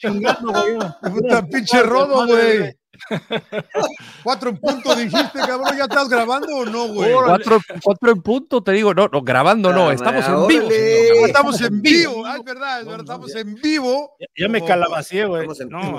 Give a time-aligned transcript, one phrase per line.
[0.00, 0.78] chingando, güey.
[1.12, 2.74] Puta pinche rodo, güey.
[4.22, 7.12] Cuatro en punto dijiste, cabrón, ¿ya estás grabando o no, güey?
[7.12, 10.68] Cuatro, cuatro en punto, te digo, no, no grabando no, estamos en vivo.
[10.70, 11.26] señor.
[11.28, 14.16] Estamos en vivo, ah, es verdad, es verdad, estamos en vivo.
[14.20, 15.42] Ya, ya me calabacié, güey.
[15.48, 15.80] Estamos en No,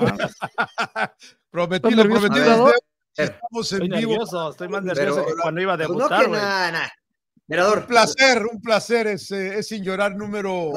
[1.50, 2.72] Prometido, prometido.
[3.16, 4.10] Estamos en estoy vivo.
[4.12, 6.40] nervioso, estoy más Pero- nervioso que cuando iba a Pues no, debutar, que güey.
[6.40, 6.92] nada,
[7.80, 10.72] Un placer, un placer, es, es sin llorar número.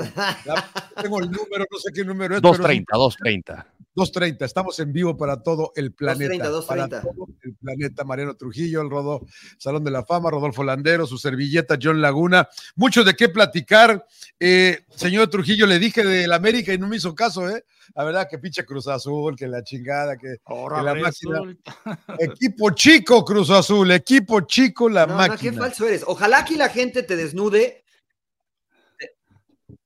[1.01, 2.41] tengo el número, no sé qué número es.
[2.41, 4.43] pero es un 230, 230.
[4.43, 6.33] 2.30, estamos en vivo para todo el planeta.
[6.49, 6.67] 2.30, 2.30.
[6.67, 9.25] Para todo el planeta, Mariano Trujillo, el Rodo,
[9.57, 12.47] Salón de la Fama, Rodolfo Landero, su servilleta, John Laguna.
[12.75, 14.05] Mucho de qué platicar.
[14.39, 17.63] Eh, señor Trujillo, le dije del América y no me hizo caso, ¿eh?
[17.93, 21.55] La verdad que pinche Cruz Azul, que la chingada, que Ahora que la máquina-
[22.19, 25.57] equipo chico Cruz Azul, equipo chico la No, no, qué máquina.
[25.61, 26.03] falso eres.
[26.05, 27.84] Ojalá aquí la gente te desnude.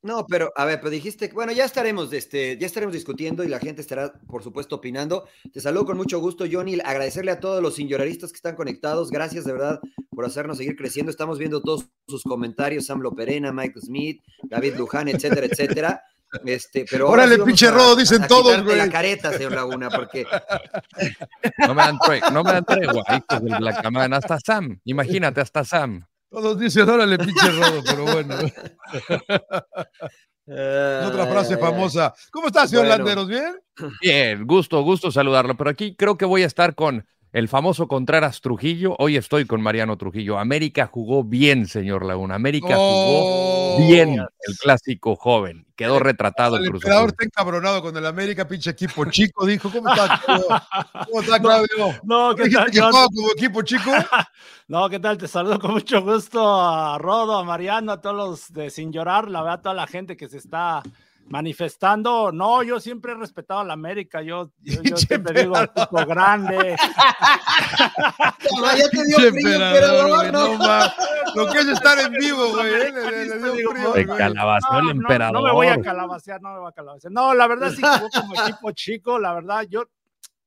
[0.01, 3.59] No, pero a ver, pero dijiste, bueno, ya estaremos, este, ya estaremos discutiendo y la
[3.59, 5.25] gente estará, por supuesto, opinando.
[5.51, 6.77] Te saludo con mucho gusto, Johnny.
[6.83, 9.11] Agradecerle a todos los sinyoraristas que están conectados.
[9.11, 11.09] Gracias de verdad por hacernos seguir creciendo.
[11.11, 16.01] Estamos viendo todos sus comentarios, Sam Perena, Michael Smith, David Luján, etcétera, etcétera.
[16.45, 18.89] Este, pero ahora Órale, sí pinche a- Rodo, dicen a todos, quitarte la güey.
[18.91, 20.25] careta, señor Laguna, porque
[21.67, 23.83] No me dan tregua, no me dan tregua, hijos del Black.
[24.13, 26.05] Hasta Sam, imagínate, hasta Sam.
[26.29, 28.35] Todos dicen, órale, pinche Rodo, pero bueno.
[30.45, 32.13] Es otra frase famosa.
[32.31, 32.97] ¿Cómo estás, señor Bueno.
[33.03, 33.27] Landeros?
[33.27, 33.59] ¿Bien?
[34.01, 35.55] Bien, gusto, gusto saludarlo.
[35.55, 38.95] Pero aquí creo que voy a estar con el famoso Contreras Trujillo.
[38.97, 40.39] Hoy estoy con Mariano Trujillo.
[40.39, 42.35] América jugó bien, señor Laguna.
[42.35, 43.75] América Oh.
[43.77, 45.65] jugó bien el clásico joven.
[45.75, 47.09] Quedó retratado el El Cruz Azul.
[47.09, 49.71] está encabronado con el América, pinche equipo chico, dijo.
[49.71, 50.47] ¿Cómo está, Claudio?
[51.07, 51.99] ¿Cómo está, Claudio?
[52.03, 53.91] No, ¿qué ¿Dijiste tal, que como equipo chico?
[54.67, 55.17] No, ¿qué tal?
[55.17, 59.27] Te saludo con mucho gusto a Rodo, a Mariano, a todos los de Sin Llorar,
[59.27, 60.83] la verdad, a toda la gente que se está
[61.29, 62.31] manifestando.
[62.31, 66.05] No, yo siempre he respetado a la América, yo, yo, yo Pinche siempre digo, tipo
[66.05, 66.75] grande.
[68.59, 70.47] No, ya te dio Pinche frío, emperador, emperador, güey, no.
[70.53, 70.93] no ma-
[71.35, 72.73] Lo que es estar en vivo, güey.
[72.73, 74.17] eh, le- le- le dio Digo, frío, Se güey.
[74.17, 75.33] calabació el No, no, emperador.
[75.33, 77.11] No, me voy a calabacear, no me voy a calabacear.
[77.13, 79.83] No, la verdad sí jugó como equipo chico, la verdad, yo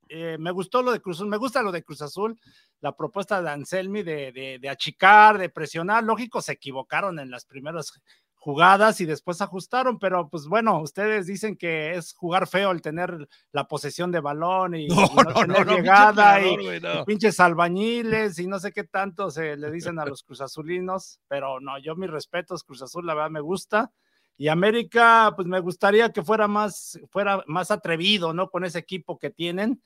[0.08, 2.38] eh, me gustó lo de Cruz Azul, me gusta lo de Cruz Azul,
[2.80, 7.44] la propuesta de Anselmi de, de, de achicar, de presionar, lógico, se equivocaron en las
[7.46, 7.92] primeras
[8.42, 13.28] jugadas y después ajustaron, pero pues bueno, ustedes dicen que es jugar feo el tener
[13.52, 16.76] la posesión de balón y, No, y no, no, tener no, no, pinche llegada y,
[16.76, 21.60] y pinches albañiles y no sé qué tanto se le dicen a los cruzazulinos, pero
[21.60, 23.92] no, yo mis respetos, Cruz Azul la verdad me gusta.
[24.36, 28.50] Y América, pues me gustaría que fuera más, fuera más atrevido, ¿no?
[28.50, 29.80] Con ese equipo que tienen.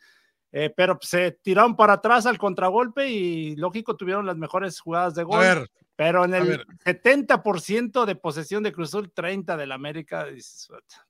[0.59, 5.15] Eh, pero pues, se tiraron para atrás al contragolpe y lógico tuvieron las mejores jugadas
[5.15, 5.41] de A gol.
[5.41, 6.67] ver, pero en a el ver.
[6.83, 10.25] 70% de posesión de Cruz Azul, 30 del América.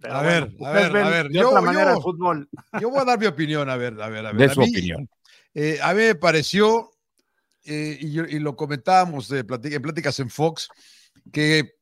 [0.01, 2.49] pero A ver, a ver, a ver, De yo- otra manera yo- el fútbol.
[2.81, 4.37] yo voy a dar mi opinión, a ver, a ver, a ver.
[4.37, 5.09] De A su mí, opinión.
[5.55, 6.91] eh, a mí me pareció,
[7.65, 10.69] eh, y, lo comentábamos de en pláticas en Fox,
[11.33, 11.75] que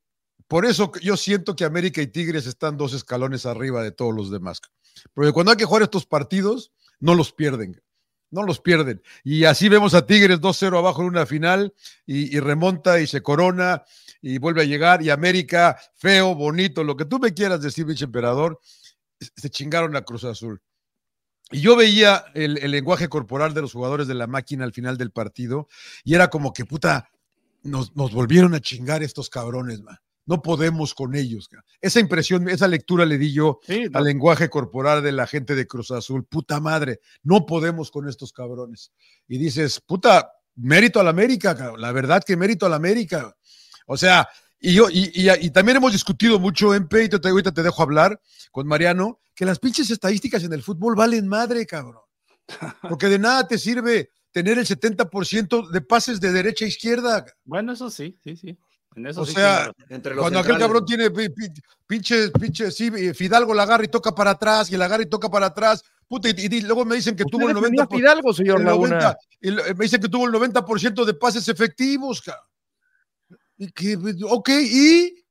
[0.49, 4.31] por eso yo siento que América y Tigres están dos escalones arriba de todos los
[4.31, 4.61] demás.
[5.15, 6.71] Porque cuando hay que jugar estos partidos,
[7.05, 7.83] no los pierden.
[8.31, 9.03] No los pierden.
[9.23, 11.75] Y así vemos a Tigres 2-0 abajo en una final
[12.07, 13.85] y, remonta y se corona
[14.23, 15.03] y vuelve a llegar.
[15.03, 18.59] Y América, feo, bonito, lo que tú me quieras decir, bicho emperador,
[19.21, 20.63] se chingaron a Cruz Azul.
[21.51, 24.97] Y yo veía el, el lenguaje corporal de los jugadores de la máquina al final
[24.97, 25.69] del partido
[26.05, 27.11] y era como que, puta,
[27.63, 29.99] nos, nos volvieron a chingar estos cabrones, man.
[30.27, 31.49] No podemos con ellos.
[31.81, 35.55] Esa impresión, esa lectura le di yo Sí, no, al lenguaje corporal de la gente
[35.55, 36.25] de Cruz Azul.
[36.25, 38.93] Puta madre, no podemos con estos cabrones.
[39.29, 43.37] Y dices, puta, mérito a la América, la verdad que mérito a la América.
[43.87, 44.27] O sea,
[44.59, 47.83] y yo, y, y- y también hemos discutido mucho en Peito, te, ahorita te dejo
[47.83, 48.19] hablar
[48.51, 52.01] con Mariano, que las pinches estadísticas en el fútbol valen madre, cabrón.
[52.89, 57.25] Porque de nada te sirve tener el 70% de pases de derecha a izquierda.
[57.45, 58.57] bueno, eso sí, sí, sí.
[58.97, 59.73] En eso O sí sea.
[59.89, 61.49] Entre los Cuando aquel cabrón tiene pi- pi-
[61.87, 65.07] pinche, pinche, sí, eh, Fidalgo la agarra y toca para atrás, y la agarra y
[65.09, 65.83] toca para atrás.
[66.07, 67.87] Puta, y, y luego me dicen que tuvo el Usted defendió 90%.
[67.93, 68.91] a Fidalgo, señor el Laguna.
[69.01, 72.45] 90, y lo- me dicen que tuvo el 90% de pases efectivos, cabrón.
[73.57, 73.97] Y que,
[74.29, 75.25] ok, y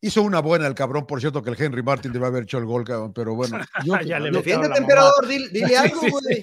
[0.00, 2.66] hizo una buena el cabrón, por cierto, que el Henry Martin debe haber hecho el
[2.66, 3.58] gol, cabrón, pero bueno.
[3.84, 4.38] Yo, Ya le yo-.
[4.38, 6.42] Defiéndete, emperador, dile, algo, sí, güey.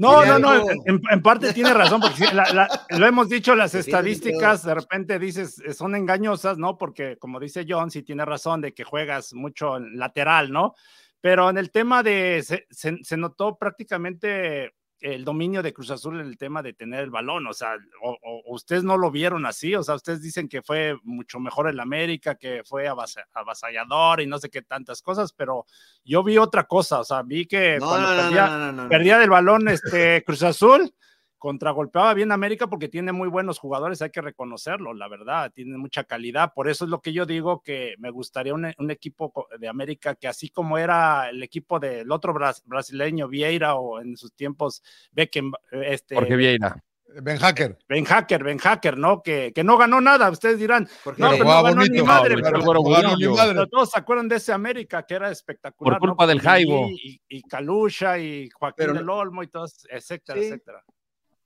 [0.00, 0.64] No, no, no,
[1.10, 2.68] en, parte tiene razón, porque sí, la- la-
[2.98, 6.78] lo hemos dicho, las estadísticas de repente dices, eh, son engañosas, ¿no?
[6.78, 10.74] Porque como dice John, sí tiene razón de que juegas mucho en lateral, ¿no?
[11.20, 16.20] Pero en el tema de, se, se- se notó prácticamente el dominio de Cruz Azul
[16.20, 19.46] en el tema de tener el balón, o sea, o, o ustedes no lo vieron
[19.46, 24.20] así, o sea, ustedes dicen que fue mucho mejor el América, que fue avasa- avasallador
[24.20, 25.64] y no sé qué tantas cosas, pero
[26.04, 29.30] yo vi otra cosa, o sea, vi que No, cuando no, no, perdía, perdía del
[29.30, 30.92] balón este Cruz Azul,
[31.40, 36.04] contragolpeaba bien América porque tiene muy buenos jugadores, hay que reconocerlo, la verdad, tiene mucha
[36.04, 36.52] calidad.
[36.54, 40.14] Por eso es lo que yo digo que me gustaría un, un equipo de América
[40.14, 44.82] que así como era el equipo del otro bras- brasileño, Vieira, o en sus tiempos
[45.10, 46.84] Beckham, este, Jorge Vieira.
[47.22, 47.76] Ben Hacker.
[47.88, 49.20] Ben Hacker, Ben Hacker, ¿no?
[49.20, 51.92] Que, que no ganó nada, ustedes dirán, Jorge no, Pero pero no ganó bonito.
[51.94, 53.66] ni madre, no, pero- ni madre.
[53.68, 55.98] todos se acuerdan de ese América que era espectacular.
[55.98, 56.28] Por culpa ¿no?
[56.28, 56.86] del Jaibo.
[56.88, 60.46] Y, y, y Calusha y Joaquín Pero- del Olmo y todos, etcétera, Sí.
[60.46, 60.84] etcétera.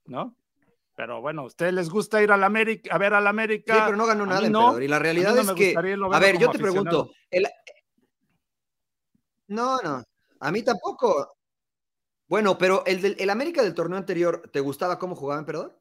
[0.05, 0.35] ¿No?
[0.95, 3.75] Pero bueno, ¿a ustedes les gusta ir al América, a ver al América?
[3.75, 4.81] Sí, pero no ganó nada, no.
[4.81, 7.47] Y la realidad no es que, a ver, yo te pregunto, el-
[9.47, 10.03] no, no,
[10.39, 11.35] a mí tampoco.
[12.27, 15.79] Bueno, pero el, del, el América del torneo anterior, ¿te gustaba cómo jugaba emperador?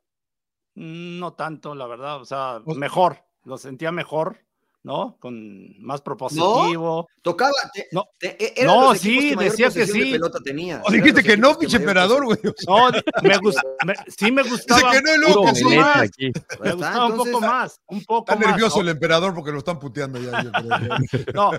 [0.75, 4.41] Mm, No tanto, la verdad, o sea, O- mejor, lo sentía mejor,
[4.84, 5.16] ¿no?
[5.19, 7.08] Con más propositivo.
[7.22, 8.04] Tocaba, te, No.
[8.19, 10.12] te- e- eran No, los sí, que decía que sí.
[10.12, 10.82] pelota tenía.
[10.84, 12.36] O dijiste que no, pinche emperador, güey.
[12.69, 12.90] No,
[13.22, 16.02] me gust- me- sí me Dice gustaba, que no luego más.
[16.02, 16.31] aquí.
[16.62, 18.50] me gustaba un poco más, un poco Está más.
[18.52, 18.82] nervioso ¿no?
[18.82, 20.32] el emperador porque lo están puteando ya.
[21.34, 21.50] No,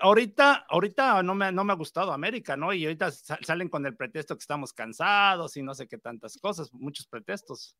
[0.00, 2.72] ahorita, ahorita no me, no me ha gustado América, ¿no?
[2.72, 6.38] Y ahorita sa- salen con el pretexto que estamos cansados y no sé qué tantas
[6.38, 7.76] cosas, muchos pretextos,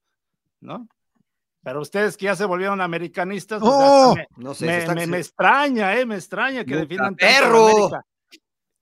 [0.61, 0.87] ¿no?
[1.65, 4.15] Pero ustedes que ya se volvieron americanistas, pues ¡Oh!
[4.15, 6.05] me, No sé, me- me- me extraña, ¿eh?
[6.07, 7.67] Me extraña que defiendan tanto.
[7.69, 8.03] América.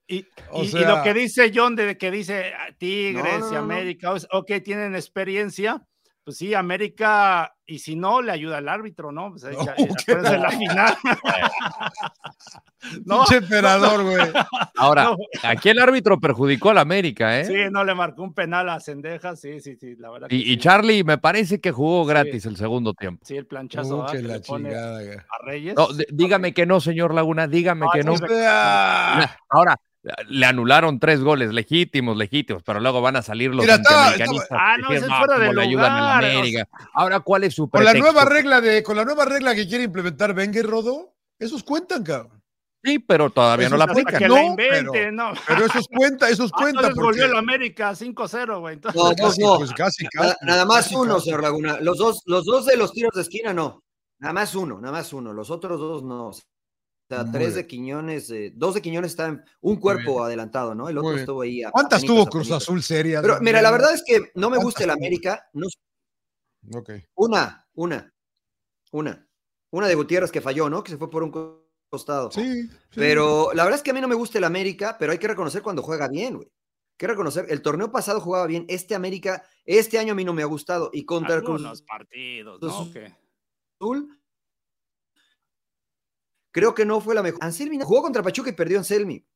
[0.08, 3.46] Y, O y- y sea- lo que dice John de que dice ah, Tigres No,
[3.46, 3.56] no, y.
[3.56, 5.81] América, o- ok, tienen experiencia,
[6.25, 9.31] pues sí, América, y si no, le ayuda al árbitro, ¿no?
[9.31, 9.75] Pues ahí ya-
[10.15, 10.95] No, la final.
[13.05, 14.33] no, Pinche emperador, güey.
[14.77, 17.45] Ahora, no, aquí el árbitro perjudicó al América, ¿eh?
[17.45, 20.29] sí, no le marcó un penal a Cendejas, sí, sí, sí, la verdad.
[20.29, 20.59] que Y, sí.
[20.59, 22.11] Charlie me parece que jugó Sí.
[22.11, 23.25] gratis el segundo tiempo.
[23.27, 24.13] Sí, el planchazo Uh, ¿verdad?
[24.13, 25.17] que la le pone chingada, güey.
[25.19, 25.75] a Reyes.
[25.77, 28.15] No, dígame que no, señor Laguna, dígame No, que no.
[29.51, 29.77] Ahora,
[30.29, 34.91] le anularon tres goles legítimos, legítimos, pero luego van a salir los Mira, Ah, no,
[34.93, 36.69] es fuera cómo de le ayudan lugar, o América.
[36.95, 38.13] Ahora, ¿cuál es su con la pretexto?
[38.13, 42.43] nueva regla de, con la nueva regla que quiere implementar Wenger, Rodo, esos cuentan, cabrón.
[42.85, 44.19] Sí, pero todavía no Eso la aplican.
[44.19, 45.33] que no, la pero- no.
[45.47, 48.75] Pero esos cuentan, esos Ah, entonces volvió América 5-0, güey.
[48.75, 49.59] entonces- No, casi, no.
[49.59, 51.25] pues, casi, Nada, casi, nada más casi, uno, casi.
[51.27, 51.79] señor Laguna.
[51.81, 53.85] Los dos, los dos de los tiros de esquina, no.
[54.19, 55.33] Nada más uno, nada más uno.
[55.33, 56.33] Los otros dos no.
[57.11, 57.55] O sea, Muy tres bien.
[57.57, 59.81] de Quiñones, eh, dos de Quiñones están un bien.
[59.81, 60.89] cuerpo adelantado, ¿no?
[60.89, 61.63] El otro estuvo ahí.
[61.63, 62.51] a- ¿Cuántas tuvo Cruz.
[62.51, 63.21] Azul serias?
[63.23, 64.91] Pero mira, la verdad es que no me ¿Cuántas gusta el?
[64.91, 65.47] América.
[65.53, 65.67] No,
[66.75, 66.91] Ok.
[67.15, 68.15] una, una,
[68.93, 69.29] una.
[69.71, 70.83] Una de Gutiérrez que falló, ¿no?
[70.83, 72.31] Que se fue por un co- costado.
[72.31, 72.71] Sí, sí.
[72.95, 75.29] Pero la verdad es que a mí no me gusta el América, pero hay que
[75.29, 76.47] reconocer cuando juega bien, güey.
[76.47, 80.33] Hay que reconocer, el torneo pasado jugaba bien, este América, este año a mí no
[80.35, 80.89] me ha gustado.
[80.93, 82.69] Y contra el Cruz Algunos partidos, ¿no?
[83.81, 84.22] Azul,
[86.53, 87.43] creo que no fue la mejor.
[87.43, 89.27] Anselmi no- jugó contra Pachuca y perdió Anselmi.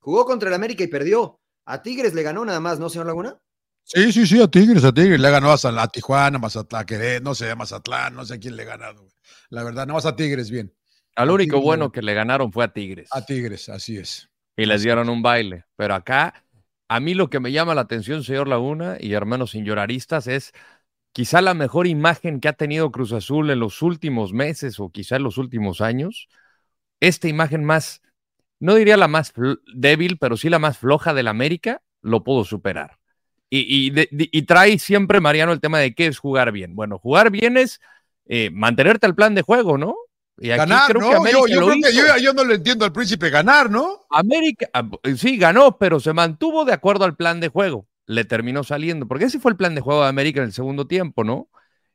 [0.00, 1.40] Jugó contra el América y perdió.
[1.66, 3.38] A Tigres le ganó nada más, ¿no, señor Laguna?
[3.84, 5.20] Sí, sí, sí, a Tigres, a Tigres.
[5.20, 8.56] Le ganó a, a Tijuana, Mazatlán, Querétaro, no sé, a Mazatlán, no sé a quién
[8.56, 9.00] le ha ganado.
[9.02, 9.12] güey.
[9.50, 10.74] La verdad, nada más a Tigres, bien.
[11.16, 11.64] Al único Tigres.
[11.64, 13.08] bueno que le ganaron fue a Tigres.
[13.12, 14.28] A Tigres, así es.
[14.56, 15.64] y les dieron un baile.
[15.76, 16.44] Pero acá,
[16.88, 20.52] a mí lo que me llama la atención, señor Laguna y hermanos sin lloraristas, es
[21.18, 25.16] quizá la mejor imagen que ha tenido Cruz Azul en los últimos meses o quizá
[25.16, 26.28] en los últimos años.
[27.00, 28.02] Esta imagen más,
[28.60, 29.32] no diría la más
[29.74, 32.98] débil, pero sí la más floja del América, lo pudo superar.
[33.50, 36.76] Y, y de- de- y trae siempre, Mariano, el tema de qué es jugar bien.
[36.76, 37.80] Bueno, jugar bien es
[38.26, 39.96] eh, mantenerte al plan de juego, ¿no?
[40.38, 41.10] Y aquí Ganar, creo ¿no?
[41.10, 44.06] que América yo creo que yo no le entiendo al príncipe ganar, ¿no?
[44.08, 47.87] América, ah, sí, ganó, pero se mantuvo de acuerdo al plan de juego.
[48.08, 50.88] Le terminó saliendo, porque ese fue el plan de juego de América en el segundo
[50.88, 51.48] tiempo, ¿no?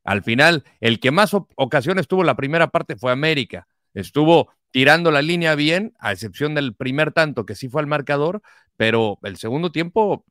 [0.06, 3.68] Al final, el que más ocasiones tuvo la primera parte fue América.
[3.94, 8.42] Estuvo tirando la línea bien, a excepción del primer tanto que sí fue al marcador,
[8.78, 10.26] pero el segundo tiempo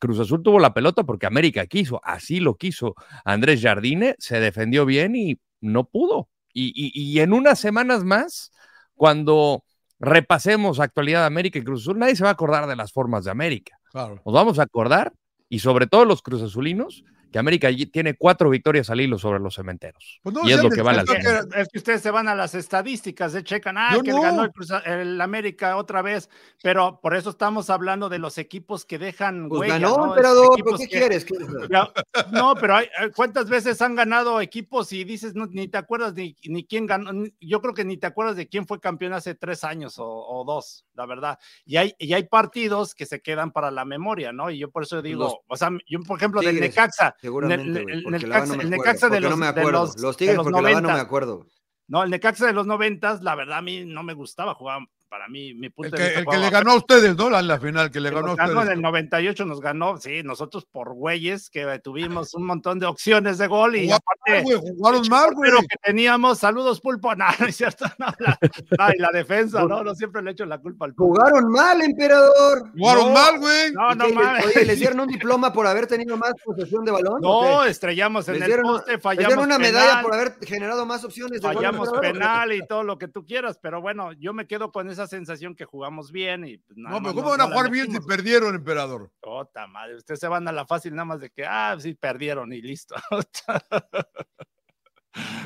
[0.00, 2.94] Cruz Azul tuvo la pelota porque América quiso, así lo quiso.
[3.24, 6.28] Andrés Jardine se defendió bien y no pudo.
[6.52, 8.52] Y- y en unas semanas más,
[8.94, 9.64] cuando
[9.98, 13.24] repasemos actualidad de América y Cruz Azul, nadie se va a acordar de las formas
[13.24, 13.78] de América.
[13.94, 15.12] Nos vamos a acordar,
[15.48, 19.40] y sobre todo los Cruz Azulinos, que América allí tiene cuatro victorias al hilo sobre
[19.40, 20.20] los cementeros.
[20.22, 21.40] Pues no, y es lo que vale es la que- pena.
[21.60, 24.22] Es que ustedes se van a las estadísticas, de checan, ah, Yo que no.
[24.22, 26.30] ganó el, Cruz- el América otra vez,
[26.62, 30.06] pero por eso estamos hablando de los equipos que dejan Pues huella, ganó, ¿no?
[30.10, 31.24] emperador, ¿pero ¿qué que- quieres?
[31.24, 31.34] ¿Qué-
[31.68, 31.90] Ya,
[32.30, 36.14] No, pero hay, eh, ¿cuántas veces han ganado equipos y dices, no, ni te acuerdas
[36.14, 37.10] ni, ni quién ganó?
[37.40, 40.44] Yo creo que ni te acuerdas de quién fue campeón hace tres años o, o
[40.44, 41.40] dos, la verdad.
[41.66, 44.50] Y hay, y hay partidos que se quedan para la memoria, ¿no?
[44.50, 47.80] Y yo por eso digo, Los o sea, yo por ejemplo del Tigres, Necaxa, Seguramente,
[47.80, 49.80] el- el- porque el no me acuerdo, de los- no me de acuerdo.
[49.80, 51.06] los- Los de Tigres, los porque la verdad no me 90.
[51.06, 51.46] acuerdo.
[51.88, 54.80] no, el Necaxa de los noventas, la verdad a mí no me gustaba jugar,
[55.14, 56.20] para mí, mi El punto que, de vista.
[56.22, 57.30] el que le ganó a ustedes, ¿no?
[57.30, 58.76] La, la final, que le que ganó a ganó en ustedes.
[58.76, 63.46] el 98 nos ganó, sí, nosotros por güeyes que tuvimos un montón de opciones de
[63.46, 65.50] gol y Jugaron mal, aparte güey, jugaron mal, güey.
[65.52, 69.64] pero que teníamos, saludos pulpo, no, no es cierto, no, la, no, y la defensa,
[69.64, 71.14] no, no siempre le echo la culpa al pulpo.
[71.14, 72.72] Jugaron mal, emperador.
[72.76, 73.72] Jugaron No, mal, güey.
[73.72, 74.20] No, ¿Y no.
[74.46, 77.20] Oye, ¿les dieron un diploma por haber tenido más posesión de balón?
[77.20, 80.84] No, estrellamos en ¿Les el dieron, poste, fallamos dieron una medalla penal, por haber generado
[80.86, 84.32] más opciones de gol, fallamos penal y todo lo que tú quieras, pero bueno, yo
[84.32, 87.30] me quedo con esa sensación que jugamos bien y pues, nada No, pero más ¿cómo
[87.36, 89.10] van a jugar bien si perdieron, emperador?
[89.20, 92.52] Ota madre, ustedes se van a la fácil nada más de que, ah, sí, perdieron
[92.52, 92.94] y listo.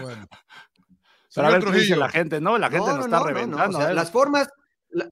[0.00, 0.26] Bueno.
[1.34, 2.56] Pero a ver qué dice la gente, ¿no?
[2.58, 3.78] La gente No, nos no, está no, no, no, reventando.
[3.78, 3.94] o sea, ¿eh?
[3.94, 4.48] las formas.
[4.90, 5.10] la-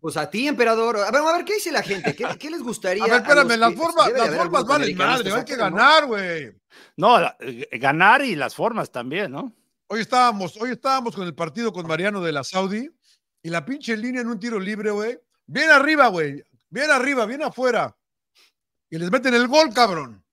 [0.00, 0.96] Pues a ti, emperador.
[0.96, 2.16] A ver, a ver, ¿qué dice la gente?
[2.16, 3.04] ¿Qué, qué les gustaría?
[3.04, 6.52] A ver, espérame, las que- formas, las formas valen madre, hay que ganar, güey.
[6.96, 9.52] No, la- eh, ganar y las formas también, ¿no?
[9.92, 12.88] Hoy estábamos, hoy estábamos con el partido con Mariano de la Saudi
[13.42, 15.18] y la pinche línea en un tiro libre, güey.
[15.44, 16.42] Bien arriba, güey.
[16.70, 17.94] Bien arriba, bien afuera.
[18.88, 20.24] Y les meten el gol, cabrón.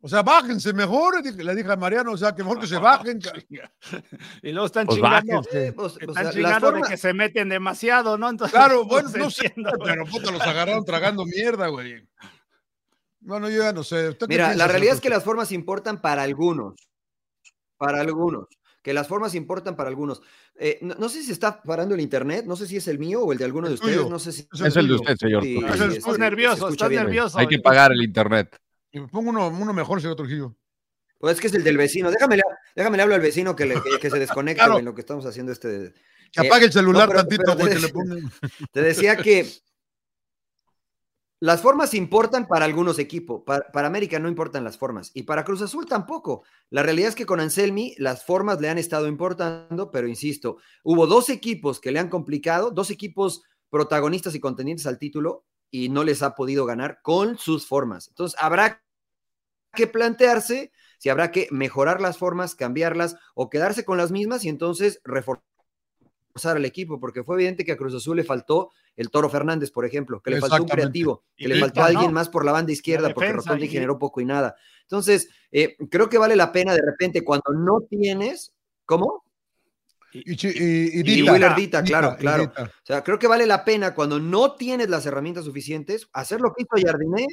[0.00, 3.20] O sea, bájense mejor, le dije a Mariano, o sea, que mejor que se bajen.
[4.42, 5.34] Y luego están Pues chingando.
[5.36, 5.66] bájense.
[5.68, 8.28] Eh, pues, o Están sea, chingando de que se meten demasiado, ¿no?
[8.28, 9.54] Entonces, Claro, bueno, no sé,
[9.84, 12.04] pero puta, los agarraron tragando mierda, güey.
[13.20, 14.08] Bueno, yo ya no sé.
[14.08, 16.74] ¿Usted qué Mira, la realidad es que las formas importan para algunos.
[17.76, 18.46] Para algunos.
[18.82, 20.22] Que las formas importan para algunos.
[20.54, 23.20] Eh, no, no sé si está parando el internet, no sé si es el mío
[23.22, 24.08] o el de alguno de ustedes, tuyo.
[24.08, 24.46] no sé si.
[24.52, 25.42] Es Es el de usted, señor.
[25.42, 25.58] Sí.
[25.58, 27.02] Es el- Estás nervioso, estás bien.
[27.02, 27.36] nervioso.
[27.38, 28.56] Hay que pagar el internet.
[28.92, 30.56] Y me pongo uno, uno mejor, señor Trujillo.
[31.18, 32.10] Pues es que es el del vecino.
[32.12, 32.42] Déjame, le-
[32.76, 34.78] déjame le hablo al vecino que, le- que, que se desconecte Claro.
[34.78, 35.92] en lo que estamos haciendo este.
[36.30, 38.32] Que Eh, apague el celular no, pero- tantito, pero güey, te- que le pongan.
[38.72, 39.50] Te decía que
[41.40, 43.42] las formas importan para algunos equipos.
[43.44, 45.10] Para, América no importan las formas.
[45.14, 46.44] Y para Cruz Azul tampoco.
[46.70, 51.06] La realidad es que con Anselmi las formas le han estado importando, pero insisto, hubo
[51.06, 56.04] dos equipos que le han complicado, dos equipos protagonistas y contendientes al título, y no
[56.04, 58.08] les ha podido ganar con sus formas.
[58.08, 58.82] Entonces, habrá
[59.74, 64.48] que plantearse si habrá que mejorar las formas, cambiarlas o quedarse con las mismas y
[64.48, 65.44] entonces reforzar
[66.44, 69.84] al equipo, porque fue evidente que a Cruz Azul le faltó el Toro Fernández, por
[69.86, 72.12] ejemplo, que le faltó un creativo, que Y le faltó a alguien ¿no?
[72.12, 74.54] más por la banda izquierda, La porque Rotondi y- generó poco y nada.
[74.82, 78.52] Entonces, eh, creo que vale la pena de repente cuando no tienes,
[78.84, 79.24] ¿cómo?
[80.12, 81.32] Y, y, y Y Dita.
[81.32, 82.42] Willer Dita, claro, Dita, claro.
[82.44, 82.62] Dita.
[82.64, 86.52] O sea, creo que vale la pena cuando no tienes las herramientas suficientes, hacer lo
[86.54, 87.26] que hizo Jardine.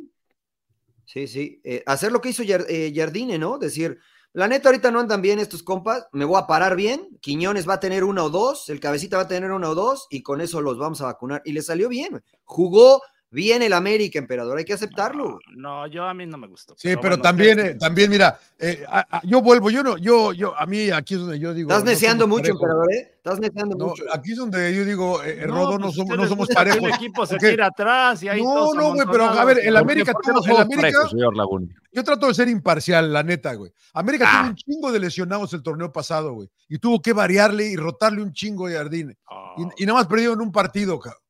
[1.05, 3.57] Sí, sí, eh, hacer lo que hizo eh, Jardine, ¿no?
[3.57, 3.99] Decir,
[4.33, 7.75] la neta, ahorita no andan bien estos compas, me voy a parar bien, Quiñones va
[7.75, 10.41] a tener una o dos, el cabecita va a tener una o dos, y con
[10.41, 11.43] eso los vamos a vacunar.
[11.45, 13.01] Y le salió bien, jugó
[13.33, 15.39] bien el América, emperador, hay que aceptarlo.
[15.55, 16.75] No, yo a mí no me gustó.
[16.77, 20.31] Sí, pero bueno, también, eh, también, mira, eh, a- a- yo vuelvo, yo no, yo,
[20.31, 21.69] yo, a mí aquí es donde yo digo.
[21.71, 22.61] Estás no somos mucho, parejos.
[22.61, 23.09] emperador, ¿eh?
[23.17, 24.03] Estás neceando No, mucho.
[24.13, 26.81] aquí es donde yo digo, eh, eh, No, Rodo, no pues somos, no somos parejos.
[26.83, 29.75] El equipo se tira atrás y ahí No, todos no, güey, pero a ver, el
[29.77, 31.67] América ¿Por qué no tuvo, el América, parejos, señor Laguna?
[31.91, 33.71] yo trato de ser imparcial, la neta, güey.
[33.93, 34.37] América Ah.
[34.41, 36.49] tuvo un chingo de lesionados el torneo pasado, güey.
[36.67, 39.17] Y tuvo que variarle y rotarle un chingo de Jardine.
[39.29, 41.21] Oh, Y, y nada más perdieron un partido, cabrón.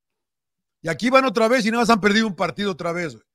[0.84, 3.26] Y aquí van otra vez y nada más han perdido un partido otra vez, güey.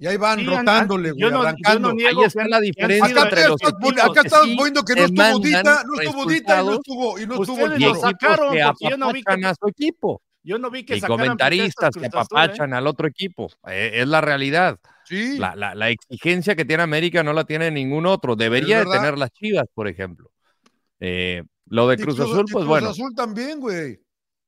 [0.00, 1.88] Y ahí van Sí, rotándole, güey, no- no arrancando.
[1.90, 5.02] Ahí está la diferencia Acá, entre los estás, acá que estás sí poniendo que no
[5.04, 8.56] estuvo Dita, no estuvo Dita y no estuvo, y no estuvo el y lo sacaron
[8.80, 12.00] yo no vi que- apapachan a su equipo Yo no vi que y comentaristas que
[12.00, 12.08] Cruz ¿eh?
[12.14, 13.50] apapachan al otro equipo.
[13.68, 14.78] Eh, es la realidad.
[15.04, 18.34] Sí, La, la- la exigencia que tiene América no la tiene ningún otro.
[18.36, 20.30] Debería de tener las Chivas, por ejemplo.
[21.00, 24.00] Eh, lo de Cruz Azul, pues Cruz bueno, Azul también, güey.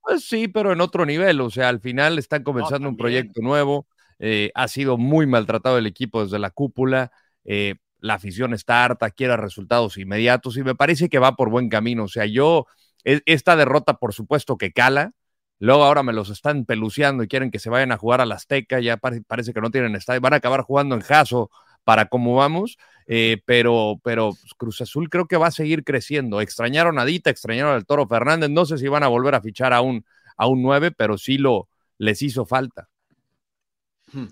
[0.02, 1.40] Pues sí, pero en otro nivel.
[1.40, 3.87] O sea, al final están comenzando un proyecto nuevo.
[4.23, 7.11] eh, ha sido muy maltratado el equipo desde la cúpula.
[7.45, 11.69] eh, la afición está harta, quiere resultados inmediatos y me parece que va por buen
[11.69, 12.04] camino.
[12.04, 12.66] O sea, yo,
[13.04, 15.12] e- esta derrota, por supuesto que cala.
[15.59, 18.37] Luego ahora me los están peluceando y quieren que se vayan a jugar a la
[18.37, 18.80] Azteca.
[18.80, 20.21] Ya pare- parece que no tienen estadio.
[20.23, 21.50] Van a acabar jugando en Jaso
[21.90, 22.78] para cómo vamos.
[23.09, 26.40] eh, pero, pero pues, Cruz Azul creo que va a seguir creciendo.
[26.40, 28.49] Extrañaron a Dita, extrañaron al Toro Fernández.
[28.49, 30.04] No sé si van a volver a fichar a un,
[30.37, 31.68] a un 9, pero sí lo
[31.99, 32.88] les hizo falta.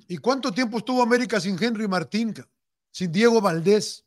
[0.07, 2.33] ¿Y cuánto tiempo estuvo América sin Henry Martín?
[2.93, 4.05] sin Diego Valdés.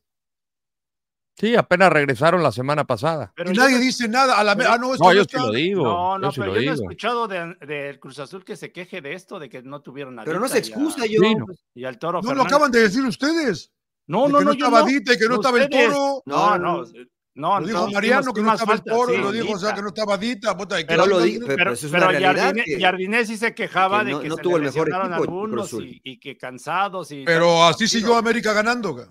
[1.37, 3.33] Sí, apenas regresaron la semana pasada.
[3.37, 4.37] y nadie dice nada.
[4.37, 5.83] A la pero, ah, no, no, yo sí lo digo.
[5.83, 6.73] No, no, yo pero sí yo lo no he digo.
[6.73, 10.23] escuchado del de Cruz Azul que se queje de esto, de que no tuvieron a
[10.23, 11.21] Pero no se y a- excusa, yo.
[11.21, 11.45] Sí, no.
[11.73, 13.71] Y al Toro No lo acaban de decir ustedes.
[14.07, 14.85] No, de no, que no, no yo estaba no.
[14.87, 16.21] Dita y que no estaba el toro.
[16.25, 16.77] No, No, no.
[16.83, 16.85] no,
[17.33, 19.57] No, Lo dijo no, Mariano ¿quién que no estaba el toro, Sí, lo dijo, o
[19.57, 20.57] sea, que no estaba Dita.
[20.57, 22.11] puta, y que Pero no- lo no- di- no- pero Pero, eso es pero una
[22.11, 24.57] realidad Jardine- que- Jardinés sí se quejaba que de no- que no se tuvo le
[24.57, 25.85] el mejor lesionaron equipo, Cruz algunos Azul.
[25.85, 27.11] y, y que cansados.
[27.13, 27.73] Y Pero tal.
[27.73, 29.07] así siguió América ganando.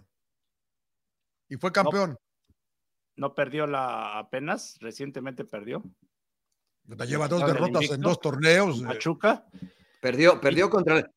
[1.50, 2.16] Y fue campeón.
[3.16, 5.82] No perdió la apenas, recientemente perdió.
[6.88, 8.80] Puta, Lleva dos derrotas en dos torneos.
[8.80, 8.84] eh.
[8.84, 9.44] Machuca.
[10.00, 11.10] Perdió, perdió contra el-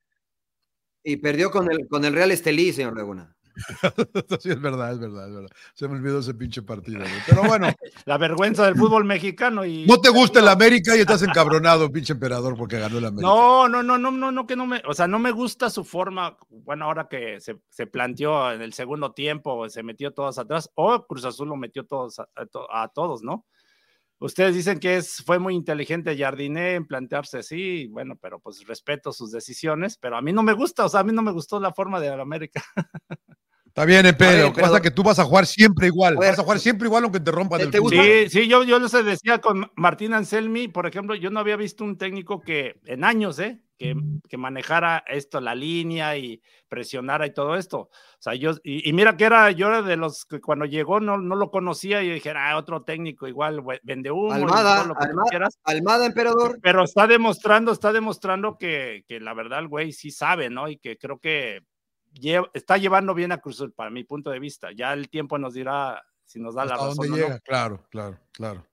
[1.05, 3.32] y perdió con el con el Real Estelí, señor Laguna.
[4.39, 5.49] Sí, es verdad, es verdad, es verdad.
[5.73, 7.03] Se me olvidó ese pinche partido.
[7.27, 7.67] Pero bueno,
[8.05, 9.65] La vergüenza del fútbol mexicano.
[9.65, 13.27] Y no te gusta el América y estás encabronado, pinche emperador, porque ganó el América.
[13.27, 15.83] No, no, no, no, no, no, que no me, o sea, no me gusta su
[15.83, 20.69] forma, bueno, ahora que se, se planteó en el segundo tiempo, se metió todos atrás,
[20.75, 23.45] o Cruz Azul lo metió todos a, a a todos, ¿no?
[24.19, 29.11] Ustedes dicen que es, fue muy inteligente Jardiné en plantearse así, bueno, pero pues respeto
[29.11, 31.59] sus decisiones, pero a mí no me gusta, o sea, a mí no me gustó
[31.59, 32.63] la forma de América.
[33.75, 36.15] Está bien, ver, Lo que pasa es que tú vas a jugar siempre igual.
[36.15, 36.29] Ver.
[36.29, 38.29] Vas a jugar siempre igual aunque te rompan ¿Te- el te?
[38.29, 41.83] Sí, sí, yo, yo les decía con Martín Anselmi, por ejemplo, yo no había visto
[41.83, 43.59] un técnico que en años, ¿eh?
[43.79, 43.95] Que,
[44.29, 46.39] que manejara esto, la línea y
[46.69, 47.79] presionara y todo esto.
[47.79, 47.89] O
[48.19, 51.17] sea, yo, y, y mira que era, yo era de los que cuando llegó no,
[51.17, 54.31] no lo conocía y dije, ah, otro técnico igual, vende humo.
[54.31, 55.29] Almada, lo que tú Almada.
[55.31, 55.57] quieras.
[55.63, 56.59] Almada, emperador.
[56.61, 60.69] Pero está demostrando, está demostrando que, que la verdad el güey sí sabe, ¿no?
[60.69, 61.61] Y que creo que
[62.13, 64.69] lle- está llevando bien a Cruz Azul, para mi punto de vista.
[64.75, 67.35] Ya el tiempo nos dirá si nos da la ¿Hasta razón dónde o llega?
[67.35, 67.41] no.
[67.41, 68.65] Claro, claro, claro.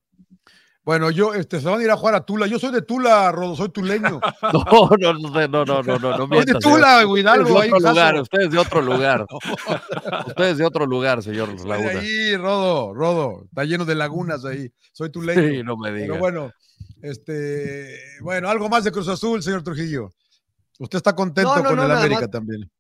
[0.83, 2.47] Bueno, yo, este, se van a ir a jugar a Tula.
[2.47, 4.19] Yo soy de Tula, Rodo, soy tuleño.
[4.43, 6.79] No, no, no, no, no, no, no, no Soy de mientas, señor.
[6.79, 8.23] Tula, de ahí, otro lugar, caso.
[8.23, 9.27] ustedes de otro lugar.
[10.27, 12.01] Ustedes de otro lugar, señor de Laguna.
[12.01, 13.45] ahí, Rodo, Rodo.
[13.45, 14.73] Está lleno de lagunas ahí.
[14.93, 15.41] Soy tuleño.
[15.43, 16.19] Sí, no me Pero digas.
[16.19, 16.51] bueno,
[17.03, 20.11] este, bueno, algo más de Cruz Azul, señor Trujillo.
[20.79, 22.31] Usted está contento No, no, con no, el América más.
[22.31, 22.71] también.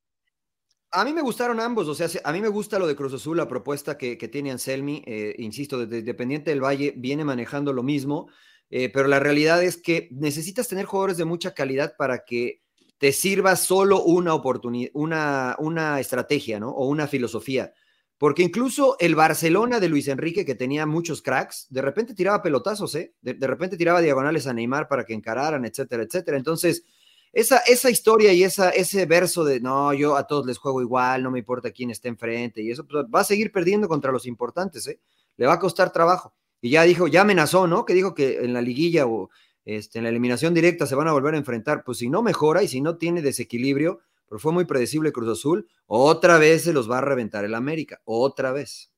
[0.92, 3.14] A mí me gustaron ambos, o sea, se- a mí me gusta lo de Cruz
[3.14, 7.72] Azul, la propuesta que, que tiene Anselmi, eh, insisto, desde Independiente del Valle viene manejando
[7.72, 8.28] lo mismo,
[8.70, 12.62] eh, pero la realidad es que necesitas tener jugadores de mucha calidad para que
[12.98, 16.70] te sirva solo una oportunidad, una, una estrategia, ¿no?
[16.70, 17.72] O una filosofía.
[18.18, 22.94] Porque incluso el Barcelona de Luis Enrique, que tenía muchos cracks, de repente tiraba pelotazos,
[22.96, 23.14] ¿eh?
[23.22, 26.36] De, de repente tiraba diagonales a Neymar para que encararan, etcétera, etcétera.
[26.36, 26.84] Entonces,
[27.32, 31.22] esa, esa historia y esa, ese verso de no, yo a todos les juego igual,
[31.22, 34.26] no me importa quién esté enfrente, y eso pues, va a seguir perdiendo contra los
[34.26, 35.00] importantes, ¿eh?
[35.36, 36.34] Le va a costar trabajo.
[36.60, 37.84] Y ya dijo, ya amenazó, ¿no?
[37.84, 39.30] Que dijo que en la liguilla o
[39.64, 41.84] este, en la eliminación directa se van a volver a enfrentar.
[41.84, 45.68] Pues si no mejora y si no tiene desequilibrio, pero fue muy predecible Cruz Azul,
[45.86, 48.89] otra vez se los va a reventar el América, otra vez.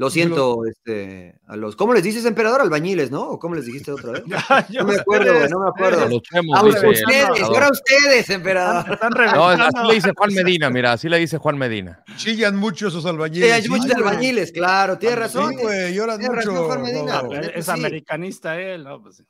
[0.00, 2.62] Lo siento, este, a los, ¿cómo les dices, emperador?
[2.62, 3.20] Albañiles, ¿no?
[3.32, 4.22] ¿O cómo les dijiste otra vez?
[4.26, 6.04] Ya, ya No me acuerdo, güey, no me acuerdo.
[6.04, 7.54] A los chemos, Ahora dice el ustedes, emperador.
[7.54, 8.92] ahora ustedes, emperador.
[8.94, 9.64] Están No, reventando.
[9.78, 12.02] así le dice Juan Medina, mira, así le dice Juan Medina.
[12.16, 13.52] Chillan mucho esos Sí, albañiles.
[13.52, 14.08] hay muchos Sí, güey.
[14.08, 15.50] albañiles, claro, tienes razón.
[15.50, 16.50] Sí, güey, lloran Tienes mucho.
[16.50, 17.22] razón, Juan Medina.
[17.22, 17.70] Neta, Es sí.
[17.70, 19.02] americanista él, ¿no?
[19.02, 19.22] Pues,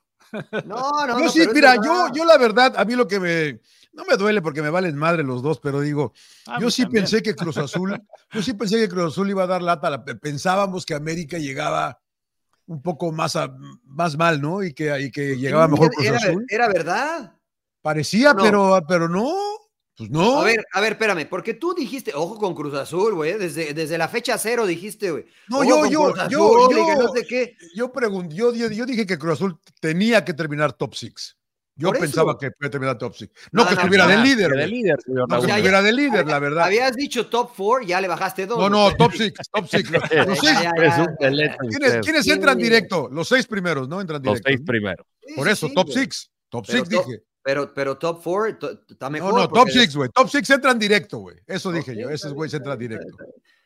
[0.66, 3.58] No, no, Yo no, sí, mira, yo, yo la verdad, a mí lo que me,
[4.00, 6.12] no me duele porque me valen madre los dos, pero digo,
[6.58, 7.02] yo sí también.
[7.04, 8.00] pensé que Cruz Azul,
[8.32, 12.00] yo sí pensé que Cruz Azul iba a dar lata, la- pensábamos que América llegaba
[12.66, 14.62] un poco más, a- más mal, ¿no?
[14.62, 16.46] Y que, y que llegaba mejor Cruz era, Azul.
[16.48, 17.34] Era verdad.
[17.82, 18.42] Parecía, No.
[18.42, 19.34] pero, pero no,
[19.96, 20.40] pues no.
[20.40, 23.98] A ver, a ver, espérame, porque tú dijiste, ojo con Cruz Azul, güey, desde, desde
[23.98, 25.26] la fecha cero dijiste, güey.
[25.48, 27.56] no, yo, yo, yo, Azul, y que yo, no sé qué.
[27.74, 31.36] yo pregunté, yo, yo, yo dije que Cruz Azul tenía que terminar top six.
[31.80, 32.00] Yo eso.
[32.00, 33.32] pensaba que podía terminar top six.
[33.52, 34.50] No, No, que no, estuviera no, de líder.
[34.50, 34.70] De güey.
[34.70, 36.64] líder, señor No, que estuviera de líder, la verdad.
[36.64, 38.58] Habías dicho top four, ya le bajaste dos.
[38.58, 39.90] No, no, top six, top six.
[40.26, 41.56] Los seis, ya, ya.
[42.02, 43.08] ¿Quiénes, entran directo?
[43.10, 44.00] Los seis primeros, ¿no?
[44.00, 44.48] Entran Los directo.
[44.48, 44.66] seis ¿no?
[44.66, 45.06] primeros.
[45.36, 45.98] Por eso, sí, top güey.
[45.98, 46.30] six.
[46.48, 47.22] Top Pero six top- dije.
[47.42, 49.32] Pero, pero top four to- está mejor.
[49.32, 50.10] No, no, top six, güey.
[50.14, 51.36] Top six entran directo, güey.
[51.46, 52.10] Eso dije yo.
[52.10, 53.06] Esos güeyes entran directo.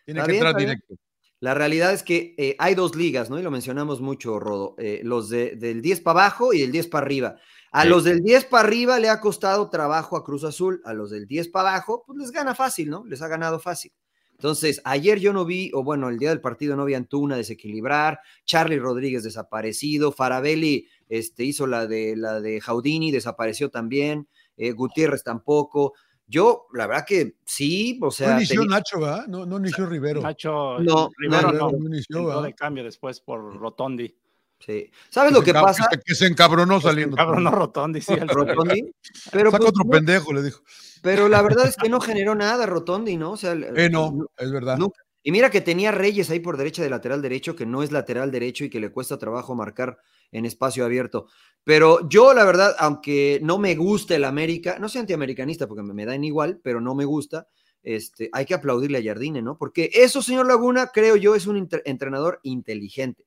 [0.05, 0.95] Tienen que entrar directo.
[1.41, 3.39] La realidad es que eh, hay dos ligas, ¿no?
[3.39, 4.77] Y lo mencionamos mucho, Rodo.
[4.79, 7.37] eh, los de, del 10 para abajo y del 10 para arriba.
[7.77, 7.89] A Sí.
[7.89, 10.81] los del 10 para arriba le ha costado trabajo a Cruz Azul.
[10.85, 13.05] A los del 10 para abajo, pues les gana fácil, ¿no?
[13.05, 13.91] Les ha ganado fácil.
[14.31, 17.37] Entonces, ayer yo no vi, o bueno, el día del partido no vi a Antuna
[17.37, 24.71] desequilibrar, Charlie Rodríguez desaparecido, Farabelli este, hizo la de, la de Jaudini, desapareció también, eh,
[24.73, 25.95] Gutiérrez tampoco.
[26.27, 29.27] Yo, la verdad que sí, o sea, no inició tenía- Nacho, ¿verdad?
[29.27, 30.21] No, no inició Rivero.
[30.23, 32.43] Nacho No, Rivero Rivero no, no inició, entró ¿verdad?
[32.45, 34.17] de cambio después por Rotondi.
[34.65, 34.91] Sí.
[35.11, 37.17] ¿Sabes lo se que pasa, Que se, se encabronó saliendo.
[37.17, 38.15] Cabrón, no Rotondi, sí.
[38.15, 38.91] el- Rotondi?
[39.31, 40.63] Pero, Saca pues, otro pendejo, le dijo.
[41.03, 43.33] pero la verdad es que no generó nada Rotondi, ¿no?
[43.33, 44.79] O sea, Eh, no, es verdad.
[44.79, 44.93] no.
[45.27, 48.31] Y mira que tenía Reyes ahí por derecha de lateral derecho, que no es lateral
[48.31, 49.99] derecho y que le cuesta trabajo marcar
[50.33, 51.29] en espacio abierto.
[51.65, 55.95] Pero yo, la verdad, aunque no me gusta el América, no soy antiamericanista porque me,
[55.95, 57.49] me dan igual, pero no me gusta,
[57.83, 59.57] este, hay que aplaudirle a Jardine, ¿no?
[59.57, 63.25] Porque eso, señor Laguna, creo yo, es un entrenador inteligente,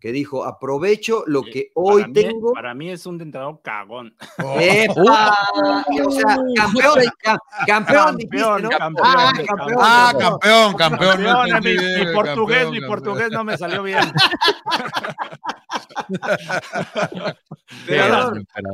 [0.00, 2.52] que dijo, aprovecho lo que hoy para mí- tengo.
[2.54, 4.16] para mí es un entrenador cagón.
[4.42, 5.36] Oh, ¡Epa!
[6.06, 8.70] O sea, campeón, ca- campeón, dijiste, ¿no?
[8.70, 11.22] Campeón, Ah, campeón, campeón, Ah, campeón.
[11.22, 12.88] no mi, bien, mi portugués, campeón, mi campeón.
[12.88, 14.00] portugués no me salió bien.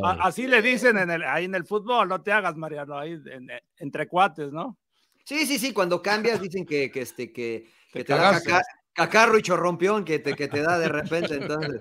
[0.05, 3.12] A- Así le dicen en el, ahí en el fútbol, no te hagas, Mariano, ahí
[3.31, 4.79] en- entre cuates, ¿no?
[5.25, 8.62] Sí, sí, sí, cuando cambias dicen que, que, este, que, que Te te da caca-
[8.97, 11.81] cacarro y chorrompión que te, que te da de repente, entonces.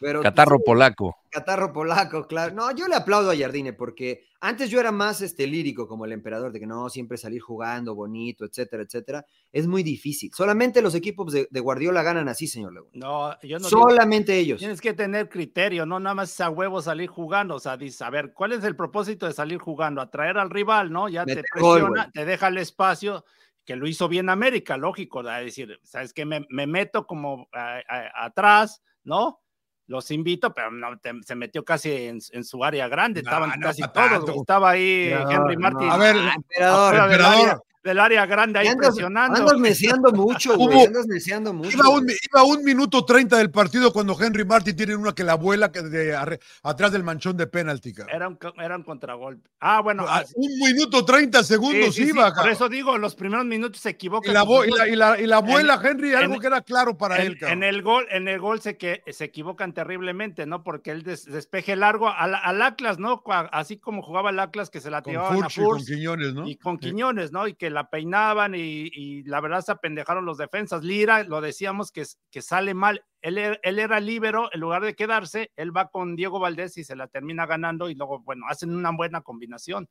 [0.00, 1.16] Pero, Catarro polaco.
[1.28, 2.54] catarro polaco, claro.
[2.54, 6.12] No, yo le aplaudo a Jardine porque antes yo era más este, lírico como el
[6.12, 9.26] emperador, de que no, siempre salir jugando bonito, etcétera, etcétera.
[9.50, 10.30] Es muy difícil.
[10.32, 12.92] Solamente los equipos de, de Guardiola ganan así, señor Laguna.
[12.94, 14.60] No, yo no digo- Solamente ellos.
[14.60, 17.56] Tienes que tener criterio, no nada más a huevo salir jugando.
[17.56, 20.00] O sea, dices, a ver, ¿cuál es el propósito de salir jugando?
[20.00, 21.08] Atraer al rival, ¿no?
[21.08, 23.24] Ya te Meter presiona, te deja el espacio,
[23.68, 25.40] que lo hizo bien América, lógico, ¿verdad?
[25.40, 29.42] es decir, ¿sabes que me, me meto como a- a- atrás, ¿no?
[29.86, 33.60] Los invito, pero no, te- se metió casi en, en su área grande, No, estaban
[33.60, 35.60] no casi todos, estaba ahí No, Henry no.
[35.60, 35.90] Martin.
[35.90, 36.94] A ver, Ah, emperador.
[36.94, 37.62] emperador.
[37.82, 39.38] Del área grande ahí andas, presionando.
[39.38, 40.86] andas neceando mucho, güey.
[40.86, 41.70] Andas neceando mucho.
[41.76, 45.34] Iba un, iba un minuto 30 del partido cuando Henry Martin tiene una que la
[45.36, 47.92] vuela que de arre- atrás del manchón de penalti.
[47.92, 48.14] cabrón.
[48.16, 49.48] Era un, era un contragolpe.
[49.60, 50.06] Ah, bueno.
[50.08, 52.26] A- así- un minuto 30 sí, segundos sí, sí, iba.
[52.26, 52.52] por cabrón.
[52.52, 54.28] eso digo, los primeros minutos se equivoca.
[54.30, 56.96] y, la, y, la, y, la, y la vuela Henry, algo en- que era claro
[56.98, 57.38] para en, él.
[57.38, 57.58] cabrón.
[57.62, 60.62] en el gol, en el gol se que se equivocan terriblemente, ¿no?
[60.64, 63.22] Porque él des- despeje largo al, al Atlas, ¿no?
[63.52, 66.34] Así como jugaba el Atlas que se la con tiraban a Furch y con Quiñones,
[66.34, 66.48] ¿no?
[66.48, 66.86] y con Sí.
[66.88, 67.46] Quiñones, ¿no?
[67.48, 70.82] Y que la peinaban y, y la verdad se apendejaron los defensas.
[70.84, 73.04] Lira, lo decíamos que, que sale mal.
[73.22, 76.84] Él, e- él era líbero, en lugar de quedarse, él va con Diego Valdés y
[76.84, 79.88] se la termina ganando y luego, bueno, hacen una buena combinación.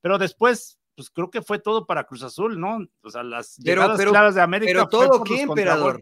[0.00, 2.78] Pero después, pues creo que fue todo para Cruz Azul, ¿no?
[3.02, 5.40] O sea, las Pero- llegadas pero- claras de América pero fue todo por qué, los
[5.42, 6.00] emperador?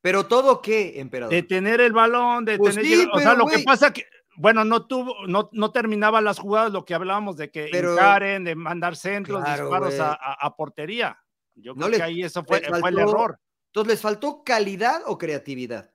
[0.00, 1.32] Pero todo qué, emperador.
[1.32, 2.90] De tener el balón, de Pues tener.
[2.90, 3.64] sí, o sea, lo que güey.
[3.64, 4.04] pasa que,
[4.36, 8.44] bueno, no tuvo, no, no terminaba las jugadas, lo que hablábamos de que Pero- encaren,
[8.44, 11.18] de mandar centros, Claro, disparos a, a- a portería.
[11.54, 13.38] Yo No creo les- que ahí eso fue, el error.
[13.68, 15.90] Entonces, ¿les faltó calidad o creatividad?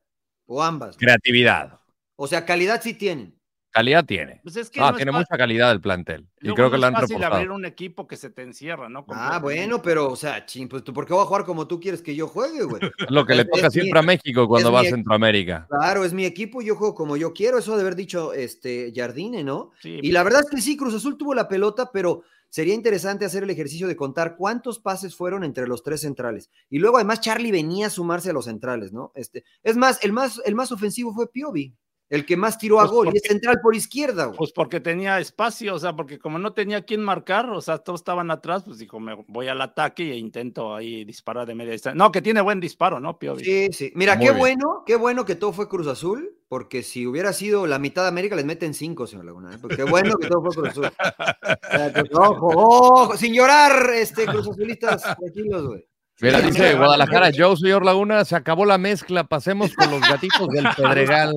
[0.46, 0.98] O ambas.
[0.98, 1.80] Creatividad.
[2.16, 3.39] O sea, calidad sí tienen.
[3.72, 4.40] Calidad tiene.
[4.44, 6.28] Pues es que Ah, no tiene mucha calidad el plantel.
[6.42, 8.42] Y luego creo no que es lo han fácil abrir un equipo que se te
[8.42, 9.06] encierra, ¿no?
[9.10, 11.80] Ah, bueno, pero, o sea, ching, pues tú, ¿por qué voy a jugar como tú
[11.80, 12.82] quieres que yo juegue, güey?
[13.10, 15.68] Es lo que le toca es mi- siempre a México cuando va a Centroamérica.
[15.70, 17.60] Claro, es mi equipo y yo juego como yo quiero.
[17.60, 19.72] Eso de haber dicho este Jardine, ¿no?
[19.82, 23.26] Sí, Y la verdad es que sí, Cruz Azul tuvo la pelota, pero sería interesante
[23.26, 26.50] hacer el ejercicio de contar cuántos pases fueron entre los tres centrales.
[26.72, 29.12] Y luego además Charlie venía a sumarse a los centrales, ¿no?
[29.14, 31.76] Este, es más, el más, el más ofensivo fue Piovi,
[32.10, 34.38] el que más tiró a Pues gol, y es central por izquierda, güey.
[34.38, 38.00] Pues porque tenía espacio, o sea, porque como no tenía quien marcar, o sea, todos
[38.02, 41.96] estaban atrás, pues dijo, me voy al ataque e intento ahí disparar de media distancia.
[41.98, 43.44] No, que tiene buen disparo, ¿no, Piovi?
[43.44, 43.92] Sí, sí.
[43.96, 44.40] Mira, Muy qué bien.
[44.40, 48.08] bueno, qué bueno que todo fue Cruz Azul, porque si hubiera sido la mitad de
[48.08, 49.54] América, les meten cinco, señor Laguna.
[49.54, 49.58] ¿eh?
[49.62, 50.86] Porque qué bueno que todo fue Cruz Azul.
[50.86, 55.86] O sea, que- ojo, ojo, sin llorar, este, Cruz Azulistas, tranquilos, güey.
[56.22, 60.64] Mira, dice Guadalajara, Joe, señor Laguna, se acabó la mezcla, pasemos con los gatitos del
[60.76, 61.34] Pedregal.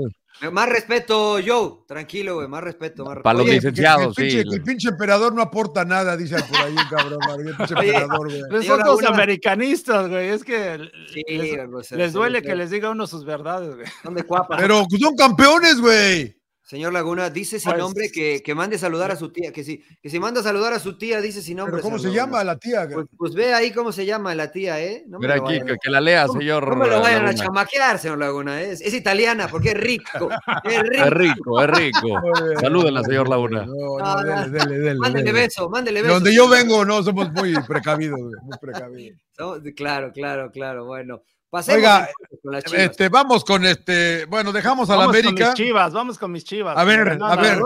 [0.50, 1.85] Más respeto, Joe.
[1.87, 2.48] Tranquilo, güey.
[2.48, 3.22] Más respeto, más respeto.
[3.22, 4.48] Para los Oye, licenciados, que, el pinche, sí.
[4.48, 7.20] que el pinche emperador no aporta nada, dice por ahí un cabrón.
[7.46, 8.66] El pinche Oye, emperador, güey.
[8.66, 9.09] Todos Laguna.
[9.09, 13.87] americanistas, güey, es que sí, les, duele que les diga uno sus verdades, güey.
[14.02, 14.57] Son de cuapa.
[14.57, 16.41] Pero son campeones, güey.
[16.64, 19.53] Señor Laguna, dice sin nombre que, que mande saludar a su tía.
[19.53, 21.72] Que si, que si manda a saludar a su tía, dice sin nombre.
[21.72, 22.88] Pero ¿cómo se llama la tía?
[22.90, 25.05] Pues, pues ve ahí cómo se llama la tía, ¿eh?
[25.09, 26.68] No me Mira aquí, vayan- que, que la lea, no- señor.
[26.68, 28.62] No me lo vayan a chamaquear, señor Laguna.
[28.62, 30.29] Es, es italiana porque es rico.
[30.64, 31.03] Es rico.
[31.05, 32.61] Es rico, es rico.
[32.61, 33.66] Salúdenla, señor Laguna.
[33.66, 34.42] No, No, no, no.
[34.48, 35.40] dele, dele, dele, Mándele dele.
[35.46, 36.14] beso, mándele De beso.
[36.14, 39.18] donde yo vengo, no, somos muy precavidos, güey, muy precavidos.
[39.77, 40.85] Claro, claro, claro.
[40.85, 42.08] Bueno, pasemos Oiga,
[42.42, 42.82] con las chivas.
[42.82, 46.32] Este, vamos con este, bueno, dejamos a la Vamos con América, mis chivas, vamos con
[46.32, 46.78] mis chivas.
[46.78, 47.60] A ver, a ver.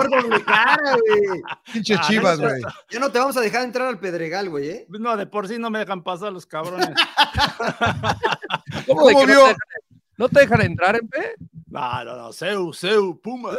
[0.46, 0.98] Ah,
[2.08, 2.60] chivas, güey.
[2.90, 4.86] Ya no te vamos a dejar entrar al Pedregal, güey, ¿eh?
[4.88, 6.88] No, de por sí no me dejan pasar los cabrones.
[8.88, 9.36] ¿Cómo, ¿Cómo vio?
[9.36, 9.56] no, te dejan,
[10.16, 11.36] no te dejan entrar, Empe?
[11.68, 13.50] No, no, no, Seu, Seu, Puma.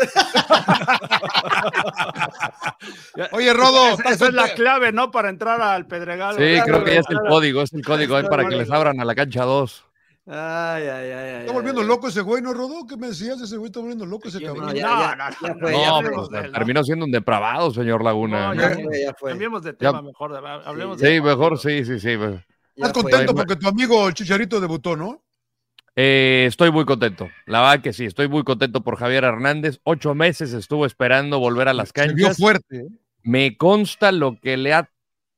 [3.32, 5.10] Oye, Rodo, Esa, es la clave, ¿no?
[5.10, 6.36] Para entrar al Pedregal.
[6.36, 9.00] Sí, creo que ya es el código, es el código ahí para que les abran
[9.00, 9.87] a la cancha 2.
[10.30, 11.40] Ay, ay, ay, ay.
[11.42, 11.88] Está volviendo ay.
[11.88, 12.86] loco ese güey, ¿no, Rodó?
[12.86, 13.40] ¿Qué me decías?
[13.40, 14.66] Ese güey está volviendo loco ese cabrón.
[14.66, 15.98] No, ya, No, ya, no, ya no, fue, no, ya No, fue.
[15.98, 18.54] hablemos pues, terminó siendo un depravado, señor Laguna.
[18.54, 19.30] No, Ya ya, fue, ya fue.
[19.32, 20.36] Cambiemos de Ya- tema mejor.
[20.66, 22.10] Hablemos Sí, de mejor, sí, sí, sí.
[22.10, 22.44] Ya
[22.76, 25.24] Estás contento porque tu amigo el Chicharito debutó, ¿no?
[25.96, 27.28] Eh, estoy muy contento.
[27.48, 29.80] La verdad que sí, estoy muy contento por Javier Hernández.
[29.84, 32.38] Ocho meses estuvo esperando volver a las Se vio canchas.
[32.38, 32.78] fuerte.
[32.82, 32.88] ¿eh?
[33.24, 34.92] Me consta lo que le ha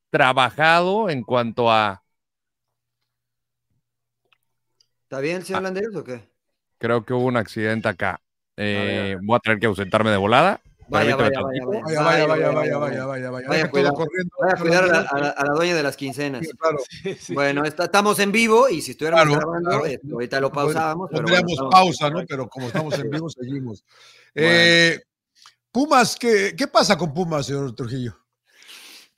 [0.10, 2.04] trabajado en cuanto a.
[5.10, 5.46] ¿Está bien, Ah.
[5.46, 6.22] señor Landeros, o qué?
[6.78, 8.22] Creo que hubo un accidente acá.
[8.56, 9.20] Eh, ver.
[9.24, 10.62] voy a tener que ausentarme de volada.
[10.88, 11.82] Vaya, vaya, vaya, vaya.
[11.82, 13.48] Vaya, vaya, vaya, vaya, vaya, vaya, vaya.
[13.50, 13.70] Vaya, a
[14.60, 16.46] cuidar a la, a la- a la dueña de las quincenas.
[16.46, 16.78] Sí, claro.
[16.88, 17.34] Sí, sí.
[17.34, 19.86] Bueno, está- estamos en vivo y si estuviéramos Claro, grabando, claro.
[19.88, 21.10] eh, ahorita lo pausábamos.
[21.10, 22.24] pero Pondríamos bueno, pausa, ¿no?
[22.28, 23.84] Pero como estamos en vivo, seguimos.
[24.36, 25.00] Eh,
[25.72, 28.16] Pumas, ¿qué, ¿qué pasa con Pumas, señor Trujillo?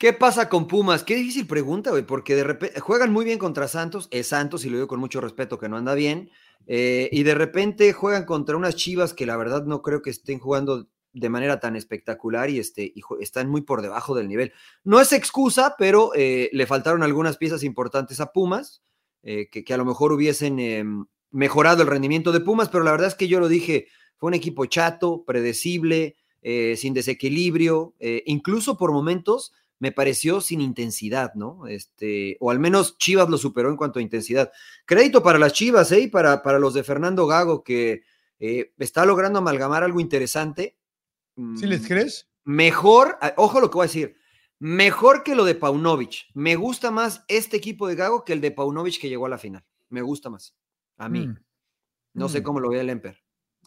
[0.02, 1.04] ¿Qué pasa con Pumas?
[1.04, 4.70] Qué difícil pregunta, güey, porque de repente juegan muy bien contra Santos, es Santos y
[4.72, 6.32] lo digo con mucho respeto que no anda bien,
[6.66, 10.40] eh, y de repente juegan contra unas Chivas que la verdad no creo que estén
[10.40, 14.54] jugando de manera tan espectacular y, este, están muy por debajo del nivel.
[14.84, 18.82] No es excusa, pero eh, le faltaron algunas piezas importantes a Pumas,
[19.22, 20.84] eh, que, a lo mejor hubiesen eh,
[21.30, 23.86] mejorado el rendimiento de Pumas, pero la verdad es que yo lo dije,
[24.18, 26.16] fue un equipo chato, predecible,
[26.76, 27.94] sin desequilibrio,
[28.26, 31.66] incluso por momentos me pareció sin intensidad, ¿no?
[31.66, 34.52] Este, o al menos Chivas lo superó en cuanto a intensidad.
[34.86, 36.02] Crédito para las Chivas, ¿eh?
[36.02, 38.04] Y para, para los de Fernando Gago, que
[38.40, 40.78] eh, está logrando amalgamar algo interesante.
[41.56, 42.30] ¿Sí les Mm, crees?
[42.44, 44.16] Mejor, ah, ojo lo que voy a decir,
[44.60, 46.28] mejor que lo de Paunovic.
[46.36, 49.38] Me gusta más este equipo de Gago que el de Paunovic que llegó a la
[49.40, 49.64] final.
[49.90, 50.56] Me gusta más.
[50.98, 51.28] A mí.
[51.28, 51.38] Mm.
[52.14, 52.44] No sé Mm.
[52.44, 53.18] cómo lo ve el Emper.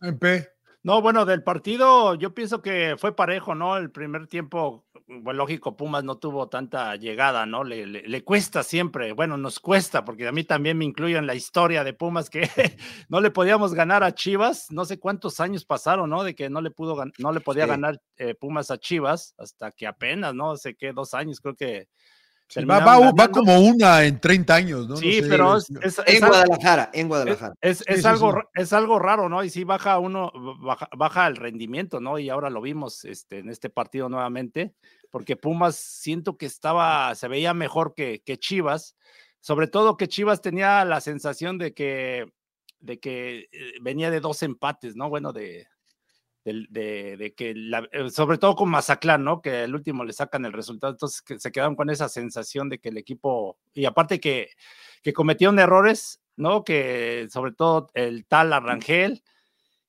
[0.01, 0.49] MP.
[0.85, 3.77] No, bueno, del partido yo pienso que fue parejo, ¿no?
[3.79, 7.63] El primer tiempo, bueno, lógico, Pumas no tuvo tanta llegada, ¿no?
[7.63, 11.27] Le, le- le cuesta siempre, bueno, nos cuesta, porque a mí también me incluyo en
[11.27, 12.43] la historia de Pumas que
[13.11, 16.25] no le podíamos ganar a Chivas, no sé cuántos años pasaron, ¿no?
[16.25, 17.69] De que no le pudo, no le podía Sí.
[17.69, 20.57] ganar eh, Pumas a Chivas, hasta que apenas, ¿no?
[20.57, 21.89] Sé que dos años, creo que.
[22.47, 24.95] Sí, va, va- va como una en 30 años, ¿no?
[24.95, 27.55] No Sí, sé, pero es, es- es En algo- Guadalajara, en es, Guadalajara.
[27.61, 28.39] es- es sí, algo, sí.
[28.63, 29.43] es algo raro, ¿no?
[29.43, 30.31] Y sí baja uno,
[30.61, 32.19] baja, baja el rendimiento, ¿no?
[32.19, 34.75] Y ahora lo vimos este, en este partido nuevamente,
[35.11, 38.95] porque Pumas siento que estaba, se veía mejor que, que Chivas,
[39.41, 42.27] sobre todo que Chivas tenía la sensación de que,
[42.79, 45.09] de que eh, venía de dos empates, ¿no?
[45.09, 45.67] Bueno, de,
[46.45, 49.41] del- de, de que, la- eh, sobre todo con Mazatlán, ¿no?
[49.41, 52.79] Que el último le sacan el resultado, entonces que se quedaron con esa sensación de
[52.79, 54.51] que el equipo, y aparte que,
[55.03, 56.63] que cometieron errores, ¿no?
[56.65, 59.23] Que sobre todo el tal Arrangel.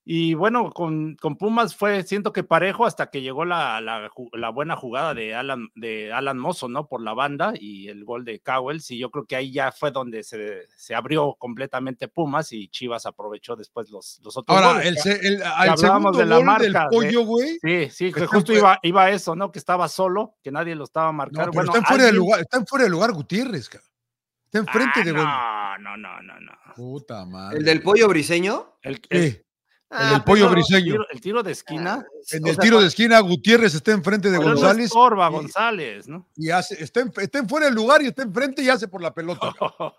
[0.07, 4.49] Y bueno, con, con Pumas fue, siento que parejo hasta que llegó la, la, la
[4.49, 6.87] buena jugada de Alan, de Alan Mozo, ¿no?
[6.87, 8.91] Por la banda y el gol de Cowells.
[8.91, 13.07] Y yo creo que ahí ya fue donde se, se abrió completamente Pumas y Chivas
[13.07, 15.03] aprovechó después los, los otros Ahora, goles.
[15.07, 17.57] el, el- al hablábamos segundo de la gol del marca, de- pollo, güey.
[17.59, 19.51] Sí, sí, que justo fuera- iba, iba eso, ¿no?
[19.51, 21.51] Que estaba solo, que nadie lo estaba No, marcando.
[21.51, 23.89] pero bueno, está en fuera de lugar, está en fuera de lugar Gutiérrez, cabrón.
[24.45, 25.03] Está enfrente Ah,
[25.77, 26.73] de no, no, no, no, no.
[26.75, 27.57] Puta madre.
[27.57, 28.77] ¿El del pollo briseño?
[28.83, 29.44] El, el-
[29.97, 30.93] Ah, del pollo pero briseño.
[30.93, 32.05] tiro- el tiro de esquina.
[32.31, 36.07] En o el sea, tiro de esquina, Gutiérrez está enfrente de González estorba y- González,
[36.07, 36.27] ¿no?
[36.35, 39.01] y hace, está, en, está en fuera del lugar y está enfrente y hace por
[39.01, 39.53] la pelota.
[39.59, 39.93] cabrón.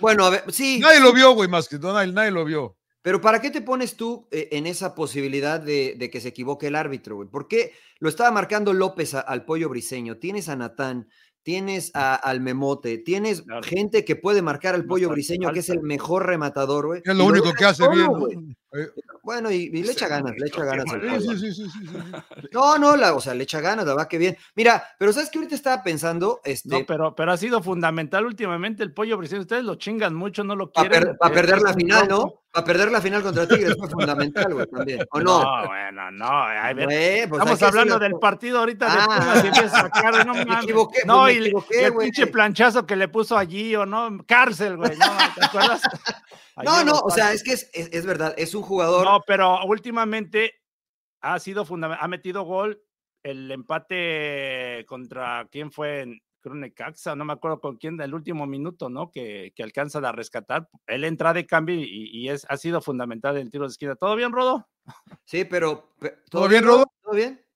[0.00, 0.78] Bueno, a ver, sí.
[0.80, 2.76] Nadie lo vio, güey, más que no, nadie, nadie lo vio.
[3.02, 6.68] Pero ¿para qué te pones tú eh, en esa posibilidad de, de que se equivoque
[6.68, 7.28] el árbitro, güey?
[7.28, 10.18] ¿Por qué lo estaba marcando López a- al pollo briseño?
[10.18, 11.08] Tienes a Natán,
[11.42, 13.62] tienes a- al Memote, tienes Claro.
[13.64, 17.02] gente que puede marcar al pollo briseño, que es el mejor rematador, güey.
[17.04, 17.96] Es lo único que hace solo,
[18.28, 18.46] bien.
[18.48, 18.54] ¿no?
[18.74, 18.88] Eh,
[19.22, 20.86] Bueno, y, y le echa ganas, le echa ganas.
[20.92, 21.20] al Sí, pollo.
[21.20, 22.48] sí, sí, sí, sí, sí.
[22.52, 24.36] No, no, la, o sea, le echa ganas, la verdad que bien.
[24.56, 26.40] Mira, pero ¿sabes qué ahorita estaba pensando?
[26.44, 29.42] Este, No, pero, pero ha sido fundamental últimamente el pollo briseño.
[29.42, 31.10] Ustedes lo chingan mucho, no lo para quieren.
[31.10, 32.08] eh, perder la final.
[32.08, 32.34] ¿no?
[32.50, 35.06] Para perder la final contra Tigres fue fundamental, güey, también.
[35.10, 35.42] ¿O no?
[35.42, 36.26] No, bueno, no.
[36.26, 39.06] a ver, Güey, pues Estamos hablando del partido ahorita de Ah.
[39.06, 40.64] Pumas y sacar, no Me mames.
[40.64, 44.18] equivoqué, no, pues y, equivoqué, y el pinche planchazo que le puso allí, o no,
[44.26, 45.80] cárcel, güey, no, ¿te acuerdas?
[46.64, 49.04] No, no, o sea, es que es, es- es verdad, es un jugador.
[49.04, 50.54] No, pero últimamente
[51.20, 52.82] ha sido fundamental, ha metido gol
[53.22, 58.46] el empate contra quién fue en creo Necaxa, no me acuerdo con quién del último
[58.48, 59.12] minuto, ¿no?
[59.12, 60.68] Que, que alcanza a rescatar.
[60.88, 63.94] Él entra de cambio y, y es, ha sido fundamental en el tiro de esquina.
[63.94, 64.68] ¿Todo bien, Rodo?
[65.24, 65.94] Sí, pero.
[66.00, 66.84] pe- ¿Todo bien, Rodo?
[67.00, 67.46] ¿Todo bien?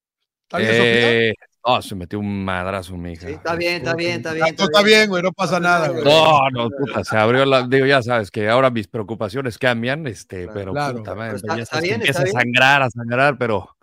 [0.57, 1.35] Eh,
[1.67, 3.27] no, se metió un madrazo, mi hija.
[3.27, 4.47] Sí, está bien, está bien, está bien.
[4.49, 6.05] Ah, todo está bien, güey, no pasa nada, güey.
[6.05, 7.67] No, no, puta, se abrió la.
[7.67, 10.53] Digo, ya sabes que ahora mis preocupaciones cambian, este, Claro.
[10.55, 10.99] pero Claro.
[10.99, 13.77] puta madre, Pero está- ya está bien, empieza está a sangrar, a sangrar, pero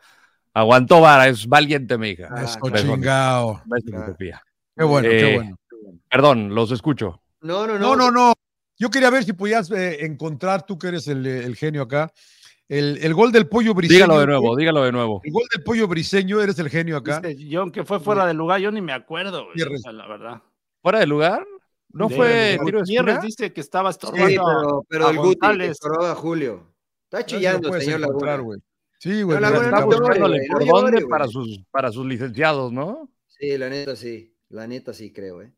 [0.54, 2.28] aguantó vara, es valiente, mi hija.
[2.32, 2.78] Ah, claro.
[2.93, 3.62] chingado.
[3.65, 4.15] Beso, claro.
[4.17, 5.56] Qué bueno, qué Eh, bueno.
[6.10, 7.22] Perdón, los escucho.
[7.41, 8.10] No, no, No, no.
[8.10, 8.34] no, no.
[8.80, 12.12] yo quería ver si podías eh, encontrar, tú que eres el, el genio acá,
[12.69, 13.97] el, el, gol del pollo briseño.
[14.06, 15.21] Dígalo de nuevo, dígalo de nuevo.
[15.23, 17.19] El gol del pollo briseño, eres el genio acá.
[17.21, 20.08] Dice John, que fue fuera de lugar, yo ni me acuerdo, güey, o sea, la
[20.08, 20.41] verdad.
[20.82, 21.45] ¿Fuera de lugar?
[21.89, 23.26] ¿No De- fue tiro de Gutiérrez esquina?
[23.28, 24.26] dice que estaba Sí, estorbando.
[24.43, 25.39] pero, pero a el Guti
[26.02, 26.73] a Julio.
[27.06, 28.38] Está chillando, señor Laguna.
[28.38, 28.60] güey.
[28.97, 29.39] Sí, güey.
[29.39, 33.10] No, Está no buscándole por dónde para sus, para sus licenciados, ¿no?
[33.28, 34.34] Sí, la neta sí.
[34.49, 35.52] La neta sí creo, ¿eh?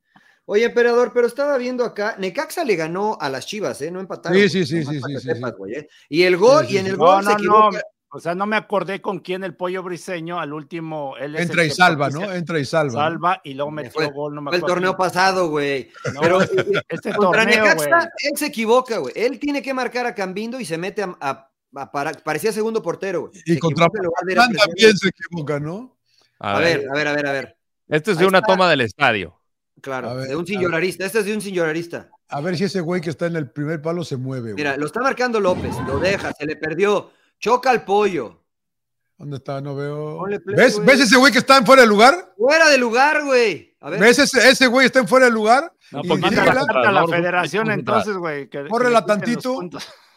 [0.48, 3.90] Oye, emperador, pero estaba viendo acá, Necaxa le ganó a las Chivas, ¿eh?
[3.90, 4.38] No empataron.
[4.40, 5.88] Sí, sí, sí, nomás sí, sí, sepas, ¿eh?
[6.10, 7.38] Y el gol, Sí, sí, y en el No, gol se no, no.
[7.70, 7.82] equivoca.
[8.10, 11.18] O sea, no me acordé con quién el pollo briseño al último.
[11.18, 12.32] Él es el Entra y salva, ¿no?
[12.32, 12.94] Entra y salva.
[12.94, 13.00] ¿no?
[13.00, 14.76] Salva y luego Me metió fue- gol, no me Fue el acuerdo.
[14.76, 15.92] torneo pasado, güey.
[16.14, 16.40] No, Pero
[16.88, 17.88] este contra torneo, güey.
[17.88, 19.14] Necaxa, él se equivoca, güey.
[19.18, 21.18] Él tiene que marcar a Cambindo y se mete a.
[21.20, 23.34] a- a para- parecía segundo portero, güey.
[23.46, 24.48] Y Se contra presionar.
[24.56, 25.98] también se equivoca, ¿no?
[26.40, 27.58] A, A ver, ver, a ver, a ver, a ver.
[27.90, 28.54] este es de ahí una está.
[28.54, 29.38] toma del estadio.
[29.82, 31.06] Claro, A ver, de un a señorarista.
[31.06, 32.10] Este es de un señorarista.
[32.30, 34.56] A ver si ese güey que está en el primer palo se mueve, güey.
[34.56, 37.12] Mira, lo está marcando López, lo deja, se le perdió.
[37.40, 38.42] Choca al pollo.
[39.18, 39.62] ¿Dónde está?
[39.62, 40.24] No veo.
[40.24, 40.88] Play, ¿Ves, güey.
[40.88, 42.34] ¿Ves ese güey que está en fuera de lugar?
[42.38, 43.76] Fuera de lugar, güey.
[43.80, 44.00] A ver.
[44.00, 45.72] ¿Ves ese, ese güey está en fuera de lugar?
[45.92, 48.50] No, Y pues manda la carta a la Ahora, federación entonces, güey.
[48.50, 49.60] que- Córrela tantito.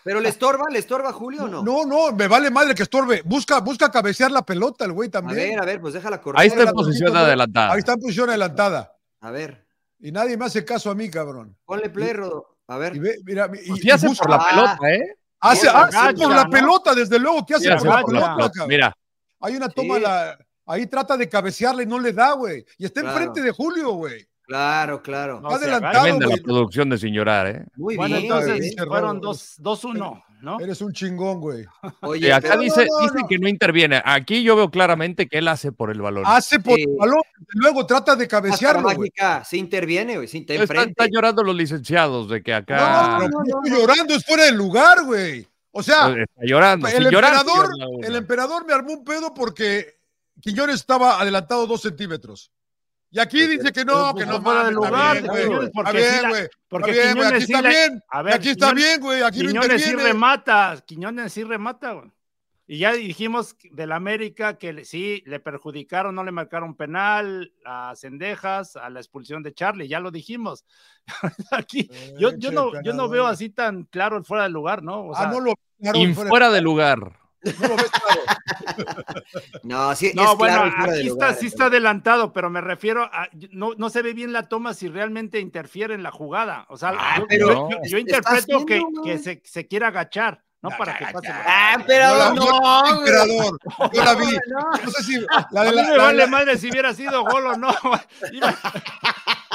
[0.03, 1.63] Pero le estorba, le estorba a Julio o no?
[1.63, 3.21] No, no, me vale madre que estorbe.
[3.27, 5.37] Busca, busca cabecear la pelota el güey A también.
[5.51, 6.41] ver, a ver, pues déjala correr.
[6.41, 7.73] Ahí está en la posición adelantada.
[7.73, 8.93] Ahí está en posición adelantada.
[9.21, 9.67] A ver,
[10.01, 11.57] Y nadie me hace caso a mí, cabrón.
[11.65, 12.59] ponle play, Rodo.
[12.69, 12.95] A ver.
[12.95, 14.49] Y ve, mira, y, Pues y hace busca- por la Ah.
[14.79, 15.15] pelota, ¿eh?
[15.41, 16.51] hace, Sí, hace por la ¿no?
[16.51, 17.45] pelota, desde luego.
[17.45, 18.53] ¿Qué hace por hace la por la pelota, pelota.
[18.55, 18.69] cabrón?
[18.69, 18.95] Mira,
[19.41, 20.01] Hay una toma, Sí.
[20.03, 22.65] la, ahí trata de cabecearla y no le da, güey.
[22.77, 23.17] Y está Claro.
[23.17, 24.27] enfrente de Julio, güey.
[24.43, 25.41] Claro, claro.
[25.41, 27.65] No, adelantado, tremenda la producción de señorar, ¿eh?
[27.77, 28.25] Muy Bueno, bien.
[28.33, 29.29] entonces pinche fueron Rodo.
[29.29, 30.59] 2 2-1, ¿no?
[30.61, 31.65] Eres un chingón, güey.
[32.01, 33.29] Oye, Eh, acá pero- dice, no, no, dice no.
[33.29, 34.03] que no interviene.
[34.05, 36.25] Aquí yo veo claramente que él hace por el balón.
[36.27, 36.83] Hace por Sí.
[36.83, 37.21] el balón,
[37.55, 42.55] luego trata de cabecearlo, mágica, se interviene, güey, se Están, llorando los licenciados de que
[42.55, 43.79] acá No, no, no no, estoy no.
[43.79, 45.47] llorando, es fuera del lugar, güey.
[45.71, 46.89] O sea, eh, está llorando.
[46.89, 47.71] el llorar, emperador,
[48.03, 49.99] el emperador me armó un pedo porque
[50.41, 52.53] Quiñones estaba adelantado dos centímetros.
[53.11, 55.49] Y aquí Pues, dice que no, pues que no fue fuera de lugar, Está bien,
[55.49, 55.71] güey.
[55.73, 57.29] porque Está bien, güey.
[57.33, 58.03] Aquí está bien.
[58.11, 59.23] a ver, Aquí está Quiñones- bien, güey.
[59.23, 62.11] Aquí no Quiñones sí remata, Quiñones sí remata, güey.
[62.71, 68.77] Y ya dijimos del América que sí le perjudicaron, no le marcaron penal a Cendejas,
[68.77, 70.67] a la expulsión de Charlie, ya lo dijimos.
[71.51, 75.01] Aquí, yo, yo, no, yo no veo así tan claro el fuera de lugar, ¿no?
[75.01, 76.99] O Ah, no lo claro, Y fuera- fuera de lugar.
[77.43, 78.21] No lo ves claro.
[79.63, 83.05] No, sí, No, es bueno, claro aquí lugar, está, sí está adelantado, pero me refiero
[83.05, 86.67] a, no, no se ve bien la toma si realmente interfiere en la jugada.
[86.69, 89.87] O sea, Ah, yo, pero yo- yo- yo está interpreto que, que se, se quiere
[89.87, 90.71] agachar, ¿no?
[90.77, 91.29] Para que pase.
[91.29, 92.99] la- Ah, pero no, güey.
[92.99, 93.59] emperador.
[93.93, 94.27] Yo la vi.
[94.49, 95.21] No, No sé si
[95.51, 97.47] la A de mí la, me la de vale la- madre si hubiera sido gol
[97.47, 97.69] o no.
[98.33, 98.59] Iba-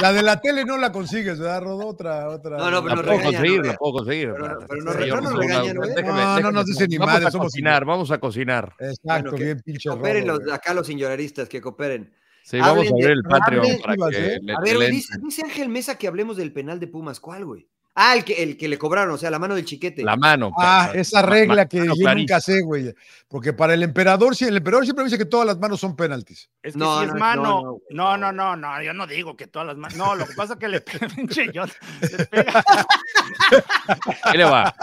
[0.01, 1.88] la de la tele no la consigues, ¿verdad, Rodo?
[1.88, 2.58] Otra, otra.
[2.58, 3.67] No, no, pero La nos puedo conseguir, ¿no?
[3.67, 4.32] la puedo conseguir.
[4.34, 4.99] Pero- pero no ¿no?
[4.99, 8.73] déjeme- No, no déjeme- nos dice ni Vamos madre, a somos cocinar, vamos a cocinar.
[8.79, 12.13] Exacto, Bueno, que- bien pinche Cooperen los, acá los señoraristas, que cooperen.
[12.43, 14.39] Sí, vamos a abrir el Patreon hablen- para que ¿eh?
[14.41, 17.19] le, A le ver, dice, dice Ángel Mesa que hablemos del penal de Pumas.
[17.21, 17.69] ¿Cuál, güey?
[17.95, 20.03] Ah, el que, el que le cobraron, o sea, la mano del chiquete.
[20.03, 20.51] La mano.
[20.58, 22.91] Ah, esa regla que yo nunca sé, güey.
[23.27, 26.49] Porque para el emperador, sí, el emperador siempre dice que todas las manos son penaltis.
[26.63, 27.43] Es que No, si es no, mano.
[27.43, 29.95] no, No no, no, güey, no, no, yo no digo que todas las manos.
[29.97, 31.65] No, lo que pasa es que le pega, pinche yo,
[32.01, 32.63] le pega.
[34.23, 34.73] Ahí le va.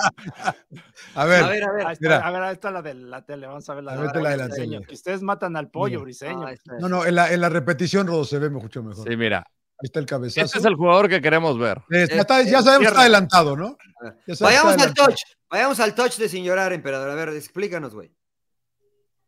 [1.14, 1.87] A ver, A ver, a ver.
[1.88, 2.16] Ahí está, Mira.
[2.27, 4.23] a ver, ahí está la de la tele, vamos a ver la, A de ver,
[4.23, 4.87] la de la Briseño, tele.
[4.87, 6.01] Que ustedes matan al pollo.
[6.03, 6.46] Briseño.
[6.46, 9.09] Ah, no, no, en la, en la repetición, Rodo, se ve mucho mejor.
[9.09, 9.44] Sí, mira.
[9.83, 10.45] Ahí está el cabezazo.
[10.45, 11.79] Este es el jugador que queremos ver.
[11.90, 13.77] Eh, ya, está- ya sabemos que está adelantado, ¿no?
[14.03, 15.21] Sabemos que Vayamos está al touch.
[15.51, 17.09] Vayamos al touch de sin llorar, emperador.
[17.11, 18.12] A ver, explícanos, güey.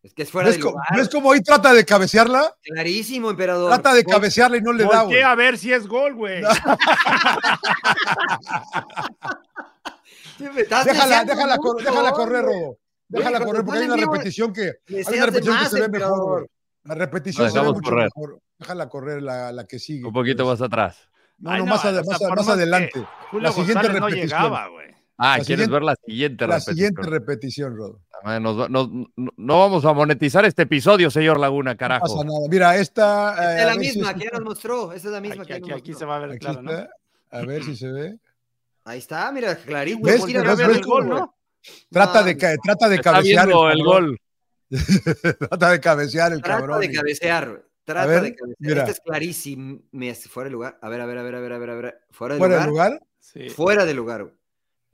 [0.03, 0.85] Es que es fuera ¿Ves, de lugar.
[0.97, 2.53] ves cómo ahí trata de cabecearla?
[2.63, 3.69] Clarísimo, emperador.
[3.71, 5.23] Trata de cabecearla y no le da, güey.
[5.23, 6.43] A ver si es gol, güey.
[10.85, 12.45] Déjala, déjala, cor- déjala correr.
[12.45, 12.79] Rodo.
[13.09, 16.47] Déjala correr porque hay una repetición que, hay una repetición que se ve mejor, güey.
[16.85, 18.05] La repetición La se ve dejamos mucho correr.
[18.17, 18.41] mejor.
[18.59, 20.05] Déjala correr la, la que sigue.
[20.07, 20.59] Un poquito pues.
[20.61, 21.09] más atrás.
[21.39, 23.05] No, Ay, no, no, más, sea, más- adelante.
[23.31, 24.41] Julio La siguiente González no repetición.
[24.43, 24.87] llegaba, güey.
[25.19, 26.75] Ah, La ¿quieres ver la siguiente La repetición?
[26.77, 28.01] siguiente repetición, Rodo.
[28.25, 32.03] Ah, nos- nos- no, no vamos a monetizar este episodio, señor Laguna, No carajo.
[32.07, 32.39] pasa nada.
[32.49, 33.31] Mira, esta.
[33.33, 34.93] Esta eh, es a la si misma que ya nos mostró.
[34.93, 35.99] Esta es la misma Aquí, que aquí, nos aquí mostró.
[35.99, 36.71] se va a ver Aquí claro, ¿no?
[36.73, 36.89] está.
[37.31, 38.17] A ver si se ve.
[38.85, 40.01] Ahí está, mira, clarito.
[40.03, 40.25] ¿Ves?
[40.25, 40.57] ¿Ves?
[40.57, 40.69] ¿Ves?
[40.77, 41.35] el gol, ¿no?
[41.91, 43.47] Trata de, ca- trata de Está cabecear.
[43.47, 44.19] viendo el gol.
[45.39, 46.81] trata de cabecear el Trata cabrón.
[46.81, 47.49] de y- cabecear.
[47.51, 47.63] güey.
[47.85, 48.57] Trata ver, de cabecear.
[48.61, 48.81] mira.
[48.83, 49.81] Este es clarísimo.
[50.31, 50.79] Fuera de lugar.
[50.81, 52.01] A ver, a ver, a ver, a ver, a ver, a ver.
[52.11, 52.67] Fuera de Fuera lugar.
[52.67, 53.03] de lugar.
[53.21, 53.51] Sí.
[53.51, 54.23] Fuera de lugar.
[54.25, 54.35] güey.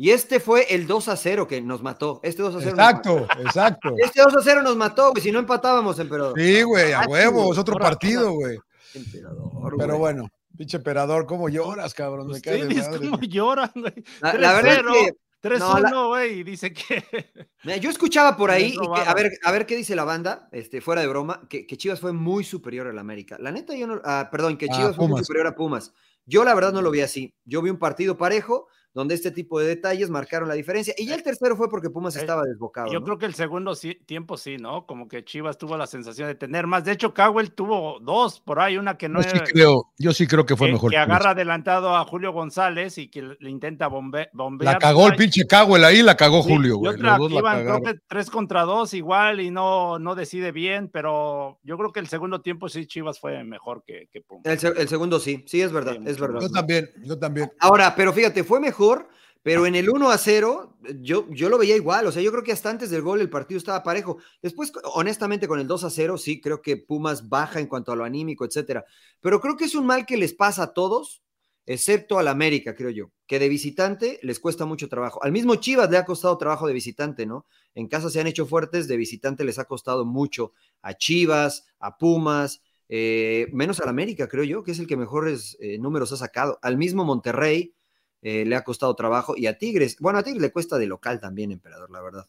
[0.00, 2.20] Y este fue el 2 a 0 que nos mató.
[2.22, 2.70] Este 2 a 0.
[2.70, 3.94] Exacto, exacto.
[3.98, 5.22] Este 2 a 0 nos mató, güey.
[5.22, 6.34] Si no empatábamos, emperador.
[6.38, 8.58] Sí, güey, a Ah, huevo, es otro partido, güey.
[8.94, 9.98] Emperador, Pero güey.
[9.98, 12.28] bueno, Pinche emperador, ¿cómo lloras, cabrón?
[12.28, 12.98] Me cae de madre.
[13.10, 13.92] cómo lloran, güey.
[14.20, 15.12] La, la verdad es 3-0, que
[15.42, 17.04] 3-1, güey, y dice que
[17.64, 20.48] Mira, yo escuchaba por ahí, y que- a, ver, a ver qué dice la banda,
[20.52, 23.36] este, fuera de broma, que, que Chivas fue muy superior al América.
[23.38, 25.92] La neta, yo no, ah, perdón, que Ah, Chivas fue muy superior a Pumas.
[26.26, 27.34] Yo la verdad no lo vi así.
[27.44, 28.68] Yo vi un partido parejo
[28.98, 30.92] donde este tipo de detalles marcaron la diferencia.
[30.98, 32.92] Y ya el tercero fue porque Pumas Eh, estaba desbocado.
[32.92, 33.04] Yo ¿no?
[33.06, 34.86] creo que el segundo sí- tiempo sí, ¿no?
[34.86, 36.84] Como que Chivas tuvo la sensación de tener más.
[36.84, 40.12] De hecho, Cowell tuvo dos por ahí, una que no Yo sí era- creo, yo
[40.12, 40.90] sí creo que fue que, mejor.
[40.90, 44.74] que agarra adelantado a Julio González y que le intenta bombe- bombear.
[44.74, 46.94] La cagó el pinche Cowell ahí, la cagó sí, Julio, y güey.
[46.96, 50.88] otra Los dos iban, creo que tres contra dos igual y no, no decide bien,
[50.92, 54.42] pero yo creo que el segundo tiempo sí Chivas fue mejor que, que Pumas.
[54.46, 56.40] El, se- el segundo sí, sí, es verdad, Sí, es verdad.
[56.40, 57.52] Yo también, yo también.
[57.60, 58.87] Ahora, pero fíjate, fue mejor,
[59.42, 62.06] pero en el 1 a 0, yo, yo lo veía igual.
[62.06, 64.18] O sea, yo creo que hasta antes del gol el partido estaba parejo.
[64.42, 67.96] Después, honestamente, con el 2 a 0, sí, creo que Pumas baja en cuanto a
[67.96, 68.84] lo anímico, etcétera.
[69.20, 71.22] Pero creo que es un mal que les pasa a todos,
[71.66, 75.22] excepto al América, creo yo, que de visitante les cuesta mucho trabajo.
[75.22, 77.46] Al mismo Chivas le ha costado trabajo de visitante, ¿no?
[77.74, 81.96] En casa se han hecho fuertes, de visitante les ha costado mucho a Chivas, a
[81.96, 86.16] Pumas, eh, menos al América, creo yo, que es el que mejores eh, números ha
[86.16, 86.58] sacado.
[86.62, 87.74] Al mismo Monterrey
[88.22, 91.20] eh, le ha costado trabajo y a Tigres, bueno, a Tigres le cuesta de local
[91.20, 92.26] también, emperador, la verdad.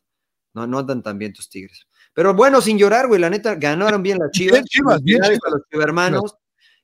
[0.53, 1.87] No, no andan tan bien tus Tigres.
[2.13, 4.53] Pero bueno, sin llorar, güey, la neta, ganaron bien las Chivas.
[4.53, 5.39] Bien, Chivas, bien, Chivas.
[5.45, 6.35] a los hermanos.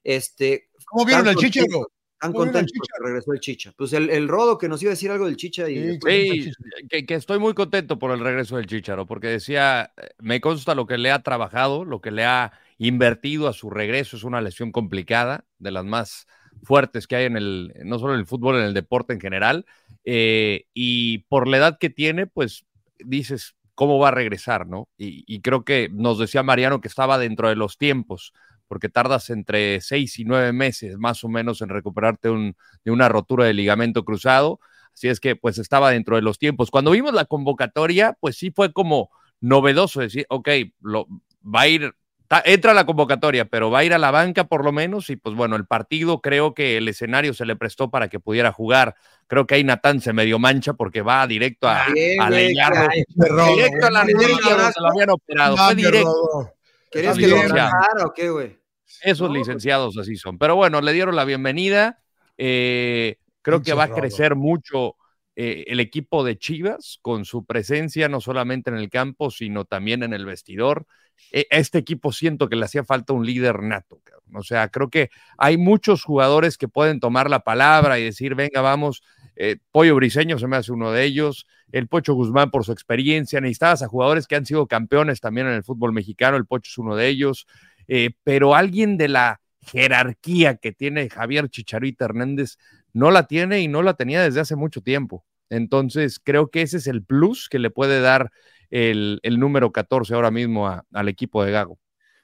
[0.03, 1.65] Este, ¿Cómo vieron Tan el chicharo?
[1.65, 1.91] contento.
[2.13, 3.73] están ¿Cómo vieron el contentos porque regresó el Chicha.
[3.75, 6.51] Pues el, el Rodo que nos iba a decir algo del Chicha y Sí,
[6.89, 10.75] que, que estoy muy contento por el regreso del Chicharo, porque decía, eh, me consta
[10.75, 14.41] lo que le ha trabajado, lo que le ha invertido a su regreso, es una
[14.41, 16.27] lesión complicada, de las más
[16.63, 19.65] fuertes que hay en el, no solo en el fútbol, en el deporte en general,
[20.03, 22.65] eh, y por la edad que tiene, pues
[22.99, 24.87] dices, ¿cómo va a regresar, no?
[24.97, 28.33] Y, creo que nos decía Mariano que estaba dentro de los tiempos,
[28.67, 33.09] porque tardas entre seis y nueve meses más o menos en recuperarte un- de una
[33.09, 34.59] rotura de ligamento cruzado.
[34.93, 36.71] Así es que pues estaba dentro de los tiempos.
[36.71, 39.09] Cuando vimos la convocatoria, pues sí fue como
[39.41, 40.49] novedoso decir, ok,
[40.81, 41.07] lo,
[41.43, 41.93] va a ir,
[42.45, 45.09] entra a la convocatoria, pero va a ir a la banca por lo menos.
[45.09, 48.51] Y pues bueno, el partido creo que el escenario se le prestó para que pudiera
[48.51, 48.95] jugar.
[49.27, 53.91] Creo que ahí Natán se medio mancha porque va directo a, Bien, a Directo a
[53.91, 55.57] la donde se lo habían operado.
[55.57, 56.53] Fue Mame, directo.
[56.91, 57.37] ¿Querías que lo
[58.05, 58.57] o qué, güey?
[59.01, 60.37] Esos licenciados así son.
[60.37, 61.99] Pero bueno, le dieron la bienvenida.
[62.37, 64.95] Eh, creo que va a crecer mucho
[65.35, 70.03] eh, el equipo de Chivas con su presencia, no solamente en el campo, sino también
[70.03, 70.85] en el vestidor.
[71.31, 73.99] Eh, este equipo siento que le hacía falta un líder nato.
[74.03, 74.35] cabrón.
[74.35, 78.61] O sea, creo que hay muchos jugadores que pueden tomar la palabra y decir, venga,
[78.61, 79.03] vamos.
[79.35, 81.45] Eh, Pollo Briseño se me hace uno de ellos.
[81.71, 83.41] El Pocho Guzmán por su experiencia.
[83.41, 86.37] Necesitabas a jugadores que han sido campeones también en el fútbol mexicano.
[86.37, 87.47] El Pocho es uno de ellos.
[87.87, 92.57] Eh, pero alguien de la jerarquía que tiene Javier Chicharito Hernández
[92.95, 95.25] no la tiene y no la tenía desde hace mucho tiempo.
[95.49, 98.31] Entonces, creo que ese es el plus que le puede dar
[98.71, 101.77] el, el número 14 ahora mismo a- al equipo de Gago.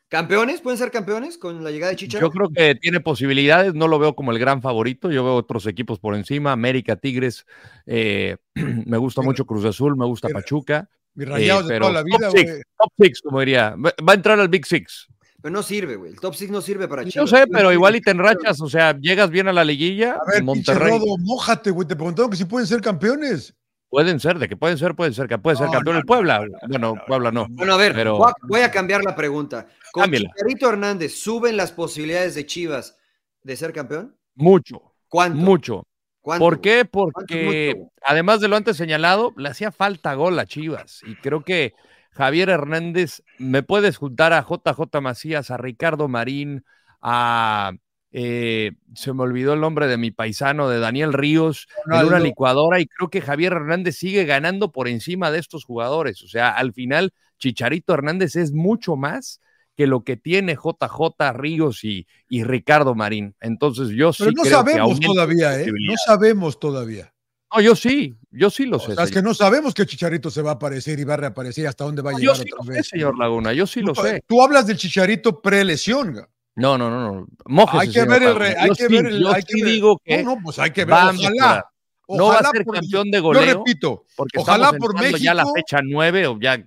[0.08, 0.60] ¿Campeones?
[0.60, 2.20] ¿Pueden ser campeones con la llegada de Chicha?
[2.20, 5.66] Yo creo que tiene posibilidades, no lo veo como el gran favorito, yo veo otros
[5.68, 7.46] equipos por encima, América, Tigres,
[7.86, 12.04] eh, me gusta mucho Cruz Azul, me gusta Pachuca, Mis rayados de pero toda la
[12.04, 12.62] vida, top six.
[12.78, 15.08] top six, como diría, va a entrar al Big Six.
[15.42, 16.12] Pero no sirve, güey.
[16.12, 17.30] El top 6 no sirve para Yo Chivas.
[17.30, 20.44] sé, pero igual y te enrachas, o sea, llegas bien a la liguilla, A ver,
[20.44, 20.92] Monterrey.
[20.92, 21.88] Rodo, mójate, güey.
[21.88, 23.56] Te preguntaron que si pueden ser campeones.
[23.90, 26.06] Pueden ser, de que pueden ser, pueden ser, que puede ser No, campeón no, el
[26.06, 26.40] Puebla.
[26.40, 27.48] no, no, bueno, no, Puebla no.
[27.50, 29.68] Bueno, a ver, Pero- voy, a, cambiar la pregunta.
[29.92, 30.30] ¿Con Cámbiala.
[30.30, 32.98] Chicharito Hernández suben las posibilidades de Chivas
[33.44, 34.16] de ser campeón?
[34.36, 35.38] Mucho, ¿Cuánto?
[35.38, 35.84] mucho.
[36.22, 36.88] ¿Cuánto, ¿Por qué?
[36.90, 37.76] ¿Cuánto Porque
[38.06, 41.02] además de lo antes señalado, le hacía falta gol a Chivas.
[41.06, 41.74] Y creo que
[42.12, 46.66] Javier Hernández, me puedes juntar a JJ Macías, a Ricardo Marín,
[47.02, 47.72] a.
[48.12, 52.26] eh, se me olvidó el nombre de mi paisano, de Daniel Ríos, en una Ronaldo.
[52.26, 52.80] licuadora.
[52.80, 56.22] Y creo que Javier Hernández sigue ganando por encima de estos jugadores.
[56.24, 59.40] O sea, al final, Chicharito Hernández es mucho más
[59.78, 63.36] que lo que tiene JJ Ríos y, y Ricardo Marín.
[63.40, 65.68] Entonces, yo sí Pero no creo que sabemos todavía, ¿eh?
[65.88, 67.11] No sabemos todavía.
[67.54, 68.96] No, yo sí, yo sí lo O sé.
[68.96, 71.68] sea, es que no sabemos que Chicharito se va a aparecer y va a reaparecer
[71.68, 72.88] hasta dónde va a yo llegar sí otra lo sé, vez.
[72.88, 74.24] señor Laguna, yo sí lo tú, sé.
[74.28, 76.26] tú hablas del Chicharito pre-lesión.
[76.56, 77.28] No, no, no, no.
[77.46, 79.54] Mójese, Hay que ver el re- hay Yo que sí- ver el- yo hay que
[79.54, 80.94] sí ver- digo que No, no, pues hay que ver.
[80.96, 81.18] Ojalá.
[81.18, 85.18] no va a Ojalá ser por- campeón de Yo goleo repito, porque ojalá por entrando
[85.18, 85.56] ya la México.
[85.56, 86.62] fecha 9 o ya,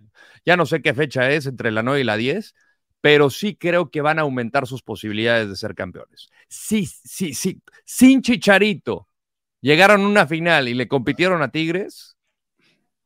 [0.46, 2.54] ya no sé qué fecha es, entre la 9 y la 10,
[3.02, 6.28] pero sí creo que van a aumentar sus posibilidades de ser campeones.
[6.48, 7.60] Sí, sí, sí.
[7.84, 9.06] Sin Chicharito
[9.64, 12.16] llegaron a una final y le compitieron a Tigres,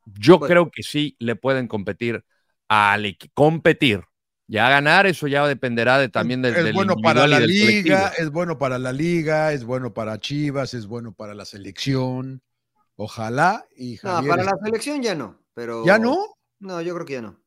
[0.07, 0.49] yo Bueno.
[0.49, 2.25] creo que sí le pueden competir
[2.69, 4.03] equi- competir
[4.51, 8.09] Ya ganar, eso ya dependerá de, también del, es del bueno para la liga, colectivo.
[8.19, 12.43] es bueno para la liga, es bueno para Chivas, es bueno para la selección.
[12.97, 15.85] Ojalá y No, Javier para es- la selección ya no, pero...
[15.87, 16.27] ¿Ya no?
[16.61, 17.41] No, yo creo que ya no.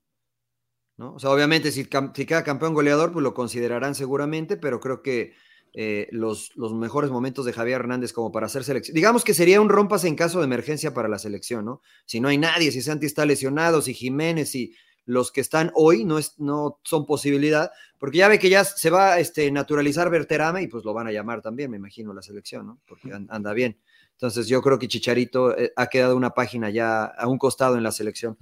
[0.98, 1.16] ¿No?
[1.16, 1.84] O sea, obviamente si,
[2.16, 5.34] si queda campeón goleador, pues lo considerarán seguramente, pero creo que
[5.74, 8.94] eh, los, los mejores momentos de Javier Hernández como para hacer selección.
[8.96, 11.82] Digamos que sería un rompas en caso de emergencia para la selección, ¿no?
[12.06, 14.74] Si no hay nadie, si Santi está lesionado, si Jiménez y
[15.06, 18.90] los que están hoy no, es, no son posibilidad, porque ya ve que ya se
[18.92, 22.22] va a este, naturalizar Berterame y pues lo van a llamar también, me imagino, la
[22.22, 22.80] selección, ¿no?
[22.88, 23.80] Porque an- anda bien.
[24.12, 27.84] Entonces yo creo que Chicharito eh, ha quedado una página ya a un costado en
[27.84, 28.38] la selección.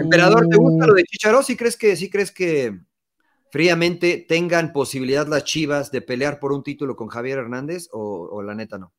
[0.00, 1.42] Emperador, ¿te gusta lo de Chicharó?
[1.42, 2.78] ¿Sí crees que, sí crees que
[3.50, 8.54] fríamente tengan posibilidad las Chivas de pelear por un título con Javier Hernández o, la
[8.54, 8.92] neta no?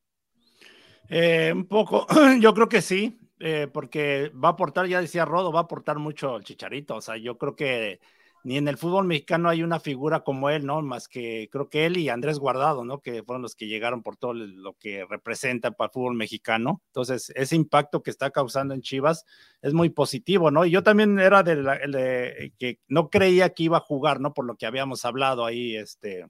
[1.09, 2.05] Eh, un poco,
[2.39, 5.99] yo creo que sí, eh, porque va a aportar, ya decía Rodo, va a aportar
[5.99, 6.95] mucho el Chicharito.
[6.95, 7.99] O sea, yo creo que
[8.47, 10.81] ni en el fútbol mexicano hay una figura como él, ¿no?
[10.81, 13.01] Más que creo que él y Andrés Guardado, ¿no?
[13.01, 16.81] Que fueron los que llegaron por todo lo que representa para el fútbol mexicano.
[16.87, 19.25] Entonces, ese impacto que está causando en Chivas
[19.61, 20.65] es muy positivo, ¿no?
[20.65, 24.33] Y yo también era de, la, de que no creía que iba a jugar, ¿no?
[24.33, 26.25] Por lo que habíamos hablado ahí, este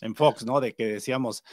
[0.00, 0.60] en Fox, ¿no?
[0.60, 1.44] De que decíamos,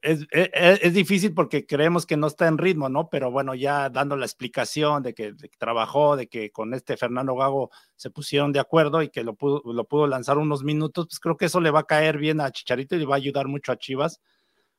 [0.00, 3.08] es, es, es, difícil porque creemos que no está en ritmo, ¿no?
[3.08, 6.96] Pero bueno, ya dando la explicación de que, de que, trabajó, de que con este
[6.96, 11.06] Fernando Gago se pusieron de acuerdo y que lo pudo, lo pudo lanzar unos minutos,
[11.08, 13.18] pues creo que eso le va a caer bien a Chicharito y le va a
[13.18, 14.20] ayudar mucho a Chivas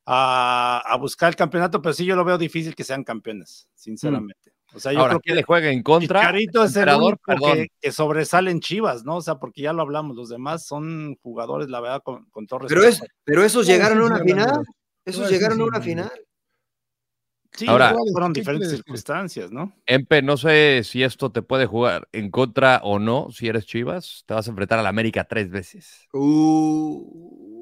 [0.06, 4.54] a, a buscar el campeonato, pero sí yo lo veo difícil que sean campeones, sinceramente.
[4.76, 6.20] O sea, yo Ahora, creo que le juegue en contra.
[6.20, 7.18] Chicharito es el único
[7.54, 9.18] que, que, sobresale en Chivas, ¿no?
[9.18, 12.60] O sea, porque ya lo hablamos, los demás son jugadores, la verdad, con, con todo
[12.60, 12.82] respeto.
[12.82, 14.64] Pero, es, pero esos llegaron a una final.
[15.06, 16.12] Esos llegaron a una final.
[17.52, 19.74] Sí, Ahora, fueron diferentes circunstancias, ¿no?
[19.86, 24.24] Empe, no sé si esto te puede jugar en contra o no, si eres Chivas,
[24.26, 26.08] te vas a enfrentar al América tres veces.
[26.14, 27.53] Uh...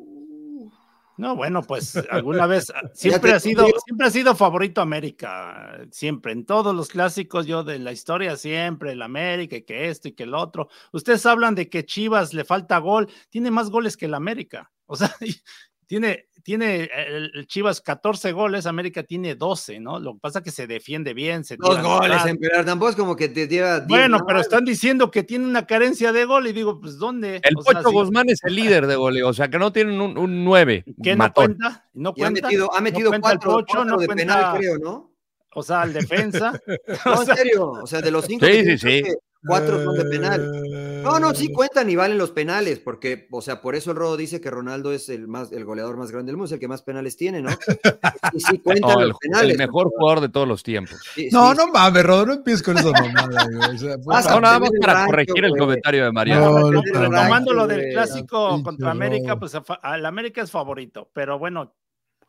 [1.21, 6.47] No, bueno, pues alguna vez siempre ha sido, siempre ha sido favorito América, siempre, en
[6.47, 10.23] todos los clásicos yo de la historia siempre el América y que esto y que
[10.23, 10.69] el otro.
[10.91, 14.71] Ustedes hablan de que Chivas le falta gol, tiene más goles que el América.
[14.87, 15.15] O sea,
[15.91, 19.99] tiene, tiene el Chivas 14 goles, América tiene 12, ¿no?
[19.99, 21.43] Lo que pasa es que se defiende bien.
[21.43, 23.81] Se Dos goles, emperador, tampoco es como que te lleva.
[23.81, 27.41] Bueno, pero están diciendo que tiene una carencia de gol y digo, pues ¿dónde?
[27.43, 28.31] El o Pocho sea, Guzmán sí.
[28.31, 30.85] es el líder de goleo, o sea que no tienen un, un 9.
[31.03, 31.89] ¿Qué no cuenta?
[31.93, 32.39] ¿No cuenta?
[32.39, 35.13] Ha metido, ha metido no cuatro, Pocho, cuatro no de cuenta, penal, creo, ¿no?
[35.55, 36.53] O sea, al defensa.
[37.05, 38.45] no, en serio, o sea, de los cinco.
[38.45, 39.03] Sí, sí, sí.
[39.45, 41.01] Cuatro son de penal.
[41.03, 44.15] No, no, sí cuentan y valen los penales, porque, o sea, por eso el Rodo
[44.15, 46.67] dice que Ronaldo es el más, el goleador más grande del mundo, es el que
[46.67, 47.49] más penales tiene, ¿no?
[48.33, 49.51] Sí, sí cuentan no, el, los penales.
[49.51, 50.97] El mejor jugador de todos los tiempos.
[51.15, 53.75] Sí, no, sí, no mames, Rodo, no empieces con esa mamada, güey.
[53.75, 56.59] O sea, pues, no, nada más para rancho, corregir el comentario de Mariano.
[56.59, 61.09] No, no, pero tomando lo del clásico no, contra América, pues el América es favorito,
[61.13, 61.75] pero bueno,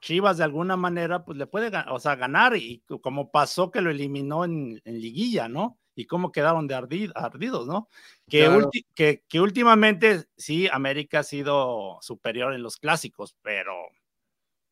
[0.00, 3.90] Chivas de alguna manera, pues le puede, o sea, ganar y como pasó que lo
[3.90, 5.78] eliminó en, en liguilla, ¿no?
[5.95, 7.88] Y cómo quedaron de ardid, ardidos, ¿no?
[8.28, 8.66] Que, claro.
[8.66, 13.72] ulti, que, que, últimamente sí, América ha sido superior en los clásicos, pero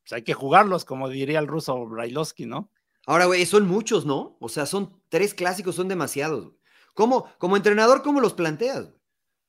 [0.03, 2.71] pues, hay que jugarlos, como diría el ruso Brailovsky, ¿no?
[3.07, 4.37] Ahora, güey, son muchos, ¿no?
[4.41, 6.53] O sea, son tres clásicos, son demasiados.
[6.95, 8.93] ¿Cómo, como entrenador, cómo los planteas?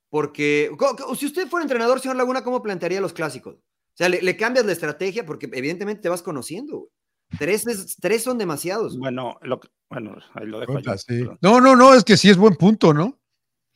[0.08, 0.70] Porque,
[1.16, 3.56] si usted fuera entrenador, señor Laguna, ¿cómo plantearía los clásicos?
[3.56, 6.90] O sea, le, le cambias la estrategia porque evidentemente te vas conociendo, güey.
[7.38, 8.98] Tres, es, tres son demasiados.
[8.98, 10.78] Bueno, lo, bueno, ahí lo dejo.
[10.78, 11.26] Yo, sí.
[11.40, 13.18] No, no, no, es que sí es buen punto, ¿no?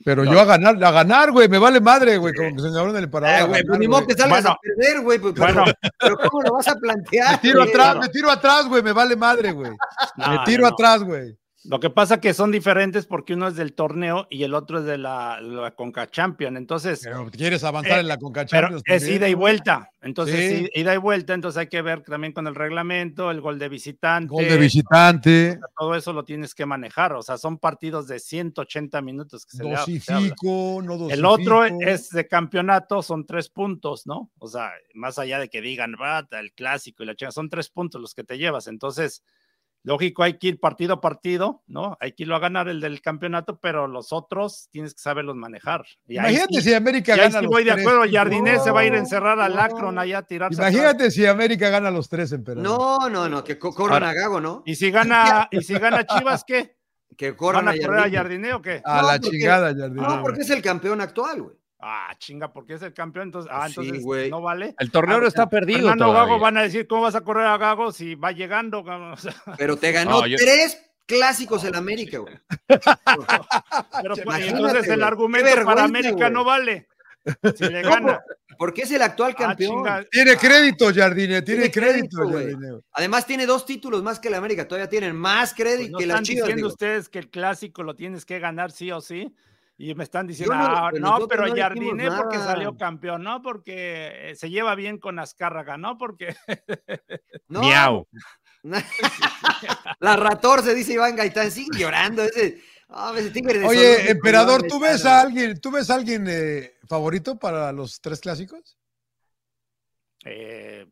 [0.04, 0.32] Pero no.
[0.32, 3.10] yo a ganar, a ganar, güey, me vale madre, güey, como que se en el
[3.10, 3.40] parador.
[3.40, 5.18] Eh, güey, pues ni modo que salgas bueno, a perder, güey.
[5.18, 5.64] Pues, bueno.
[5.64, 7.32] pero, pero, ¿cómo lo vas a plantear?
[7.32, 9.72] Me tiro atrás, me tiro atrás, güey, me vale madre, güey.
[10.16, 10.68] No, me tiro no.
[10.68, 11.36] atrás, güey.
[11.68, 14.84] Lo que pasa que son diferentes porque uno es del torneo y el otro es
[14.84, 16.56] de la, la Conca Champion.
[16.56, 17.00] Entonces.
[17.02, 18.82] Pero quieres avanzar eh, en la Conca Champions.
[18.84, 19.90] Pero es ida y vuelta.
[20.00, 20.70] Entonces, sí.
[20.74, 21.34] ida y vuelta.
[21.34, 24.28] Entonces hay que ver también con el reglamento, el gol de visitante.
[24.28, 25.60] Gol de visitante.
[25.76, 27.12] Todo eso lo tienes que manejar.
[27.14, 31.10] O sea, son partidos de 180 minutos que se dosifico, le no dosifico.
[31.10, 34.30] El otro es de campeonato, son tres puntos, ¿no?
[34.38, 37.68] O sea, más allá de que digan, bata, el clásico y la chica, son tres
[37.70, 38.68] puntos los que te llevas.
[38.68, 39.22] Entonces
[39.86, 41.96] lógico, hay que ir partido a partido, ¿no?
[42.00, 45.84] Hay que irlo a ganar el del campeonato, pero los otros tienes que saberlos manejar.
[46.08, 47.38] Y Imagínate sí, si América y gana.
[47.38, 50.18] Sí voy de acuerdo, Jardinés no, se va a ir a encerrar al Akron allá
[50.18, 50.60] a tirarse.
[50.60, 51.14] Imagínate atrás.
[51.14, 52.64] si América gana los tres, emperador.
[52.64, 54.64] No, no, no, que corran a Gago, ¿no?
[54.66, 56.76] Y si gana, y si gana Chivas, ¿qué?
[57.16, 58.82] Que corran ¿Van a correr a Jardine o qué?
[58.84, 60.02] A no, la porque, chingada, Jardine.
[60.02, 61.56] No, porque es el campeón actual, güey.
[61.78, 64.30] Ah, chinga, porque es el campeón, entonces, ah, Sí, entonces güey.
[64.30, 64.74] no vale.
[64.78, 65.80] El torneo no Ah, está perdido.
[65.80, 66.26] Fernando todavía.
[66.32, 68.82] Gago van a decir, ¿cómo vas a correr a Gago si va llegando?
[69.12, 72.34] O sea, Pero te ganó No, yo- tres clásicos en América, güey.
[74.02, 76.88] pero pues, entonces el argumento para América no vale.
[77.56, 78.20] Si le gana.
[78.58, 79.84] Porque es el actual Ah, campeón.
[80.10, 82.18] Tiene crédito, Jardine, tiene, Tiene crédito.
[82.92, 84.66] Además tiene dos títulos más que la América.
[84.66, 86.44] Todavía tienen más Pues crédito no que están Chivas.
[86.44, 86.68] diciendo digo.
[86.68, 89.34] ustedes que el clásico lo tienes que ganar sí o sí.
[89.78, 94.30] Y me están diciendo, no- ah, no, pero no Jardine porque salió campeón, no porque
[94.30, 96.34] eh, se lleva bien con Azcárraga, no porque
[97.48, 98.08] No, Miau.
[100.00, 102.22] La Rator se dice Iván Gaitán, sigue llorando.
[102.22, 105.94] Ese, ah, ese tigre de Solomo, Oye, emperador, ¿tú ves a alguien, tú ves a
[105.94, 108.78] alguien eh, favorito para los tres clásicos?
[110.24, 110.86] eh,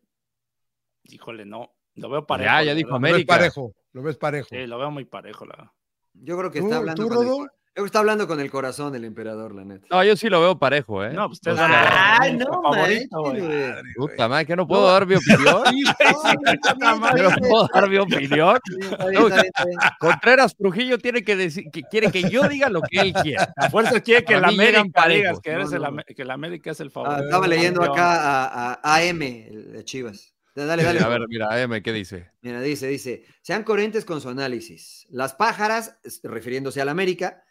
[1.03, 2.49] híjole, no, lo veo parejo.
[2.49, 2.99] Ya, ya dijo verdad.
[2.99, 3.33] Lo ves América.
[3.35, 4.47] parejo, lo ves parejo.
[4.49, 5.71] Sí, lo veo muy parejo, la verdad.
[6.13, 7.47] Yo creo que ¿Tú, está hablando, tú, Rodo?
[7.83, 9.87] Está hablando con el corazón el emperador, la neta.
[9.91, 11.11] No, yo sí lo veo parejo, ¿eh?
[11.13, 13.23] No, pues ustedes van a Ay, ver, no, favorito.
[13.97, 15.63] Puta madre, que no puedo dar mi opinión.
[16.79, 18.59] No puedo dar mi opinión.
[19.99, 23.53] Contreras Trujillo tiene que decir, que quiere que yo diga lo que él quiera.
[23.57, 25.73] A fuerza quiere que la América digas que, eres.
[25.73, 27.23] Am- que la América es el Ah, favorito.
[27.25, 30.33] estaba leyendo acá a, a AM, de Chivas.
[30.55, 30.99] Dale, dale.
[31.01, 32.31] A ver, mira, M, ¿qué dice?
[32.41, 35.05] Mira, dice, dice, sean coherentes con su análisis.
[35.09, 37.43] Las pájaras, refiriéndose al América,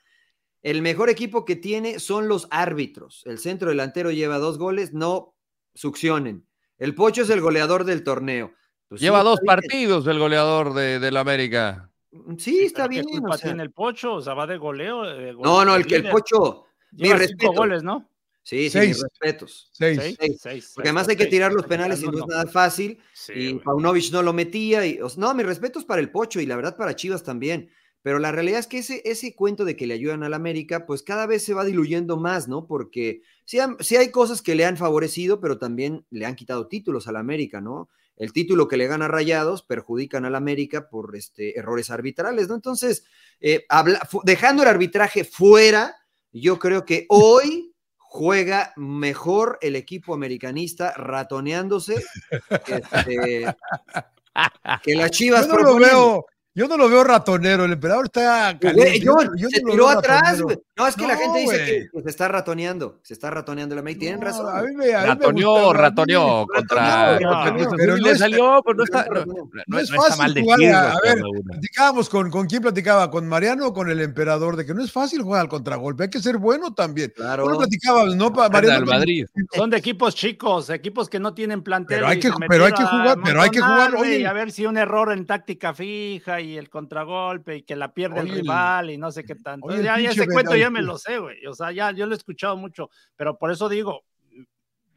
[0.65, 3.23] el mejor equipo que tiene son los árbitros.
[3.27, 5.35] El centro delantero lleva dos goles, no
[5.75, 6.47] succionen.
[6.79, 8.53] El Pocho es el goleador del torneo.
[8.89, 11.91] Pues sí, Lleva dos partidos el goleador de, del América.
[12.39, 13.05] Sí, está bien.
[13.07, 13.51] ¿Qué culpa o sea.
[13.51, 14.15] tiene el Pocho?
[14.15, 15.03] O sea, va de goleo.
[15.03, 16.09] de gol- No, no, el que el.
[16.09, 16.65] Pocho,
[16.97, 17.57] cinco respetos.
[17.57, 18.09] goles, ¿no?
[18.43, 18.89] Sí, sí, Seis.
[18.89, 19.71] mis respetos.
[19.73, 19.99] Seis.
[20.01, 20.39] Seis, Seis.
[20.43, 22.99] seis, Porque además hay que tirar los penales y no es nada fácil.
[23.13, 23.55] Sí, y.
[23.55, 24.87] Paunovic no lo metía.
[24.87, 27.71] Y, o sea, no, mis respetos para el Pocho y la verdad para Chivas también.
[28.05, 31.03] Pero la realidad es que ese, ese cuento de que le ayudan al América, pues
[31.03, 32.67] cada vez se va diluyendo más, ¿no?
[32.67, 36.69] Porque sí, han- sí hay cosas que le han favorecido, pero también le han quitado
[36.69, 37.89] títulos al América, ¿no?
[38.17, 42.55] El título que le gana Rayados perjudican al América por este, errores arbitrales, ¿no?
[42.57, 43.07] Entonces,
[43.41, 45.97] eh, habla- dejando el arbitraje fuera,
[46.31, 52.05] yo creo que hoy juega mejor el equipo americanista ratoneándose
[52.69, 53.47] este,
[54.83, 55.47] que las Chivas.
[55.47, 59.01] Yo no lo veo, yo no lo veo ratonero, el emperador está Güey, caliente.
[59.01, 60.45] Yo- John, yo se no tiró atrás, ratonero.
[60.45, 60.59] güey.
[60.77, 61.57] No, es que la gente dice
[61.93, 62.99] que, se está ratoneando.
[63.03, 64.01] Se está ratoneando la América.
[64.01, 64.49] Tienen No, razón.
[64.57, 64.75] a güey.
[64.75, 67.19] mí me- a mí me Ratoneó, ratoneó contra,
[67.77, 69.45] Pero le salió, pero no está, no, ratoneó.
[69.53, 71.23] no- No es fácil mal de jugar, a ver.
[71.47, 74.91] Platicábamos con, con quién platicaba, con Mariano o con el emperador, de que no es
[74.91, 77.13] fácil jugar al contragolpe, hay que ser bueno también.
[77.15, 77.45] Claro.
[77.45, 78.31] Bueno, platicábamos, ¿no?
[78.31, 79.27] Mariano Madrid.
[79.55, 81.99] Son de equipos chicos, equipos que no tienen plantel.
[81.99, 84.27] Pero hay que pero hay jugar, pero hay que jugar, oye.
[84.27, 88.21] a ver si un error en táctica fija y el contragolpe y que la pierde
[88.21, 89.67] Oye, el rival y no sé qué tanto.
[89.67, 91.45] oye, ya, ese cuento ya me lo sé, güey.
[91.47, 94.05] O sea, ya yo lo he escuchado mucho, pero por eso digo,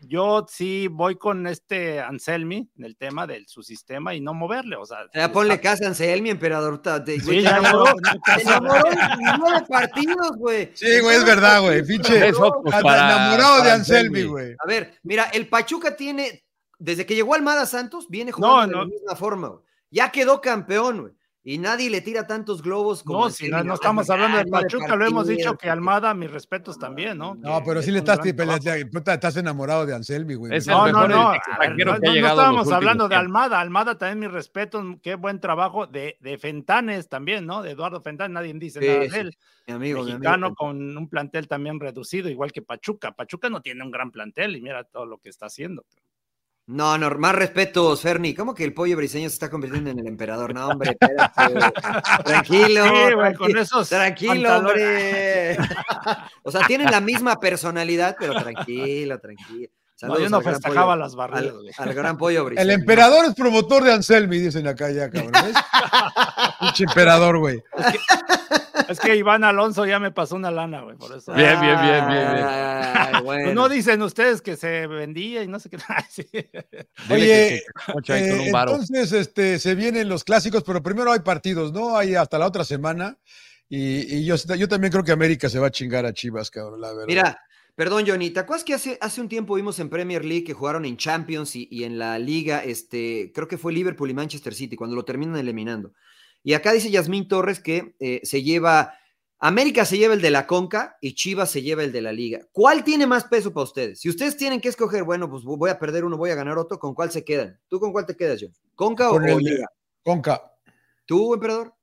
[0.01, 4.75] yo sí voy con este Anselmi en el tema de su sistema y no moverle,
[4.75, 4.99] o sea.
[5.13, 6.79] Ya ponle está- casa a Anselmi, emperador.
[6.81, 7.95] te- Sí, ya, ya, enamoró,
[8.35, 10.71] te enamoró en nueve partidos, güey.
[10.75, 11.83] Sí, güey, es verdad, güey.
[11.83, 12.31] Pinche.
[12.31, 14.55] Pues, para- enamorado de Anselmi, güey.
[14.63, 16.43] A ver, mira, el Pachuca tiene,
[16.77, 19.63] desde que llegó Almada Santos, viene jugando No, de la misma forma, güey.
[19.89, 21.13] Ya quedó campeón, güey.
[21.49, 25.05] Y nadie le tira tantos globos como No, si no, estamos hablando de Pachuca, lo
[25.05, 27.35] hemos dicho que Almada, mis respetos también, ¿no?
[27.35, 28.19] No, Que pero sí le estás,
[28.91, 30.53] puta, estás enamorado de Anselmi, güey.
[30.53, 33.15] Es No, No, no, no, ver, estábamos hablando de.
[33.15, 37.61] Almada, Almada también mis respetos, qué buen trabajo de, de Fentanes también, ¿no?
[37.61, 39.37] De Eduardo Fentanes, nadie dice Sí, nada de él.
[39.67, 40.55] Mi amigo, mi Mexicano amigo.
[40.57, 43.13] con un plantel también reducido, igual que Pachuca.
[43.13, 45.85] Pachuca no tiene un gran plantel y mira todo lo que está haciendo.
[46.67, 48.33] No, no, más respetos, Ferni.
[48.35, 50.53] ¿Cómo que el pollo briseño se está convirtiendo en el emperador?
[50.53, 51.71] No, hombre, espérate.
[52.25, 52.83] Tranquilo.
[52.83, 55.57] Sí, güey, tranqui- con esos Tranquilo, pantalones.
[55.57, 55.57] hombre.
[56.43, 59.69] o sea, tienen la misma personalidad, pero tranquilo, tranquilo.
[60.03, 61.53] No, yo festejaba pollo- las barridas.
[61.79, 62.47] al, gran pollo.
[62.49, 65.31] El emperador es promotor de Anselmi, dicen acá ya, cabrón.
[66.59, 67.63] Pinche emperador, güey.
[68.89, 71.33] Es que Iván Alonso ya me pasó una lana, güey, por eso.
[71.33, 72.45] Bien, bien, bien, bien, bien.
[72.47, 73.53] Ay, Pues bueno.
[73.53, 75.77] no dicen ustedes que se vendía y no sé qué.
[76.09, 76.27] Sí.
[77.09, 77.63] Oye,
[77.95, 81.97] que- que Eh, entonces, este, se vienen los clásicos, pero primero hay partidos, ¿no?
[81.97, 83.17] Hay hasta la otra semana.
[83.69, 86.79] Y, y yo, yo también creo que América se va a chingar a Chivas, cabrón,
[86.79, 87.05] la verdad.
[87.07, 87.41] Mira,
[87.77, 90.83] perdón, Johnny, ¿te acuerdas que hace, hace un tiempo vimos en Premier League que jugaron
[90.83, 94.75] en Champions y, y en la Liga, este, creo que fue Liverpool y Manchester City,
[94.75, 95.93] cuando lo terminan eliminando?
[96.43, 98.95] Y acá dice Yasmín Torres que eh, se lleva,
[99.37, 102.39] América se lleva el de la Conca y Chivas se lleva el de la Liga.
[102.51, 103.99] ¿Cuál tiene más peso para ustedes?
[103.99, 106.79] Si ustedes tienen que escoger, bueno, pues voy a perder uno, voy a ganar otro,
[106.79, 107.59] ¿con cuál se quedan?
[107.67, 108.53] ¿Tú con cuál te quedas, John?
[108.73, 109.67] ¿Conca o, el Liga?
[110.03, 110.41] Conca.
[111.05, 111.73] ¿Tú, emperador?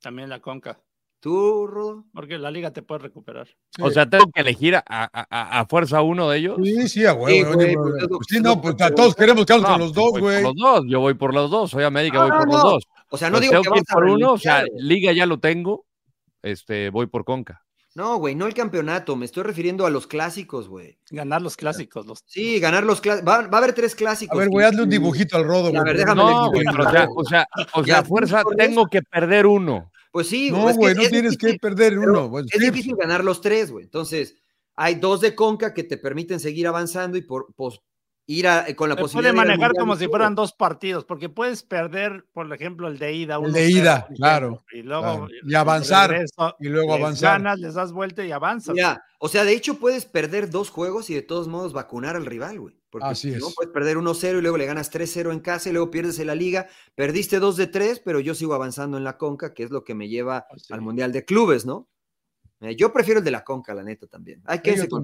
[0.00, 0.82] También la conca,
[1.24, 2.04] ¿Tú, Rodo?
[2.12, 3.48] porque la liga te puede recuperar.
[3.80, 6.58] O sea, tengo que elegir a, a- a- a fuerza uno de ellos.
[6.62, 7.28] Sí, sí, a huevo.
[7.28, 7.92] Sí, oye, güey, güey.
[7.94, 10.04] pues, Pues que- sí, no, pues que- a todos queremos quedarnos No, con los pues
[10.12, 10.42] dos, güey.
[10.42, 11.70] Los dos, yo voy por los dos.
[11.70, 12.84] Soy América, voy por no, los dos.
[13.08, 14.64] O sea, no Pues digo tengo que que ir vas a por uno, o sea.
[14.76, 15.86] Liga ya lo tengo.
[16.42, 17.62] Este, voy por Conca.
[17.94, 20.98] No, güey, no el campeonato, me estoy refiriendo a los clásicos, güey.
[21.10, 22.04] Ganar los clásicos.
[22.04, 22.18] Los...
[22.26, 23.26] Sí, ganar los clásicos.
[23.32, 24.36] Va, va, a haber tres clásicos.
[24.36, 25.84] A ver, güey, hazle un dibujito al rodo, A güey.
[25.84, 26.52] ver, déjame No, o
[26.90, 29.90] sea, o sea, o sea, Ya, fuerza, tengo que perder uno.
[30.14, 32.38] Pues sí, No, es que güey, no es tienes que difícil, perder pero uno.
[32.38, 33.84] Es Sí, difícil ganar los tres, güey.
[33.84, 34.36] Entonces,
[34.76, 37.80] hay dos de Conca que te permiten seguir avanzando y por, pues,
[38.26, 41.28] ir a- con la Se posibilidad puede manejar Mundial como si fueran dos partidos, porque
[41.28, 43.34] puedes perder, por ejemplo, el de ida.
[43.34, 45.28] El 1-0, de ida, claro, Y luego claro.
[45.48, 47.32] Y avanzar, regreso, y luego les avanzar.
[47.42, 48.76] Ganas, les das vuelta y avanzas.
[48.76, 52.24] Ya, o sea, de hecho puedes perder dos juegos y de todos modos vacunar al
[52.24, 52.76] rival, güey.
[52.94, 53.54] Porque Así si no, es.
[53.56, 56.36] puedes perder 1-0 y luego le ganas 3-0 en casa y luego pierdes en la
[56.36, 56.68] liga.
[56.94, 59.96] Perdiste 2 de 3, pero yo sigo avanzando en la Conca, que es lo que
[59.96, 60.72] me lleva Sí.
[60.72, 61.88] al Mundial de Clubes, ¿no?
[62.60, 64.42] Eh, yo prefiero el de la Conca, la neta, también.
[64.44, 65.02] Ay, yo con,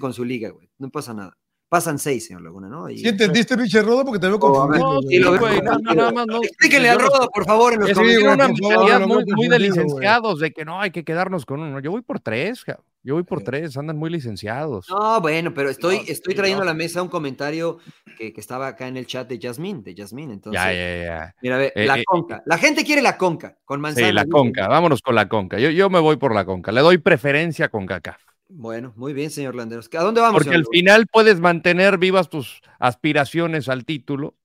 [0.00, 0.68] con su liga, güey.
[0.78, 1.38] No pasa nada.
[1.68, 2.90] Pasan seis, señor Laguna, ¿no?
[2.90, 4.04] Y- ¿Sí entendiste, pinche rodo?
[4.04, 4.84] Porque te veo Oh, a confundido.
[4.94, 5.08] No, güey.
[5.08, 6.42] sí, lo veo güey, no, no, nada más no.
[6.42, 9.68] Explíquenle no- Rodo, por favor, en los Sí, tiene una mentalidad muy, muy de güey.
[9.70, 11.78] licenciados, de que no, hay que quedarnos con uno.
[11.80, 12.80] Yo voy por tres, ja.
[13.04, 14.86] Yo voy por tres, andan muy licenciados.
[14.88, 16.70] No, bueno, pero estoy, No, estoy trayendo no.
[16.70, 17.78] a la mesa un comentario
[18.18, 20.30] que, que estaba acá en el chat de Yasmín, de Yasmín.
[20.30, 21.34] Entonces, ya, ya, ya.
[21.42, 22.42] mira, ve, Eh, la eh, conca.
[22.46, 24.06] La gente quiere la conca con manzana.
[24.08, 25.58] Sí, la conca, vámonos con la conca.
[25.58, 28.22] Yo, yo me voy por la conca, le doy preferencia con CACAF.
[28.48, 29.90] Bueno, muy bien, señor Landeros.
[29.94, 30.42] ¿A dónde vamos?
[30.42, 34.36] Porque al final puedes mantener vivas tus aspiraciones al título,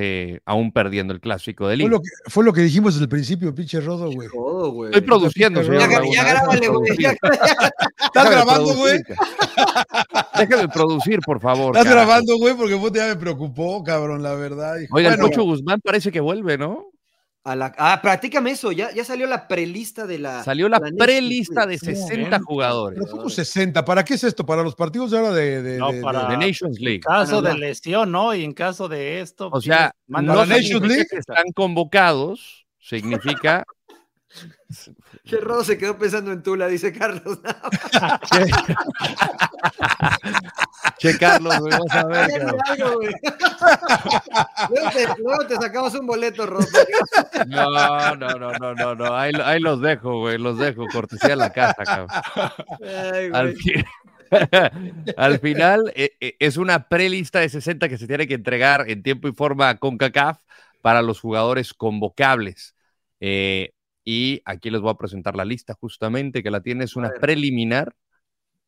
[0.00, 1.90] eh, aún perdiendo el clásico de Fue Liga.
[1.90, 4.28] lo, que, fue lo que dijimos desde el principio, pinche rodo, güey.
[4.28, 4.90] Todo, güey.
[4.90, 5.80] Estoy produciendo, señor.
[5.80, 6.90] Ya, Laguna, grábale, güey.
[8.04, 9.00] ¿Estás grabando, güey?
[10.38, 11.76] Déjame producir, por favor.
[11.76, 12.06] Estás carajo.
[12.06, 14.78] grabando, güey, porque vos ya me preocupó, cabrón, la verdad.
[14.78, 14.94] hijo.
[14.96, 16.86] Oiga, el Bueno, Pocho Guzmán parece que vuelve, ¿no?
[17.50, 18.72] A la- ah, practícame eso.
[18.72, 20.42] Ya, ya salió la prelista de la.
[20.44, 21.96] Salió la prelista de League.
[21.96, 22.42] 60 bien.
[22.42, 23.84] jugadores pero ¿cómo 60?
[23.84, 24.44] ¿Para qué es esto?
[24.44, 27.00] ¿Para los partidos de ahora de, de, No, de- para- de- de Nations League.
[27.00, 28.34] caso Bueno, de lesión, ¿no?
[28.34, 29.48] Y en caso de esto.
[29.52, 31.06] O sea, no la Nations League.
[31.10, 33.64] que están convocados, significa
[35.36, 37.38] Rodo se quedó pensando en Tula, dice Carlos.
[40.98, 43.14] Che, Carlos, güey, vas a ver, algo, güey.
[44.70, 46.66] luego, te, luego te sacamos un boleto, Rodo.
[47.46, 49.16] No, no, no, no, no, no.
[49.16, 52.08] Ahí, ahí los dejo, güey, los dejo, cortesía de la casa, cabrón.
[52.82, 53.30] Ay,
[55.16, 59.02] al final eh, eh, es una prelista de 60 que se tiene que entregar en
[59.02, 60.38] tiempo y forma con CACAF
[60.82, 62.74] para los jugadores convocables.
[63.20, 63.72] Eh,
[64.10, 67.94] y aquí les voy a presentar la lista justamente, que la tiene, es una preliminar,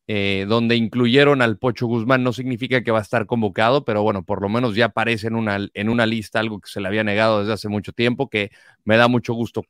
[0.05, 2.21] eh, donde incluyeron al Pocho Guzmán.
[2.21, 5.35] No significa que va a estar convocado, pero bueno, por lo menos ya aparece en
[5.35, 8.51] una, en una lista, algo que se le había negado desde hace mucho tiempo, que
[8.83, 9.63] me da mucho gusto.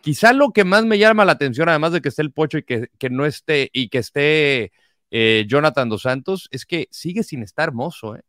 [0.00, 2.62] Quizá lo que más me llama la atención, además de que esté el Pocho y
[2.62, 4.70] que, que no esté, y que esté
[5.10, 8.22] eh, Jonathan Dos Santos, es que sigue sin estar hermoso, ¿eh?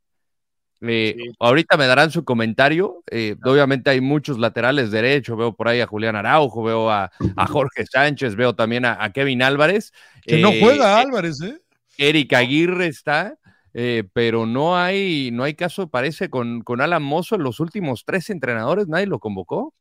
[0.81, 1.31] Eh, Sí.
[1.39, 3.03] Ahorita me darán su comentario.
[3.09, 5.35] eh, obviamente hay muchos laterales derecho.
[5.35, 9.11] Veo por ahí a Julián Araujo, veo a, a Jorge Sánchez, veo también a, a
[9.11, 9.91] Kevin Álvarez.
[10.21, 11.59] Que no eh, juega Álvarez, ¿eh?
[11.97, 13.37] Eric Aguirre está,
[13.73, 17.35] eh, pero no hay, no hay caso, parece, con, con Alan Mozo.
[17.35, 19.73] En los últimos tres entrenadores nadie lo convocó.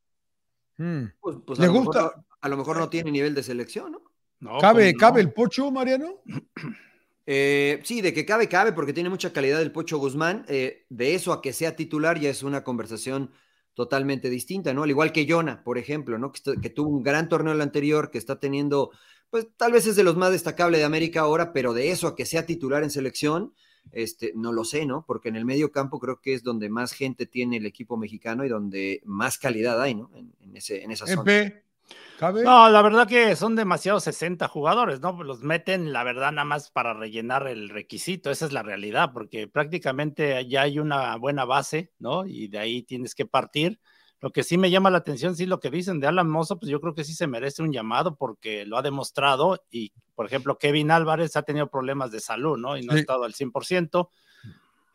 [0.79, 1.05] Mm.
[1.21, 2.03] Pues, pues, ¿Le a, gusta?
[2.03, 4.03] mejor, a lo mejor no tiene nivel de selección, ¿no?
[4.39, 5.29] No, ¿Cabe, ¿cómo ¿Cabe no?
[5.29, 6.23] el pocho, Mariano?
[7.27, 10.45] Eh, sí, de que cabe, cabe, porque tiene mucha calidad el Pocho Guzmán.
[10.49, 13.33] eh, de eso a que sea titular ya es una conversación
[13.75, 14.85] totalmente distinta, ¿no?
[14.85, 16.33] Al igual que Jonah, por ejemplo, ¿no?
[16.33, 18.91] Que, tuvo un gran torneo el anterior, que está teniendo,
[19.29, 22.17] pues tal vez es de los más destacables de América ahora, pero de eso a
[22.17, 23.53] que sea titular en selección,
[23.93, 25.05] este, no lo sé, ¿no?
[25.07, 28.47] Porque en el medio campo creo que es donde más gente tiene el equipo mexicano
[28.47, 30.11] y donde más calidad hay, ¿no?
[30.15, 31.25] En, en ese, en esa zona.
[32.19, 32.43] ¿Cabe?
[32.45, 35.23] No, la verdad que son demasiados 60 jugadores, ¿no?
[35.23, 38.31] Los meten, la verdad, nada más para rellenar el requisito.
[38.31, 42.25] Esa es la realidad, porque prácticamente ya hay una buena base, ¿no?
[42.27, 43.81] Y de ahí tienes que partir.
[44.21, 46.71] Lo que sí me llama la atención, sí, lo que dicen de Alan Mozo, pues
[46.71, 49.63] yo creo que sí se merece un llamado porque lo ha demostrado.
[49.71, 52.79] Y, por ejemplo, Kevin Álvarez ha tenido problemas de salud, ¿no?
[52.79, 53.01] Y no ha Sí.
[53.03, 54.11] estado al 100%.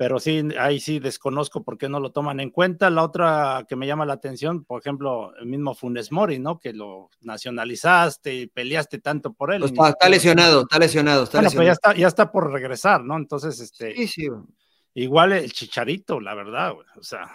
[0.01, 2.89] Pero sí, ahí sí desconozco por qué no lo toman en cuenta.
[2.89, 6.57] La otra que me llama la atención, por ejemplo, el mismo Funes Mori, ¿no?
[6.59, 9.59] Que lo nacionalizaste y peleaste tanto por él.
[9.59, 11.91] Pues está, ni está siquiera- lesionado, está lesionado, está Bueno, pues ya lesionado.
[11.93, 13.15] está, ya está por regresar, ¿no?
[13.15, 14.27] Entonces, este, Sí, sí.
[14.95, 16.87] igual el chicharito, la verdad, güey.
[16.99, 17.29] O sea,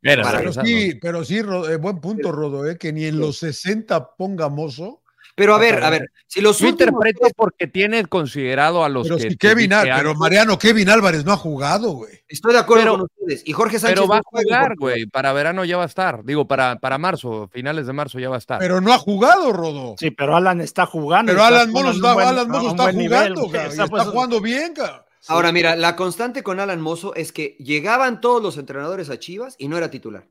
[0.00, 0.68] Pero regresando.
[0.68, 2.78] sí, pero sí, eh, buen punto, Rodo, ¿eh?
[2.78, 5.01] que ni en los 60 ponga mozo.
[5.34, 9.04] Pero a ver, a ver, si los Yo últimos interpreto porque tiene considerado a los
[9.04, 9.22] Pero que.
[9.22, 12.12] si te Kevin pero Mariano, Kevin Álvarez no ha jugado, güey.
[12.28, 13.42] Estoy de acuerdo Pero- con ustedes.
[13.46, 15.06] Y Jorge Sánchez Pero va a no juega jugar, porque- güey.
[15.06, 16.22] Para verano ya va a estar.
[16.24, 18.58] Digo, para, para marzo, finales de marzo ya va a estar.
[18.58, 19.94] Pero no ha jugado, Rodo.
[19.98, 21.32] sí, pero Alan está jugando.
[21.32, 23.50] pero está Alan Mozo está, buen- Alan Mozo a está jugando, güey.
[23.52, 25.02] sea, está pues, jugando bien, cabrón.
[25.28, 29.54] Ahora, mira, la constante con Alan Mozo es que llegaban todos los entrenadores a Chivas
[29.56, 30.26] y no era titular.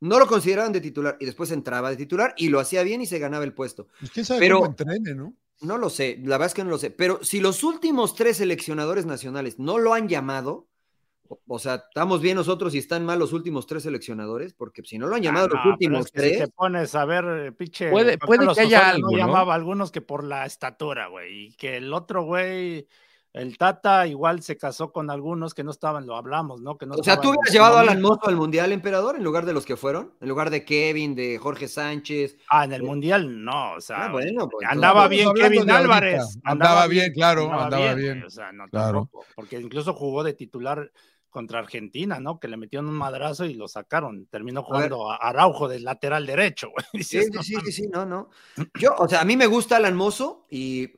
[0.00, 3.06] No lo consideraban de titular y después entraba de titular y lo hacía bien y
[3.06, 3.88] se ganaba el puesto.
[3.98, 5.34] Pues quién sabe Pero- cómo entrene, ¿no?
[5.60, 6.90] No lo sé, la verdad es que no lo sé.
[6.92, 10.68] Pero si los últimos tres seleccionadores nacionales no lo han llamado,
[11.26, 14.98] o, o sea, estamos bien nosotros y están mal los últimos tres seleccionadores, porque si
[14.98, 16.94] no lo han llamado Ah, los no, pero últimos es que si tres, te pones
[16.94, 17.90] a ver, eh, pinche.
[17.90, 18.16] Puede-
[18.54, 19.18] que haya algo, No ¿no?
[19.18, 21.46] llamaba a algunos que por la estatura, güey.
[21.48, 22.86] Y que el otro, güey,
[23.32, 26.76] el Tata, igual se casó con algunos que no estaban, lo hablamos, ¿no?
[26.78, 28.00] Que no o sea, ¿tú hubieras llevado a Alan.
[28.00, 30.14] Mozo al Mundial, emperador, en lugar de los que fueron?
[30.20, 32.36] En lugar de Kevin, de Jorge Sánchez.
[32.50, 34.06] Ah, en el mundial, no, o sea.
[34.06, 35.70] Ah, bueno, pues, andaba bien Kevin.
[35.70, 36.38] Álvarez.
[36.44, 38.24] Andaba bien, claro, andaba güey, bien.
[38.24, 39.00] O sea, no Claro.
[39.00, 40.90] tampoco, porque incluso jugó de titular
[41.30, 42.40] contra Argentina, ¿no?
[42.40, 44.26] Que le metieron un madrazo y lo sacaron.
[44.26, 46.84] Terminó jugando a Araujo del lateral derecho, güey.
[47.04, 48.30] Sí, sí, sí, sí, no, no.
[48.74, 50.90] Yo, o sea, a mí me gusta Alan Mozo y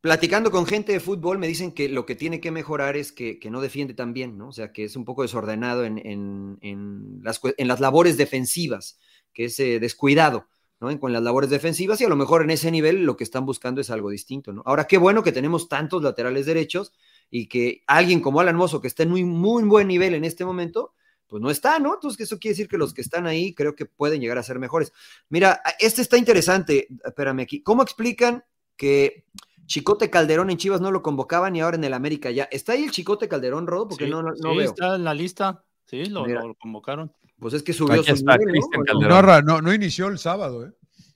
[0.00, 3.38] platicando con gente de fútbol me dicen que lo que tiene que mejorar es que,
[3.38, 4.48] que no defiende tan bien, ¿no?
[4.48, 8.98] O sea, que es un poco desordenado en, en- en las, en las labores defensivas,
[9.34, 10.48] que es eh, descuidado,
[10.80, 10.98] ¿no?
[10.98, 13.80] Con las labores defensivas y a lo mejor en ese nivel lo que están buscando
[13.80, 14.62] es algo distinto, ¿no?
[14.64, 16.92] Ahora, qué bueno que tenemos tantos laterales derechos
[17.30, 20.44] y que alguien como Alan Mozo, que está en muy, muy buen nivel en este
[20.44, 20.94] momento,
[21.28, 21.94] pues no está, ¿no?
[21.94, 24.58] Entonces, eso quiere decir que los que están ahí creo que pueden llegar a ser
[24.58, 24.92] mejores.
[25.28, 27.62] Mira, este está interesante, espérame aquí.
[27.62, 28.42] ¿Cómo explican
[28.76, 29.26] que
[29.70, 32.48] Chicote Calderón en Chivas no lo convocaban y ahora en el América ya?
[32.50, 33.86] ¿Está ahí el Chicote Calderón, Rodo?
[33.86, 34.70] Porque Sí, no, no, no sí, veo.
[34.70, 35.64] está en la lista.
[35.86, 36.24] Sí, lo,
[36.56, 37.12] convocaron.
[37.38, 39.72] Pues es que subió su nivel, ¿no?
[39.72, 40.72] Inició el sábado, ¿eh?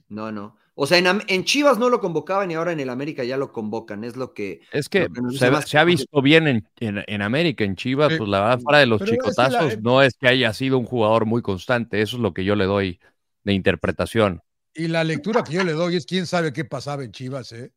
[0.08, 0.56] No, no.
[0.76, 3.50] O sea, en, en Chivas no lo convocaban y ahora en el América ya lo
[3.50, 4.04] convocan.
[4.04, 4.60] Es lo que.
[4.72, 8.12] Es que se, dice más se ha visto bien en, en- en América, en Chivas,
[8.16, 10.84] pues la verdad, fuera de los es la- chicotazos, no es que haya sido un
[10.86, 13.00] jugador muy constante, eso es lo que yo le doy
[13.42, 14.42] de interpretación.
[14.74, 17.72] Y la lectura que yo le doy es quién sabe qué pasaba en Chivas, ¿eh?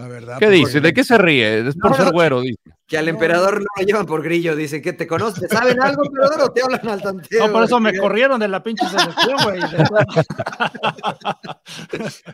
[0.00, 0.38] La verdad.
[0.38, 0.80] ¿Qué pues, dice?
[0.80, 1.68] ¿De qué se ríe?
[1.68, 2.58] Es por No, ser güero, dice.
[2.86, 4.56] Que al emperador no lo llevan por grillo.
[4.56, 5.48] Dicen que te conocen.
[5.48, 7.46] ¿Saben algo, emperador, o te hablan al tanteo?
[7.46, 9.60] No, por eso me corrieron de la pinche selección, güey.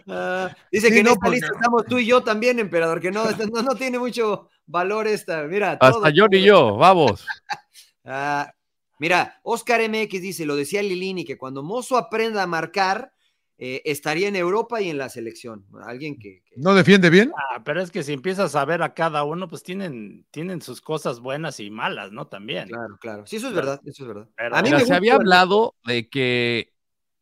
[0.09, 3.01] Ah, dice Sí, que en no, esta porque- lista estamos tú y yo también, emperador,
[3.01, 5.43] que no, esta- no, no tiene mucho valor esta.
[5.45, 7.27] Mira, Hasta todo- yo ni yo, vamos.
[8.09, 8.53] Ah,
[9.01, 13.11] mira, Oscar MX dice, lo decía Lilini, que cuando Mozo aprenda a marcar,
[13.59, 15.65] eh, estaría en Europa y en la selección.
[15.87, 16.43] Alguien que...
[16.45, 17.33] que- ¿No defiende bien?
[17.37, 20.81] Ah, pero es que si empiezas a ver a cada uno, pues tienen, tienen sus
[20.81, 22.27] cosas buenas y malas, ¿no?
[22.27, 22.69] También.
[22.69, 23.27] Claro, claro.
[23.27, 24.29] Sí, eso es verdad, eso es verdad.
[24.37, 26.73] Pero- a mí Mira, me se había la- hablado de que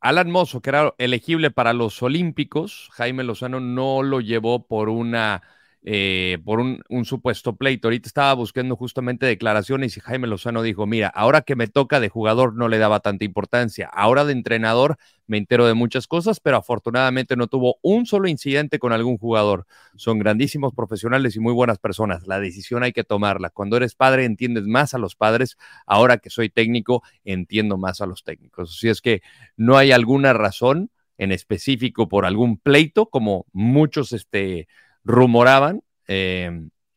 [0.01, 5.43] Alan Mozo, que era elegible para los Olímpicos, Jaime Lozano no lo llevó por una
[5.87, 7.89] eh, por un, un supuesto pleito.
[7.89, 12.09] Ahorita estaba buscando justamente declaraciones y Jaime Lozano dijo, mira, ahora que me toca de
[12.09, 14.97] jugador no le daba tanta importancia, ahora de entrenador
[15.27, 19.66] me entero de muchas cosas, pero afortunadamente no tuvo un solo incidente con algún jugador.
[19.97, 22.27] Son grandísimos profesionales y muy buenas personas.
[22.27, 23.51] La decisión hay que tomarla.
[23.51, 25.57] Cuando eres padre entiendes más a los padres.
[25.87, 28.77] Ahora que soy técnico entiendo más a los técnicos.
[28.77, 29.22] Así es que
[29.57, 34.68] no hay alguna razón en específico por algún pleito, como muchos este,
[35.05, 35.83] rumoraban.
[36.09, 36.51] eh,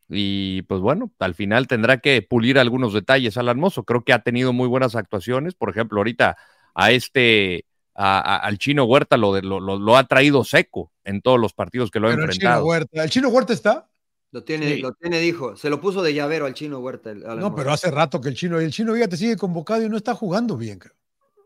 [0.09, 3.83] y pues bueno, al final tendrá que pulir algunos detalles al Mozo.
[3.83, 5.53] Creo que ha tenido muy buenas actuaciones.
[5.55, 6.37] Por ejemplo, ahorita
[6.73, 7.65] a este,
[7.97, 11.39] a- a- al chino Huerta lo, de- lo, lo- lo ha traído seco en todos
[11.39, 12.65] los partidos que lo ha Pero el Chino enfrentado.
[12.65, 13.03] Huerta.
[13.03, 13.89] ¿El Chino Huerta está?
[14.31, 14.81] Lo tiene, Sí.
[14.81, 15.55] lo tiene, dijo.
[15.55, 17.13] Se lo puso de llavero al chino Huerta.
[17.13, 20.13] No, pero hace rato que el Chino, el Chino, fíjate, sigue convocado y no está
[20.13, 20.79] jugando bien.
[20.79, 20.97] cabrón.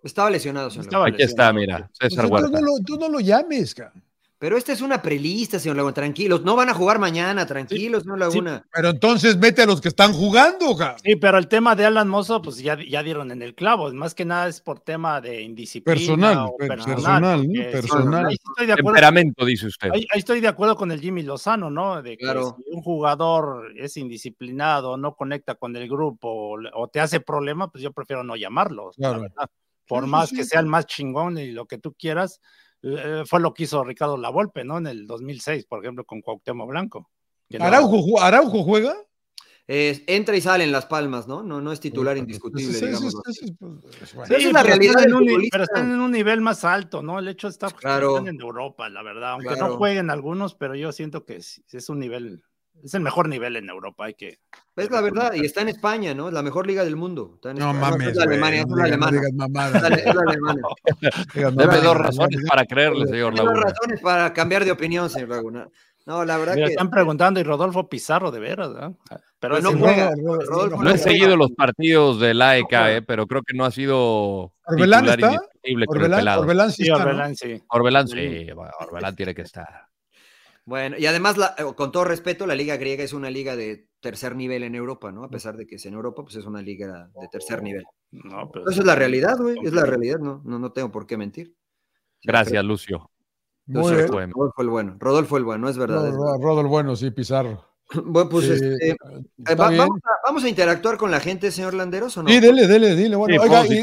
[0.04, 1.16] Estaba lesionado, señor Estaba Laguna.
[1.16, 2.50] Aquí está, mira, Pues César Huerta.
[2.50, 4.04] no lo, tú no lo llames, cabrón.
[4.42, 5.94] Pero esta es una prelista, señor Laguna.
[5.94, 6.42] Tranquilos.
[6.44, 7.46] No van a jugar mañana.
[7.46, 8.66] Tranquilos, señor Laguna.
[8.74, 10.98] Pero entonces mete a los que están jugando, cabrón.
[11.04, 13.94] Sí, pero el tema de Alan Mozo, pues ya, ya dieron en el clavo.
[13.94, 15.96] Más que nada es por tema de indisciplina.
[15.96, 18.26] Personal, o per- personal, personal, sí, Personal.
[18.26, 19.92] ahí estoy de acuerdo, Temperamento, dice usted.
[19.94, 22.02] ahí- ahí estoy de acuerdo con el Jimmy Lozano, ¿no?
[22.02, 22.56] De que Claro.
[22.58, 27.84] si un jugador es indisciplinado, no conecta con el grupo o, te hace problema, pues
[27.84, 28.90] yo prefiero no llamarlo.
[28.98, 29.22] la Claro.
[29.22, 29.50] verdad.
[29.88, 30.36] Por Sí, sí, más sí.
[30.38, 32.42] que sea el más chingón y lo que tú quieras,
[33.26, 34.78] fue lo que hizo Ricardo Lavolpe, ¿no?
[34.80, 37.10] En el 2006, por ejemplo, con Cuauhtémoc Blanco.
[37.50, 38.96] no- ¿Araujo, ju- ¿Araujo juega?
[39.68, 41.44] Eh, entra y sale en Las Palmas, ¿no?
[41.44, 43.16] No, no es titular indiscutible, digamos.
[43.24, 44.36] pues, bueno.
[44.36, 45.50] Esa es la realidad del futbolista.
[45.58, 47.20] pero están en un nivel más alto, ¿no?
[47.20, 48.18] El hecho está Claro.
[48.18, 49.34] están en Europa, la verdad.
[49.34, 49.68] Aunque Claro.
[49.70, 52.42] no jueguen algunos, pero yo siento que es, es un nivel,
[52.84, 54.06] es el mejor nivel en Europa.
[54.06, 54.40] Hay que.
[54.76, 56.28] Es la verdad, y está en España, ¿no?
[56.30, 57.32] Es la mejor liga del mundo.
[57.36, 57.92] Está en No España.
[57.92, 58.08] mames.
[58.10, 61.12] es la Alemania, no es la no la- la.
[61.36, 63.62] Digas Deme dos razones para creerle, señor Laguna.
[63.62, 65.68] razones para cambiar de opinión, señor Laguna.
[66.06, 66.72] No, la verdad Mira, que.
[66.74, 68.70] están preguntando y Rodolfo Pizarro, de veras.
[69.40, 70.10] Pero Pues no ese juega.
[70.16, 72.94] Rodolfo, Rodolfo No he no seguido los partidos del AEK, juega.
[72.96, 75.28] eh, pero creo que no ha sido ¿Orbelán titular está?
[75.64, 76.42] indiscutible con el Orbelán, pelado.
[76.42, 77.04] Orbelán sí está, ¿no?
[77.04, 77.64] Orbelán, sí.
[77.68, 78.48] Orbelán sí,
[78.80, 79.68] Orbelán tiene que estar.
[80.66, 83.88] Bueno, y además, la- eh, con todo respeto, la liga griega es una liga de
[84.00, 85.24] tercer nivel en Europa, ¿no?
[85.24, 87.84] A pesar de que es en Europa, pues es una liga de tercer nivel.
[88.12, 89.58] No, pero Esa es la realidad, güey.
[89.64, 91.56] Es la realidad, no, no, no tengo por qué mentir.
[92.24, 93.10] Gracias, Lucio.
[93.66, 94.08] Muy bien.
[94.08, 94.96] Fue- Rodolfo el bueno.
[95.00, 96.08] Rodolfo el bueno, es verdad.
[96.08, 96.18] es verdad.
[96.18, 97.66] Ro- Rodolfo bueno, sí, Pizarro.
[98.06, 98.96] Bueno, pues Sí, este, eh,
[99.60, 99.80] va- bien.
[99.82, 102.30] vamos, a, vamos a interactuar con la gente, señor Landeros, ¿o no?
[102.30, 103.16] Sí, dele, dele, dile.
[103.18, 103.80] Bueno, Sí, oiga, y-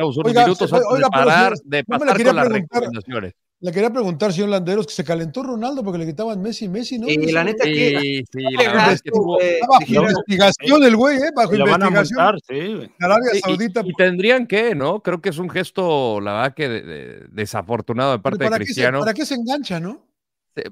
[0.00, 3.34] unos oiga, minutos se- antes oiga, de parar, de no pasar con las recomendaciones.
[3.62, 7.08] Le quería preguntar, señor Landeros, que se calentó Ronaldo porque le gritaban Messi, Messi, ¿no?
[7.08, 9.48] Y la neta que Sí, sí, la verdad es que gasto, tuvo- güey.
[9.50, 11.30] Está bajo investigación el güey, ¿eh?
[11.36, 12.24] Bajo Y lo van a investigación.
[12.24, 12.40] montar,
[12.88, 12.92] sí.
[13.00, 13.82] Arabia y- Saudita.
[13.84, 15.02] Y, tendrían que, ¿no?
[15.02, 18.58] Creo que es un gesto, la verdad, que de- de- desafortunado de parte de ¿para,
[18.58, 19.00] qué se, Cristiano.
[19.00, 20.06] ¿Para qué se engancha, no?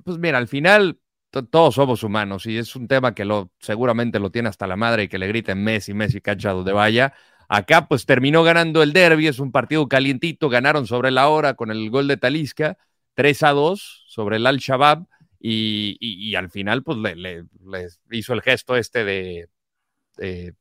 [0.05, 0.99] Pues mira, al final
[1.30, 4.76] to- todos somos humanos y es un tema que lo seguramente lo tiene hasta la
[4.76, 7.12] madre y que le griten Messi, Messi, cancha donde vaya.
[7.49, 11.71] Acá pues terminó ganando el derby, es un partido calientito, ganaron sobre la hora con
[11.71, 12.77] el gol de Talisca,
[13.15, 15.07] 3 a 2 sobre el Al-Shabaab
[15.41, 19.49] y, y- y al final pues le, le- les hizo el gesto este de,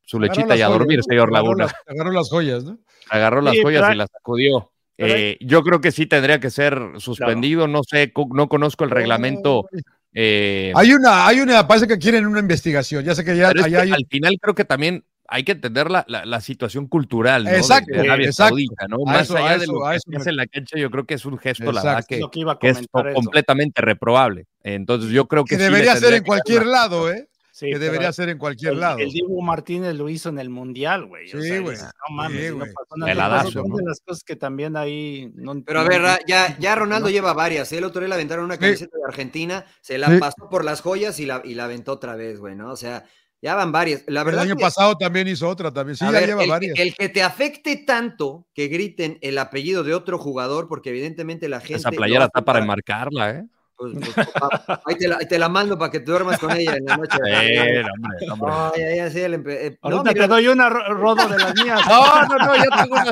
[0.04, 1.04] su lechita y a joyas, dormir, ¿no?
[1.04, 1.64] señor Agarró Laguna.
[1.66, 2.80] las- Agarró las joyas, ¿no?
[3.10, 4.72] Agarró las Sí, joyas pero y las sacudió.
[5.00, 9.68] Eh, yo creo que sí tendría que ser suspendido, no sé, no conozco el reglamento.
[10.14, 13.04] eh, Hay una, hay una, parece que quieren una investigación.
[13.04, 13.92] Ya sé que ya es que hay.
[13.92, 17.50] al final creo que también hay que entender la, la- la situación cultural ¿no?
[17.52, 18.50] de- Exacto, de, Arabia exacto.
[18.50, 18.98] Saudita, ¿no?
[19.08, 20.48] A Más eso- allá de eso- lo a que eso se hace me- en la
[20.48, 22.08] cancha, yo creo que es un gesto, la verdad, Exacto.
[22.16, 22.88] que, lo que iba a que es eso.
[23.14, 24.46] completamente reprobable.
[24.64, 27.28] Entonces yo creo que, Que sí debería ser en cualquier una- lado, ¿eh?
[27.52, 29.00] Sí, que debería ser en cualquier el, lado.
[29.00, 31.28] El Dibu Martínez lo hizo en el Mundial, güey.
[31.28, 31.76] Sí, güey.
[31.76, 33.44] No mames, Sí, no pasó nada.
[33.46, 33.78] Son ¿no?
[33.78, 35.32] de las cosas que también ahí.
[35.34, 37.12] No, Pero a ver, ya, ya Ronaldo no.
[37.12, 37.72] lleva varias.
[37.72, 37.80] ¿eh?
[37.80, 38.60] El otro día le aventaron una Sí.
[38.62, 40.20] camiseta de Argentina, se la Sí.
[40.20, 42.70] pasó por las joyas y la, y la aventó otra vez, güey, ¿no?
[42.72, 43.06] O sea,
[43.42, 44.04] ya van varias.
[44.08, 45.96] La el verdad año que- pasado también hizo otra, también.
[45.96, 46.74] Sí, ya ver, lleva el, varias.
[46.76, 51.48] que- el que te afecte tanto que griten el apellido de otro jugador, porque evidentemente
[51.50, 51.76] la gente.
[51.76, 53.44] Esa playera está para para- enmarcarla, ¿eh?
[53.78, 56.52] Pues, pues, papá, ahí, te la, ahí te la mando para que te duermas con
[56.52, 57.18] ella en la noche.
[57.30, 58.52] Eh, hombre, hombre.
[58.76, 61.38] Ay, ay, ay, sí, el empe- eh, no, Ahorita te doy una ro- rodo de
[61.38, 61.82] las mías.
[61.88, 63.12] No, no, no, ya tengo una.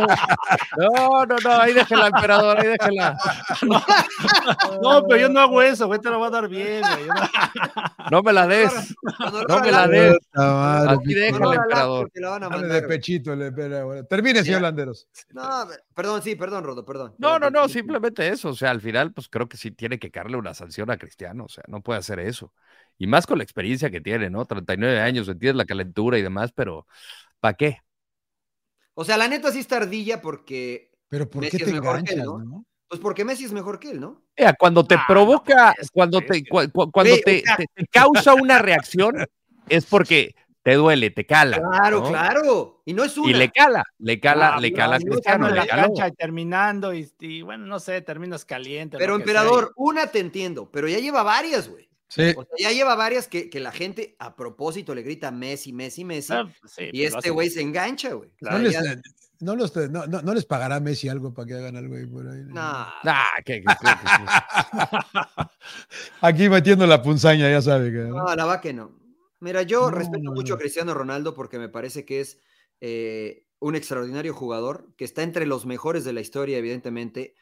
[0.77, 3.15] No, no, no, ahí déjela, emperador, ahí déjela.
[4.81, 7.05] No, pero yo no hago eso, güey, te lo voy a dar bien, güey.
[7.07, 7.29] Yo no-
[8.11, 8.95] No me la des.
[9.47, 10.15] No me la des.
[11.03, 12.11] Pinche- déjala, emperador.
[12.11, 13.35] que la van a Dale de pechito.
[13.35, 14.03] le- pero, bueno.
[14.05, 14.61] Termine, señor.
[14.61, 15.07] Landeros.
[15.31, 17.13] No, perdón, sí, perdón, Rodo, perdón.
[17.17, 18.49] No, no, no, simplemente eso.
[18.49, 21.45] O sea, al final, pues creo que sí tiene que darle una sanción a Cristiano.
[21.45, 22.51] O sea, no puede hacer eso.
[22.97, 24.45] Y más con la experiencia que tiene, ¿no?
[24.45, 26.87] 39 años, entiendes la calentura y demás, pero
[27.39, 27.77] ¿para qué?
[28.93, 30.91] O sea, la neta sí está ardilla porque.
[31.09, 32.57] Pero ¿por Messi qué es te mejor que él, enganchas, ¿no?
[32.57, 32.65] no?
[32.87, 34.23] Pues porque Messi es mejor que él, ¿no?
[34.37, 37.23] Mira, cuando te Ah, provoca, no, es- cuando es te, que- cu- cu- cuando Güey,
[37.23, 39.15] te, o sea- te- te causa una reacción,
[39.69, 40.35] es porque
[40.65, 41.59] te duele, te cala.
[41.59, 42.09] Claro, ¿no?
[42.09, 42.81] claro.
[42.85, 43.29] Y no es una.
[43.29, 45.83] Y le cala, le cala, Ah, le no, cala Cristiano, le la caló.
[45.93, 48.97] cancha y terminando y, y, bueno, no sé, terminas caliente.
[48.97, 51.87] Pero emperador, una te entiendo, pero ya lleva varias, güey.
[52.07, 52.33] Sí.
[52.35, 56.03] O sea, ya lleva varias que, que la gente a propósito le grita Messi, Messi,
[56.03, 56.33] Messi.
[56.33, 58.29] Ah, pues sí, y pues este güey se engancha, güey.
[58.41, 59.01] O No sea, les, ya- eh,
[59.41, 62.27] no, los- no- no- no les pagará Messi algo para que hagan algo ahí por
[62.27, 62.41] ahí.
[62.47, 63.63] Nah, Ah, que-
[66.21, 67.97] Aquí metiendo la punzaña, ya sabe que.
[67.99, 68.15] ¿no?
[68.23, 69.04] No, la va que no.
[69.39, 72.39] Mira, yo No, respeto no, mucho a Cristiano Ronaldo porque me parece que es
[72.81, 77.35] eh, un extraordinario jugador, que está entre los mejores de la historia, evidentemente,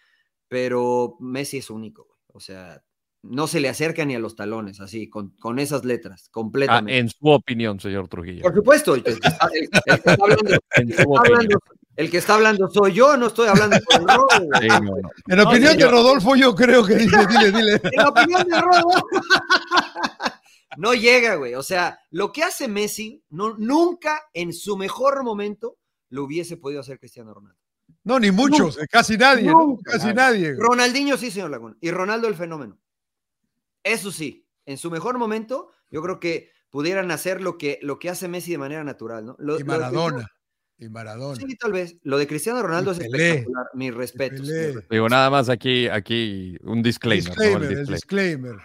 [0.48, 2.06] pero Messi es único.
[2.06, 2.20] güey.
[2.34, 2.84] O sea,
[3.24, 6.98] no se le acerca ni a los talones, así, con, con esas letras, Ah, completamente.
[7.00, 8.42] en su opinión, señor Trujillo.
[8.42, 11.22] Por supuesto, el que está, el- el que está hablando, En el que su está
[11.22, 11.60] hablando-
[11.96, 14.28] el que está hablando soy yo, no estoy hablando por Rodo.
[14.60, 15.10] Sí, no, no.
[15.28, 15.88] En opinión de.
[15.88, 17.82] Rodolfo, yo creo que dice, dile, dile.
[17.94, 18.90] En opinión de Rodo.
[20.78, 21.56] No llega, güey.
[21.56, 25.78] O sea, lo que hace Messi, no, nunca en su mejor momento
[26.10, 27.60] lo hubiese podido hacer Cristiano Ronaldo.
[28.04, 29.52] No, ni muchos, casi nadie.
[29.84, 30.54] Casi nadie.
[30.54, 30.68] güey.
[30.68, 31.76] Ronaldinho sí, señor Laguna.
[31.82, 32.78] Y Ronaldo el fenómeno.
[33.84, 38.10] Eso sí, en su mejor momento, yo creo que pudieran hacer lo que, lo que
[38.10, 39.36] hace Messi de manera natural, ¿no?
[39.40, 40.28] Lo- Y Maradona.
[40.78, 41.36] Y Maradona.
[41.40, 41.98] Sí, tal vez.
[42.04, 43.66] Lo de Cristiano Ronaldo es espectacular.
[43.74, 44.40] Mis respetos.
[44.42, 44.64] mis Pelé.
[44.66, 44.90] respetos.
[44.90, 47.26] Digo, nada más aquí, aquí un disclaimer.
[47.38, 47.44] ¿no?
[47.44, 48.56] El Disclaimer, el disclaimer.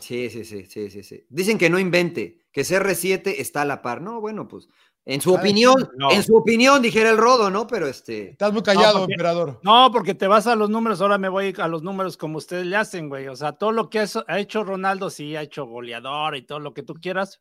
[0.00, 1.24] Sí, sí, sí, sí, sí, sí.
[1.28, 4.00] Dicen que no invente, que CR7 está a la par.
[4.00, 4.68] No, bueno, pues,
[5.04, 6.10] en su opinión, no.
[6.10, 7.68] en su opinión, dijera el Rodo, ¿no?
[7.68, 9.60] Pero este, Estás muy callado, porque- emperador.
[9.62, 12.66] No, porque te vas a los números, ahora me voy a los números como ustedes
[12.66, 13.28] le hacen, güey.
[13.28, 16.74] O sea, todo lo que ha hecho Ronaldo, sí, ha hecho goleador y todo lo
[16.74, 17.40] que tú quieras,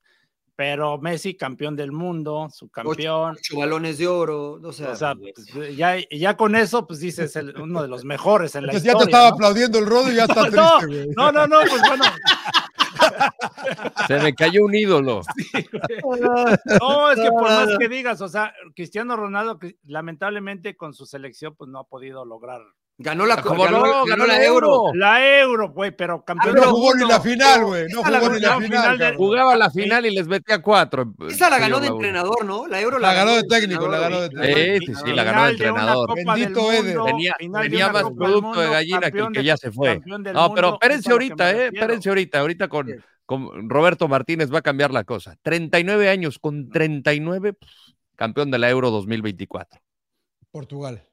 [0.56, 3.36] pero Messi, campeón del mundo, su campeón.
[3.38, 6.99] ocho balones de oro, o sea, O sea, pues, pues, ya, ya con eso, pues
[7.01, 9.06] dices, el- uno de los mejores en la Entonces ya historia.
[9.06, 9.36] te estaba ¿no?
[9.36, 11.08] aplaudiendo el rodo y ya está No, triste, güey.
[11.16, 12.03] No, no, no, pues bueno.
[14.08, 15.22] Se me cayó un ídolo.
[16.80, 21.06] No, es que por más que digas, o sea, Cristiano Ronaldo, que lamentablemente con su
[21.06, 22.62] selección, pues no ha podido lograr
[22.98, 24.06] Ganó la, ¿Cómo ganó, no?
[24.06, 24.93] ganó la Euro.
[24.93, 27.86] La Euro, güey, pero campeón Pero del no jugó ni la final, güey.
[27.89, 28.98] No jugó ni la ganó final.
[28.98, 29.16] de-.
[29.16, 31.14] Jugaba la final y les metía cuatro.
[31.28, 32.68] Esa la ganó de entrenador, ¿no?
[32.68, 34.56] La Euro La ganó de técnico, la ganó de técnico.
[34.56, 36.10] Sí, sí, sí, la ganó de entrenador.
[36.16, 36.98] Bendito Eder.
[37.04, 40.02] Tenía, tenía más producto de gallina que el que ya se fue.
[40.06, 42.88] No, pero espérense ahorita, eh, espérense ahorita, ahorita con,
[43.26, 45.36] con Roberto Martínez va a cambiar la cosa.
[45.41, 47.70] 39 años, con 39, pff,
[48.16, 49.82] campeón de la Euro 2024.
[50.50, 51.04] Portugal.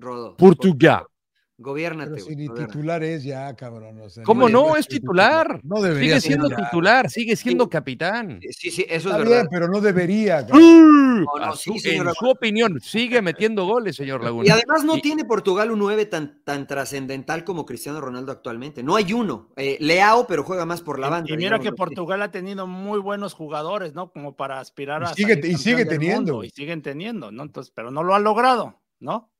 [0.00, 0.36] Rodo.
[0.36, 1.04] Portugal.
[1.62, 4.00] Gobiérnate, Pero si ni titular es ya, cabrón.
[4.00, 4.76] o sea, ¿Cómo no?
[4.76, 5.60] Es titular.
[5.62, 7.70] No debería Sigue siendo titular, sigue siendo Sí.
[7.70, 8.40] capitán.
[8.50, 9.48] Sí, sí, eso Está es bien, verdad.
[9.52, 10.46] pero no debería.
[10.46, 11.24] cabrón.
[11.24, 12.14] No, a sí, su- señor en Laguna.
[12.18, 14.54] su opinión, sigue metiendo goles, señor Y Laguna.
[14.54, 18.82] además no Y- tiene Portugal un 9 tan, tan trascendental como Cristiano Ronaldo actualmente.
[18.82, 19.50] No hay uno.
[19.56, 21.34] Eh, Leao, pero juega más por la Y- banda.
[21.34, 21.72] Y mira que.
[21.72, 24.10] Portugal ha tenido muy buenos jugadores, ¿no?
[24.12, 25.08] Como para aspirar Y a.
[25.08, 26.32] sigue- y sigue teniendo.
[26.36, 27.42] mundo, y siguen teniendo, ¿no?
[27.42, 29.30] Entonces, pero no lo han logrado, ¿no?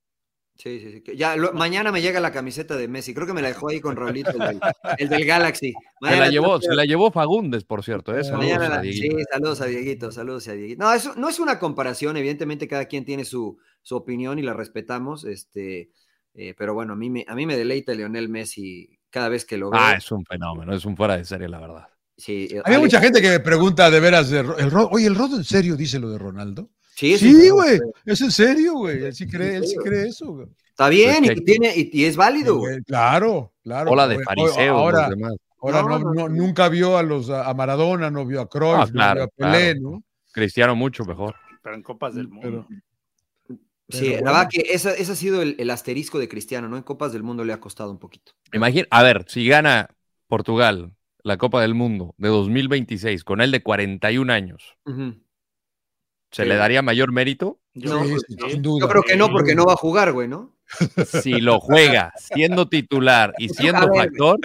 [0.62, 1.16] Sí, sí, sí.
[1.16, 3.14] Ya, lo- mañana me llega la camiseta de Messi.
[3.14, 4.60] Creo que me la dejó ahí con Raulito, el del,
[4.98, 5.72] el del Galaxy.
[6.02, 8.14] Se la llevó, se la llevó Fagundes, por cierto.
[8.16, 8.22] ¿eh?
[8.24, 9.16] Saludos Mañana a la- Dieguito.
[9.18, 10.84] sí, saludos a Dieguito, saludos a Dieguito.
[10.84, 14.52] No, eso no es una comparación, evidentemente cada quien tiene su, su opinión y la
[14.52, 15.92] respetamos, este,
[16.34, 19.56] eh, pero bueno, a mí, me, a mí me deleita Lionel Messi cada vez que
[19.56, 19.80] lo veo.
[19.82, 21.88] Ah, es un fenómeno, es un fuera de serie, la verdad.
[22.18, 25.06] Sí, eh, Había mucha gente que me pregunta de veras de Ro- el Ro- Oye,
[25.06, 26.68] ¿el Rodo en serio dice lo de Ronaldo?
[27.00, 27.80] Sí, Sí, sí, güey.
[28.04, 29.02] Es en serio, güey.
[29.04, 30.46] Él sí cree, él sí cree eso, güey.
[30.68, 32.82] Está bien y, que- tiene, y, y es válido, güey.
[32.82, 33.90] Claro, claro.
[33.90, 35.32] Hola de Oye, fariseos, Ahora, los demás.
[35.62, 36.28] ahora No, no, no, no- no.
[36.28, 39.72] nunca vio a los a Maradona, no vio a Cruyff, Ah, no vio a Pelé,
[39.74, 39.80] claro.
[39.80, 40.02] ¿no?
[40.32, 41.34] Cristiano mucho mejor.
[41.62, 42.66] Pero en Copas del Pero- Mundo.
[43.88, 46.76] Sí, Pero la verdad que esa- ese ha sido el, el asterisco de Cristiano, ¿no?
[46.76, 48.32] En Copas del Mundo le ha costado un poquito.
[48.52, 49.88] Imagina, a ver, si gana
[50.28, 50.94] Portugal
[51.24, 55.14] la Copa del Mundo de 2026 con él de 41 años, Ujú.
[56.30, 56.48] ¿Se Sí.
[56.48, 57.58] le daría mayor mérito?
[57.74, 58.50] Yo No, creo Sí, que sí, sí.
[58.52, 58.80] sin duda.
[58.86, 60.52] Yo creo que no, porque no va a jugar, güey, ¿no?
[61.22, 64.38] Si lo juega siendo titular y siendo ver, factor,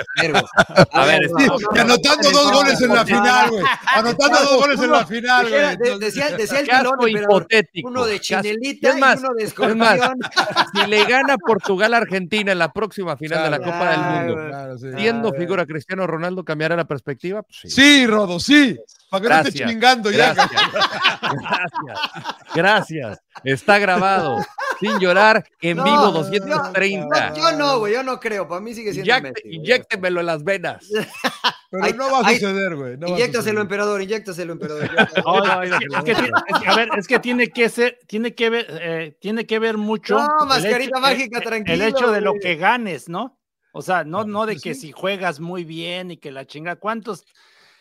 [0.91, 1.47] A ver, Sí,
[1.79, 3.63] anotando no, dos goles en la final, güey.
[3.95, 5.77] Anotando dos goles en la final, güey.
[5.77, 7.87] de- decía, decía el caso hipotético.
[7.89, 10.19] uno de chinelita Es más, y uno de es más, escorpión.
[10.73, 13.71] si le gana Portugal a Argentina en la próxima final de la Claro.
[13.71, 14.47] Copa del Mundo, güey.
[14.49, 14.87] Claro, sí.
[14.97, 17.43] siendo figura Cristiano Ronaldo, ¿cambiará la perspectiva?
[17.43, 17.69] Pues sí.
[17.69, 18.77] Sí, Rodo, sí.
[19.09, 19.69] Para que no esté Gracias.
[19.69, 20.33] chingando ya.
[20.33, 20.61] Gracias.
[21.21, 21.99] Gracias.
[22.55, 23.19] Gracias.
[23.43, 24.37] Está grabado.
[24.79, 27.29] Sin llorar, en No, vivo no, 230.
[27.31, 28.47] No, yo no, güey, yo no creo.
[28.47, 29.55] Para mí sigue siendo Inyecte- Messi.
[29.55, 30.87] Inyéctemelo en las venas.
[31.71, 32.97] Pero Ay, no va a suceder, güey.
[32.97, 34.89] no Inyéctaselo, emperador, inyéctaselo, emperador.
[35.25, 37.69] No, no, es que- es que tiene- es que, a ver, es que tiene que
[37.69, 40.17] ser, tiene que ver, eh, tiene que ver mucho.
[40.17, 43.39] No, el mascarita hecho- mágica, el- tranquilo, El hecho de lo que ganes, ¿no?
[43.73, 44.81] O sea, no, No, no de pues que sí.
[44.81, 46.77] si juegas muy bien y que la chinga.
[46.77, 47.25] ¿Cuántos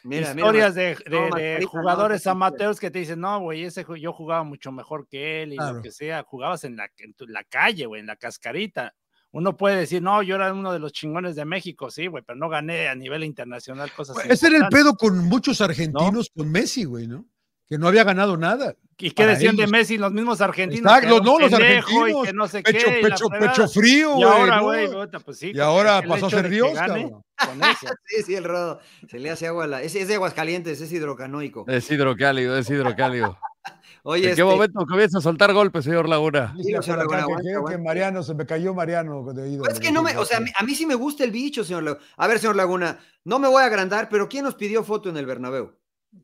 [0.05, 3.85] Mira, mira, historias de, de- no, jugadores no, amateurs que te dicen, no, güey, ese
[3.99, 5.77] yo jugaba mucho mejor que él y Claro.
[5.77, 8.95] lo que sea, jugabas en la, en tu- la calle, güey, en la cascarita.
[9.33, 12.39] Uno puede decir, no, yo era uno de los chingones de México, sí, güey, pero
[12.39, 14.79] no gané a nivel internacional cosas Ese era el importantes".
[14.81, 17.25] pedo con muchos argentinos con Messi, güey, ¿no?
[17.69, 18.75] Que no había ganado nada.
[18.99, 19.67] ¿Y qué decían de.
[19.67, 20.85] Messi los mismos argentinos?
[20.85, 24.11] Exacto, no, los y argentinos, que no sé Pecho, qué, y la pecho, pecho frío,
[24.11, 24.25] Y güey.
[24.25, 24.89] ahora, güey,
[25.25, 25.53] pues sí.
[25.55, 27.25] Y ahora el pasó a ser Dios, gane cabrón.
[27.37, 27.87] con eso.
[28.07, 28.81] Sí, sí, el rodo.
[29.09, 29.83] Se le hace agua a la.
[29.83, 31.65] Ese es de Aguascalientes, es hidrocanoico.
[31.67, 33.37] Es hidrocálido, es hidrocálido.
[34.07, 36.55] Oye, ¿En qué este, momento comienza a soltar golpes, señor Laguna?
[36.59, 37.79] Dilo, señor Laguna, que- que, aguanta, que aguanta.
[37.79, 39.65] Mariano, se me cayó Mariano de ídolo.
[39.65, 41.31] pues es que no me, o sea, a mí, a mí sí me gusta el
[41.31, 42.05] bicho, señor Laguna.
[42.19, 45.17] A ver, señor Laguna, no me voy a agrandar, pero ¿quién nos pidió foto en
[45.17, 45.73] el Bernabéu?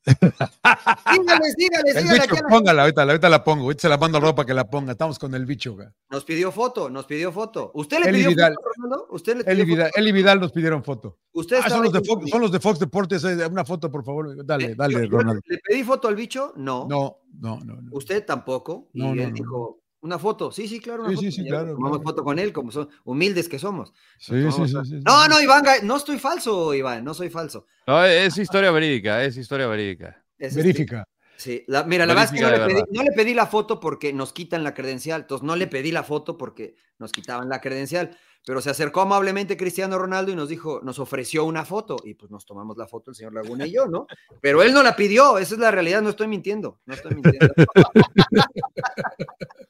[0.05, 3.65] dígales, dígales, El dígale bicho, aquí a la- póngala, ahorita, ahorita la pongo.
[3.65, 4.93] Ahorita se la mando a Rodo para que la ponga.
[4.93, 5.89] Estamos con el bicho, güey.
[6.11, 7.71] Nos pidió foto, nos pidió foto.
[7.75, 8.55] ¿Usted le Eli pidió Vidal.
[8.55, 9.07] foto, Fernando?
[9.11, 10.01] ¿Usted le Él pidió y, Vidal, foto?
[10.01, 11.19] él y Vidal nos pidieron foto.
[11.33, 13.25] ¿Usted Ah, son, los de Fox, son los de Fox Deportes.
[13.25, 14.45] eh, Una foto, por favor.
[14.45, 15.43] Dale, Eh, dale, Ronaldo.
[15.47, 16.53] ¿Le pedí foto al bicho?
[16.57, 16.87] No.
[16.89, 17.81] No, no, no.
[17.81, 17.89] no.
[17.93, 18.89] Usted tampoco.
[18.95, 19.35] Y No, no, él no.
[19.35, 20.51] dijo, una foto.
[20.53, 21.27] Sí, sí, claro, una Sí, foto.
[21.27, 22.11] sí, sí, claro, Tomamos claro.
[22.11, 23.93] foto con él, como son humildes que somos.
[24.19, 24.85] Sí, sí, Tomamos sí, foto.
[24.85, 25.03] sí, sí.
[25.07, 27.67] No, no, Iván, no estoy falso, Iván, no soy falso.
[27.87, 30.25] No, es historia verídica, es historia verídica.
[30.39, 31.05] Es este- Verifica.
[31.37, 33.81] Sí, la- mira, la verdad es que no le, pedí, no le pedí la foto
[33.81, 37.63] porque nos quitan la credencial, entonces no le pedí la foto porque nos quitaban la
[37.63, 42.13] credencial, pero se acercó amablemente Cristiano Ronaldo y nos dijo, nos ofreció una foto y
[42.13, 44.07] pues nos tomamos la foto el señor Laguna y yo, ¿no?
[44.43, 47.55] Pero él no la pidió, esa es la realidad, no estoy mintiendo, no estoy mintiendo.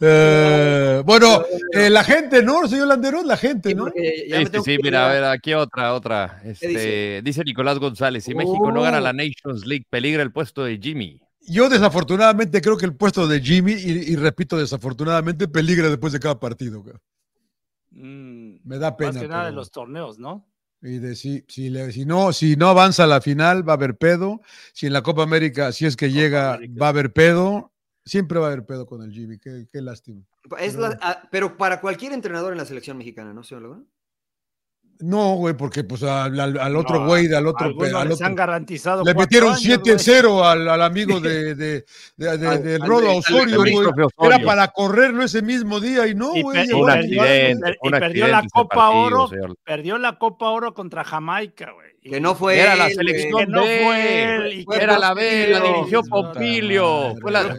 [0.00, 3.26] Eh, bueno, eh, la gente, ¿no, señor Landerón?
[3.26, 3.84] La gente, Sí, ¿no?
[3.84, 6.40] porque ya Sí, me sí, sí, mira, a ver, aquí otra, otra.
[6.44, 7.20] Este, dice?
[7.24, 7.44] dice?
[7.44, 9.00] Nicolás González, si México no gana Oh.
[9.02, 11.20] la Nations League, peligra el puesto de Jimmy.
[11.46, 16.20] Yo desafortunadamente creo que el puesto de Jimmy, y, y repito, desafortunadamente, peligra después de
[16.20, 16.82] cada partido.
[17.90, 19.12] Mm, Me da pena.
[19.12, 20.46] más que nada de los torneos, ¿no?
[20.82, 23.76] Y de si, si, le- si no, si no avanza a la final, va a
[23.76, 24.40] haber pedo.
[24.74, 26.74] Si en la Copa América, si es que llega, América.
[26.80, 27.70] va a haber pedo.
[28.04, 30.22] Siempre va a haber pedo con el Jimmy, qué, qué lástima.
[30.58, 33.84] Es la- ah, pero para cualquier entrenador en la selección mexicana, ¿no, señor Laguna?
[35.00, 38.14] No, güey, porque pues al, al- al otro No, güey, al otro, pe- al les
[38.16, 39.02] otro- han garantizado.
[39.04, 41.84] Le metieron años, 7-0 al, al amigo de, de,
[42.16, 43.86] de, de- Al- del al- Rodo al- Osorio, al- güey.
[44.18, 46.56] al- Era para correrlo ese mismo día y no, Y güey.
[46.66, 49.28] pe- Un llegó- perdió- accidente, y un perdió la Copa partido, Oro.
[49.28, 49.56] señor.
[49.64, 51.94] Perdió la Copa Oro contra Jamaica, güey.
[52.04, 55.48] Que no fue Era la selección no fue él, y que Era no la B,
[55.50, 57.14] la dirigió Pompilio.
[57.20, 57.56] Fue la,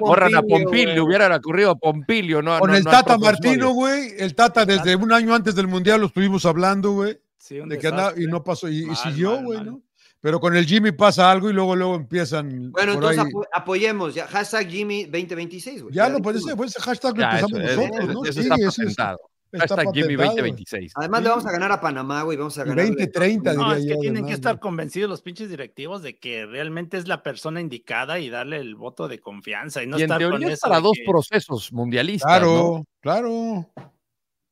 [0.00, 1.16] borran a Pompilio, güey.
[1.18, 4.14] hubiera ocurrido a Pompilio, no, Con no- el no al Tata Martino, güey.
[4.18, 7.20] El Tata desde un año antes del Mundial lo estuvimos hablando, güey.
[7.36, 9.64] Sí, un De que andaba- y no pasó, y, y Mal, siguió, mal, güey.
[9.64, 9.82] ¿no?
[10.20, 12.70] Pero con el Jimmy pasa algo y luego, luego empiezan.
[12.70, 13.26] Bueno, entonces ahí.
[13.32, 14.28] apo- apoyemos ya.
[14.28, 15.94] Hashtag Jimmy 2026, güey.
[15.94, 16.70] Ya Ya lo puede dijimos.
[16.72, 18.24] ser, ese hashtag lo empezamos eso, nosotros, eso- ¿no?
[18.24, 19.18] eso Sí, está eso es- patentado.
[19.50, 20.30] está Hashtag Jimmy patentado.
[20.36, 20.92] 2026.
[20.94, 22.38] Además, le vamos a ganar a Panamá, güey.
[22.38, 22.84] Vamos a Y ganar.
[22.86, 24.60] 20-30, No, es que tienen además, que estar ¿no?
[24.60, 29.08] convencidos los pinches directivos de que realmente es la persona indicada y darle el voto
[29.08, 31.72] de confianza y no y en estar con teoría es eso para dos que- procesos
[31.72, 32.30] mundialistas.
[32.40, 32.84] ¿no?
[33.00, 33.92] Claro, claro.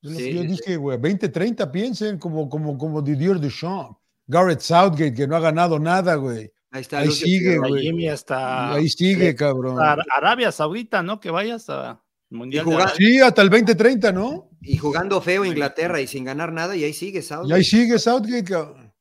[0.02, 3.96] Yo, lo- Sí, yo sí, dije, güey, 20-30, piensen como, como, como Didier Deschamps.
[4.26, 6.50] Garrett Southgate, que no ha ganado nada, güey.
[6.70, 6.98] Ahí está.
[7.00, 7.82] Ahí Lucio sigue, güey.
[7.82, 9.80] Jimmy Y hasta ahí sigue, cabrón.
[9.80, 11.18] a Arabia Saudita, ¿no?
[11.18, 12.00] Que vayas a
[12.30, 12.64] Mundial.
[12.64, 12.76] de.
[12.96, 14.48] Sí, hasta el 20-30, ¿no?
[14.62, 17.54] Y jugando feo Inglaterra y sin ganar nada, y ahí sigue Y Southgate.
[17.54, 18.92] ahí sigue Southgate, cabrón.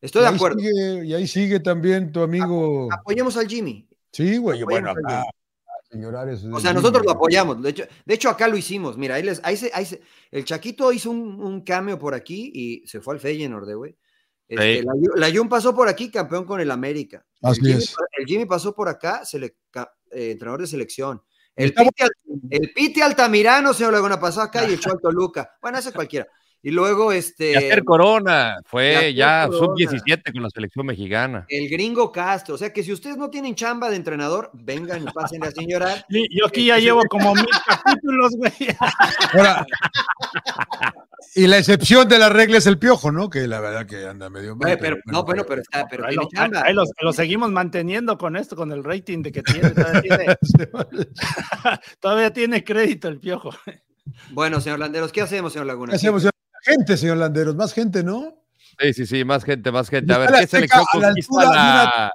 [0.00, 0.58] Estoy Y de acuerdo.
[0.58, 2.88] sigue- y ahí sigue también tu amigo.
[2.92, 3.88] Apoyemos al Jimmy.
[4.10, 5.22] Sí, güey, bueno, acá,
[6.52, 7.62] O sea, nosotros lo apoyamos.
[7.62, 8.96] De hecho, de hecho acá lo hicimos.
[8.96, 10.00] Mira, ahí les, ahí se- ahí se-
[10.30, 13.96] el Chaquito hizo un, un cameo por aquí y se fue al Feyenoord, güey.
[14.48, 14.82] Este, Sí.
[14.86, 17.24] la, Ju- la Jun pasó por aquí, campeón con el América.
[17.42, 17.94] Así el, Jimmy, es.
[18.18, 19.56] el Jimmy pasó por acá, sele-
[20.10, 21.22] eh, entrenador de selección.
[21.54, 22.10] El Piti, Al-
[22.50, 25.56] el Piti Altamirano, señor Laguna, pasó acá y echó al Toluca.
[25.60, 26.26] Bueno, ese cualquiera.
[26.64, 27.52] Y luego, este.
[27.52, 29.66] Y hacer Corona fue Yacer ya Corona.
[29.66, 31.44] sub-17 con la selección mexicana.
[31.48, 32.54] El gringo Castro.
[32.54, 36.04] O sea que si ustedes no tienen chamba de entrenador, vengan y pasen a señorar.
[36.08, 38.52] Yo aquí ya llevo como mil capítulos, güey.
[39.34, 39.66] Ahora,
[41.34, 43.28] y la excepción de la regla es el piojo, ¿no?
[43.28, 44.66] Que la verdad que anda medio mal.
[44.68, 46.62] Oye, pero, no, bueno, pero está, pero ahí tiene lo, chamba.
[46.64, 49.70] ahí lo- lo seguimos manteniendo con esto, con el rating de que tiene.
[49.70, 50.36] Todavía tiene,
[52.00, 53.50] todavía tiene crédito el piojo.
[54.30, 55.90] Bueno, señor Landeros, ¿qué hacemos, señor Laguna?
[55.92, 56.22] ¿Qué hacemos?
[56.22, 56.31] señor?
[56.62, 58.34] Gente, señor Landeros, más gente, ¿no?
[58.78, 60.12] Sí, sí, sí, más gente, más gente.
[60.12, 62.12] A ver, ¿qué selección conquista la...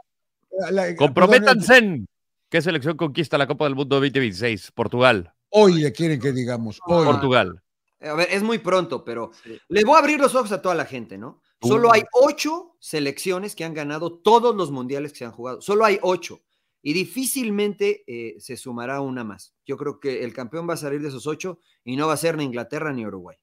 [0.71, 2.05] La- Comprométanse.
[2.49, 4.71] ¿Qué selección conquista la Copa del Mundo 2026?
[4.71, 5.33] Portugal.
[5.49, 7.05] Hoy le quieren que digamos, hoy.
[7.05, 7.61] Portugal.
[7.99, 9.31] A ver, es muy pronto, pero
[9.69, 11.41] les voy a abrir los ojos a toda la gente, ¿no?
[11.61, 11.67] Uh.
[11.67, 15.61] Solo hay ocho selecciones que han ganado todos los mundiales que se han jugado.
[15.61, 16.41] Solo hay ocho.
[16.81, 19.53] Y difícilmente eh, se sumará una más.
[19.65, 22.17] Yo creo que el campeón va a salir de esos ocho y no va a
[22.17, 23.35] ser ni Inglaterra ni Uruguay.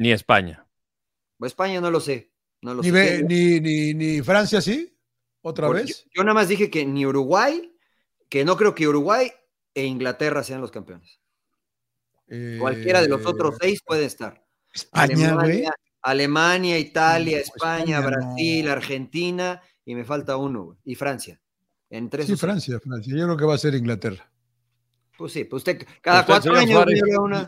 [0.00, 0.66] Ni España.
[1.42, 2.32] España no lo sé.
[2.62, 2.92] No lo Ni, sé.
[2.94, 4.96] ve- ni, ni, ni Francia, ¿sí?
[5.42, 6.04] ¿Otra Porque vez?
[6.04, 7.70] Yo, yo nada más dije que ni Uruguay,
[8.30, 9.30] que no creo que Uruguay
[9.74, 11.20] e Inglaterra sean los campeones.
[12.58, 14.42] Cualquiera de los otros Eh, seis puede estar.
[14.72, 15.64] España, güey.
[15.66, 18.72] Alemania, Alemania, Italia, No, España, España Brasil, no.
[18.72, 21.40] Argentina y me falta uno, güey, y Francia.
[21.90, 22.36] Entre Sí.
[22.36, 23.12] Francia, Francia.
[23.14, 24.30] Yo creo que va a ser Inglaterra.
[25.18, 26.84] Pues sí, pues usted cada Usted, cuatro años
[27.18, 27.46] una.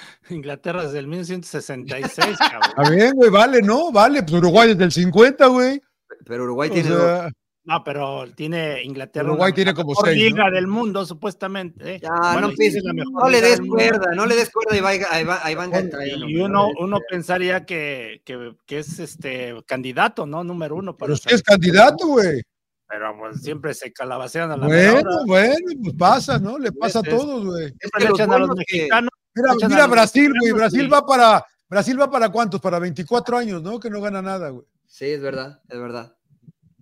[0.30, 2.62] Inglaterra desde el 1966, cabrón.
[2.76, 3.90] Está bien, güey, vale, ¿no?
[3.92, 5.80] Vale, pues Uruguay desde el 50, güey.
[6.26, 7.00] Pero Uruguay O tiene dos.
[7.02, 7.30] sea,
[7.66, 9.26] No, pero tiene Inglaterra.
[9.26, 10.54] Uruguay una- tiene la como mejor seis, liga ¿no?
[10.54, 11.94] del mundo, supuestamente.
[11.94, 12.00] ¿eh?
[12.02, 15.24] Ya, Bueno, no, mejor no le des cuerda, no le des cuerda y va, ahí
[15.24, 20.44] va, ahí van Gaetano, Y uno, uno pensaría que, que, que es este candidato, ¿no?
[20.44, 20.92] Número uno.
[20.96, 22.42] para pero usted es candidato, güey.
[22.86, 26.58] Pero pues siempre se calabacean a la Bueno, bueno, pues pasa, ¿no?
[26.58, 27.64] Le pasa a Es- todos, güey.
[27.64, 29.10] Es Siempre que le echan a los mexicanos.
[29.34, 30.52] Mira, mira Brasil, güey.
[30.52, 31.44] Brasil va para.
[31.68, 32.60] Brasil va para cuántos?
[32.60, 33.80] Para 24 años, ¿no?
[33.80, 34.66] Que no gana nada, güey.
[34.86, 36.16] Sí, es verdad, es verdad.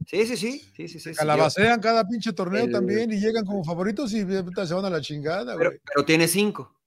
[0.07, 1.11] Sí, sí, sí, sí, sí, sí.
[1.11, 4.85] sí, Calabacean cada pinche torneo El- también y llegan como favoritos y puta, se van
[4.85, 5.81] a la chingada, pero, güey.
[5.85, 6.79] pero tiene cinco.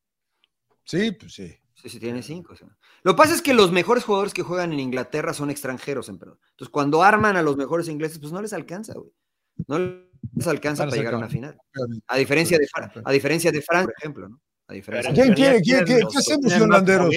[0.83, 1.55] Sí, pues sí.
[1.73, 2.53] Sí, sí, tiene cinco.
[2.53, 2.67] o sea.
[3.03, 6.17] Lo que pasa es que los mejores jugadores que juegan en Inglaterra son extranjeros, en
[6.17, 6.39] perdón.
[6.51, 9.11] Entonces, cuando arman a los mejores ingleses, pues no les alcanza, güey.
[9.67, 11.57] No les alcanza para llegar a una final.
[12.07, 12.67] A diferencia de,
[13.03, 14.41] a diferencia de Francia, por ejemplo, ¿no?
[14.67, 17.15] A diferencia ¿Quién quiere- quién- tienen qué- hacemos, señor Landeros?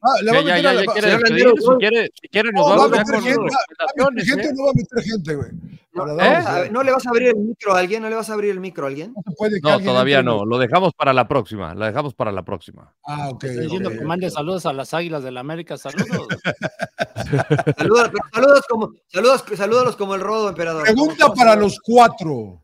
[0.00, 2.50] Ah, le va Ya, a ya, meter ya, a la- quiere Si quiere, si quiere,
[2.52, 4.52] nos No, va a meter gente, gente, ¿eh?
[4.54, 5.50] no va a meter gente, güey.
[5.92, 8.02] No, Para no, dar- a ver, ¿no le vas a abrir el micro a alguien?
[8.02, 9.12] ¿No le vas a abrir el micro a alguien?
[9.12, 10.44] No se puede que No, alguien todavía no.
[10.46, 11.74] Lo dejamos para la próxima.
[11.74, 12.94] La dejamos para la próxima.
[13.04, 13.42] Ah, ok.
[13.44, 13.98] Estoy diciendo ok.
[13.98, 15.76] que mande saludos a las águilas del América.
[15.76, 16.28] Saludos.
[17.76, 20.84] Saludos, saludos como, saludos, salúdalos como el rodo, emperador.
[20.84, 22.62] Pregunta para los cuatro.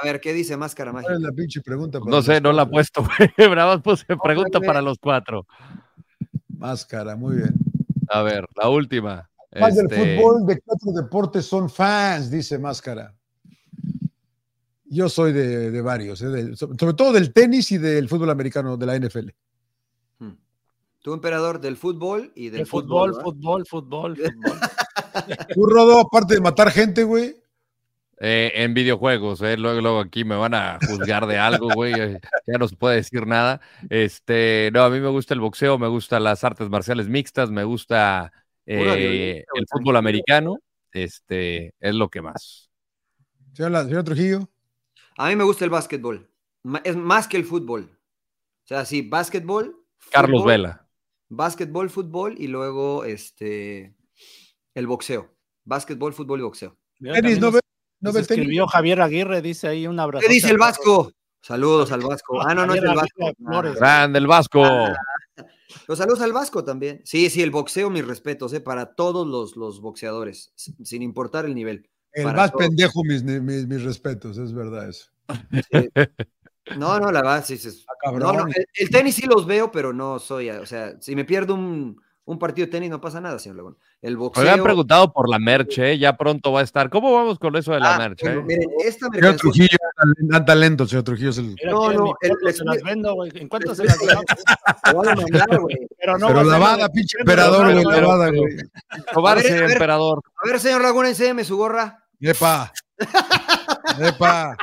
[0.00, 1.14] A ver, ¿qué dice Máscara ¿Cuál Mágica?
[1.16, 1.98] es la pinche pregunta?
[2.00, 3.30] para No sé, no la he puesto, güey.
[3.50, 4.66] Bravo, puse pregunta güey.
[4.66, 5.46] para los cuatro.
[6.48, 7.54] Máscara, muy bien.
[8.08, 9.28] A ver, la última.
[9.60, 13.14] Más Este, del fútbol, de cuatro deportes son fans, dice Máscara.
[14.86, 16.28] Yo soy de, de varios, ¿eh?
[16.28, 19.30] de- sobre todo del tenis y del fútbol americano, de la NFL.
[20.18, 20.32] Hmm.
[21.00, 23.24] Tú, emperador, del fútbol y del De fútbol, ¿verdad?
[23.24, 24.32] fútbol, fútbol, fútbol.
[25.54, 27.36] Tú, Rodo, aparte de matar gente, güey,
[28.24, 32.20] Eh, en videojuegos, eh, luego, luego aquí me van a juzgar de algo, güey, eh,
[32.46, 33.60] ya no se puede decir nada.
[33.90, 37.64] Este, no, a mí me gusta el boxeo, me gustan las artes marciales mixtas, me
[37.64, 38.32] gusta
[38.64, 40.58] eh, el fútbol americano,
[40.92, 42.70] este, es lo que más.
[43.54, 44.48] señor, Trujillo.
[45.16, 46.30] A mí me gusta el básquetbol.
[46.84, 47.98] Es más que el fútbol.
[48.64, 49.84] O sea, sí, básquetbol.
[50.12, 50.88] Carlos fútbol, Vela.
[51.28, 53.96] Básquetbol, fútbol y luego este
[54.74, 55.34] el boxeo.
[55.64, 56.76] Básquetbol, fútbol y boxeo.
[57.00, 57.71] Tenis, ¿no nos- ve, no
[58.02, 60.26] nos escribió Javier Aguirre, dice ahí un abrazo.
[60.26, 61.12] ¿Qué dice el Vasco?
[61.40, 62.40] Saludos al Vasco.
[62.40, 63.32] Ah, no, no es el Vasco.
[63.44, 63.74] Flores.
[63.76, 64.62] Grande el Vasco.
[65.88, 67.00] Los saludos al Vasco también.
[67.04, 68.60] Sí, sí, el boxeo, mis respetos, ¿eh?
[68.60, 71.88] para todos los, los boxeadores, sin importar el nivel.
[72.12, 72.66] El Para más todos.
[72.66, 75.10] pendejo, mis, mis, mis respetos, es verdad eso.
[75.50, 75.88] Sí.
[76.76, 77.84] No, no, la verdad, sí, sí.
[78.00, 78.36] Cabrón.
[78.36, 81.24] No, no, el, el tenis sí los veo, pero no soy, o sea, si me
[81.24, 83.76] pierdo un, un partido de tenis no pasa nada, señor Laguna.
[84.00, 84.44] El boxeo.
[84.44, 86.88] Me han preguntado por la merch, eh, ya pronto va a estar.
[86.88, 88.22] ¿Cómo vamos con eso de la Ah, merch?
[88.22, 88.44] bueno, eh?
[88.46, 89.78] miren, esta Señor mercancía- Trujillo,
[90.28, 91.56] dan talento, señor Trujillo es el.
[91.68, 93.30] No, no, el- se las vendo, güey.
[93.34, 94.22] ¿En cuánto se las vendo?
[94.84, 95.88] Te van a mandar, güey.
[95.98, 98.56] Pero no Pero lavada, pinche emperador, güey, lavada, güey.
[99.12, 100.22] Cobarse, emperador.
[100.42, 102.04] A ver, señor Laguna, enséñame su gorra.
[102.20, 102.72] Epa.
[104.00, 104.56] Epa.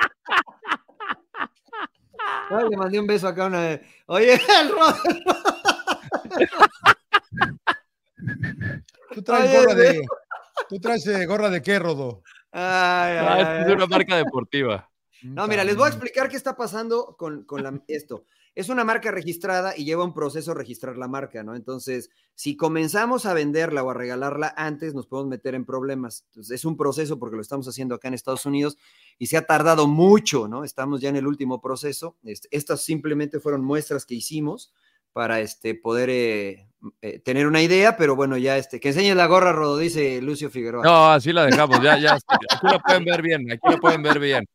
[2.52, 3.82] Ay, le mandé un beso acá a una vez.
[4.08, 4.96] Oye, el Rod.
[9.14, 10.02] Tú traes gorra de.
[10.68, 12.22] ¿Tú traes eh, gorra de qué, Rodo?
[12.52, 14.90] Ay, ay, Ah, ay, es una marca deportiva.
[15.24, 18.26] No, mira, les voy a explicar qué está pasando con, con la- esto.
[18.56, 21.56] Es una marca registrada y lleva un proceso registrar la marca, ¿no?
[21.56, 26.24] Entonces, si comenzamos a venderla o a regalarla antes, nos podemos meter en problemas.
[26.30, 28.78] Entonces, es un proceso porque lo estamos haciendo acá en Estados Unidos
[29.18, 30.64] y se ha tardado mucho, ¿no?
[30.64, 32.18] Estamos ya en el último proceso.
[32.24, 34.74] Este, estas simplemente fueron muestras que hicimos
[35.20, 36.66] para este, poder eh,
[37.02, 40.50] eh, tener una idea, pero bueno, ya este, que enseñe la gorra, Rodo, dice Lucio
[40.50, 40.82] Figueroa.
[40.82, 42.14] No, así la dejamos, ya, ya.
[42.14, 44.48] Aquí la pueden ver bien, aquí la pueden ver bien.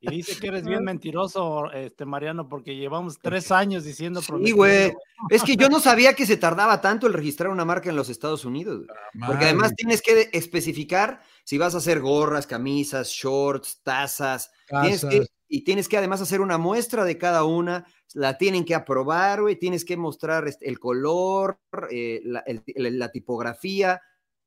[0.00, 4.94] Y dice que eres bien mentiroso, este Mariano, porque llevamos tres años diciendo Sí, güey.
[5.30, 8.08] Es que yo no sabía que se tardaba tanto el registrar una marca en los
[8.08, 8.86] Estados Unidos.
[8.86, 9.26] güey.
[9.26, 14.52] Porque además tienes que especificar si vas a hacer gorras, camisas, shorts, tazas.
[14.68, 15.26] Tienes que.
[15.54, 17.86] Y tienes que además hacer una muestra de cada una.
[18.12, 19.56] La tienen que aprobar, güey.
[19.56, 21.58] Tienes que mostrar este, el color,
[21.90, 24.00] eh, la, el- el- la tipografía.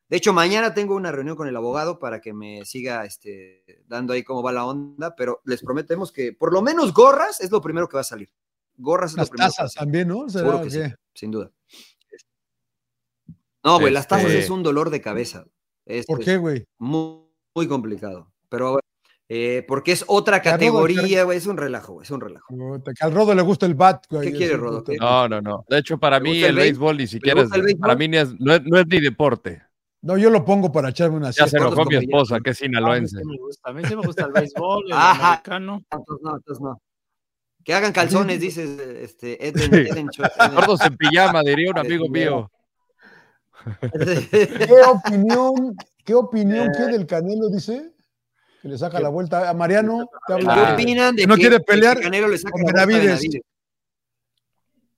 [0.10, 4.14] De hecho, mañana tengo una reunión con el abogado para que me siga este, dando
[4.14, 7.62] ahí cómo va la onda, pero les prometemos que por lo menos gorras es lo
[7.62, 8.30] primero que va a salir.
[8.78, 9.52] Gorras es Las lo primero.
[9.52, 10.30] a tazas también, ¿no?
[10.30, 10.80] ¿Será que sí,
[11.14, 11.52] sin duda.
[13.64, 15.46] No, güey, las tazas Este- es un dolor de cabeza.
[15.86, 16.66] Es, ¿Por qué, güey?
[16.78, 17.22] Muy,
[17.56, 18.32] muy complicado.
[18.50, 18.80] Pero
[19.30, 22.46] eh, porque es otra categoría, güey, es un relajo, güey, es un relajo.
[22.86, 24.32] Que al Rodo le gusta el bat, güey.
[24.32, 24.84] ¿Qué quiere, Rodo?
[24.84, 24.96] ¿Qué?
[24.98, 25.66] No, no, no.
[25.68, 27.50] De hecho, para ¿Le mí el el béis- béisbol, ni siquiera es,
[27.80, 29.62] para mí ni es- no, es, no es ni deporte.
[30.02, 31.58] No, yo lo pongo para echarme una Ya se siesta.
[31.58, 33.18] ¿Cuántos enojó mi esposa, que es A mí, sinaloense.
[33.18, 35.28] sí me gusta, a mí sí me gusta el béisbol, el Ajá.
[35.30, 35.84] americano.
[35.92, 36.82] Entonces, no, entonces no.
[37.66, 39.76] Que hagan calzones, dices este, Eden, Sí.
[39.92, 40.10] Eden
[40.86, 42.50] en pijama, diría un amigo mío.
[43.92, 45.76] ¿Qué opinión,
[46.06, 47.92] qué opinión quiere del Canelo, dice?
[48.68, 50.10] Que le saca la vuelta a Mariano.
[50.28, 50.74] ¿Qué Ah.
[50.74, 52.86] opinan de ¿No que, quiere de que pelear Canelo le saque con la vuelta a
[52.86, 53.22] Benavides?
[53.22, 53.42] Benavides?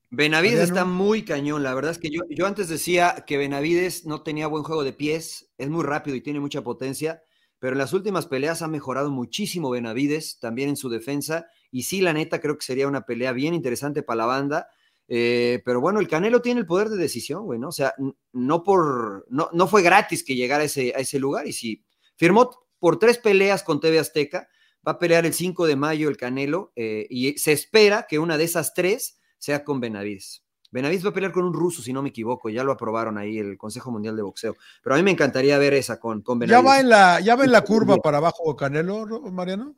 [0.10, 0.74] Benavides Mariano.
[0.74, 1.62] está muy cañón.
[1.62, 4.92] La verdad es que yo, yo antes decía que Benavides no tenía buen juego de
[4.94, 7.22] pies, es muy rápido y tiene mucha potencia,
[7.60, 11.46] pero en las últimas peleas ha mejorado muchísimo Benavides, también en su defensa.
[11.70, 14.68] Y sí, la neta, creo que sería una pelea bien interesante para la banda.
[15.08, 17.68] Eh, pero bueno, el Canelo tiene el poder de decisión, güey, ¿no?
[17.68, 17.94] O sea,
[18.34, 19.28] no por.
[19.30, 21.46] No, no fue gratis que llegara a ese, a ese lugar.
[21.46, 21.84] Y si
[22.16, 22.50] firmó
[22.80, 24.48] por tres peleas con TV Azteca,
[24.88, 28.38] va a pelear el 5 de mayo el Canelo, eh, y se espera que una
[28.38, 30.44] de esas tres sea con Benavides.
[30.72, 33.40] Benavides va a pelear con un ruso, si no me equivoco, ya lo aprobaron ahí
[33.40, 34.56] el Consejo Mundial de Boxeo.
[34.84, 36.70] Pero a mí me encantaría ver esa con, con ¿Ya Benavides.
[36.72, 39.76] va en la, ya va en la curva para abajo Canelo, Mariano?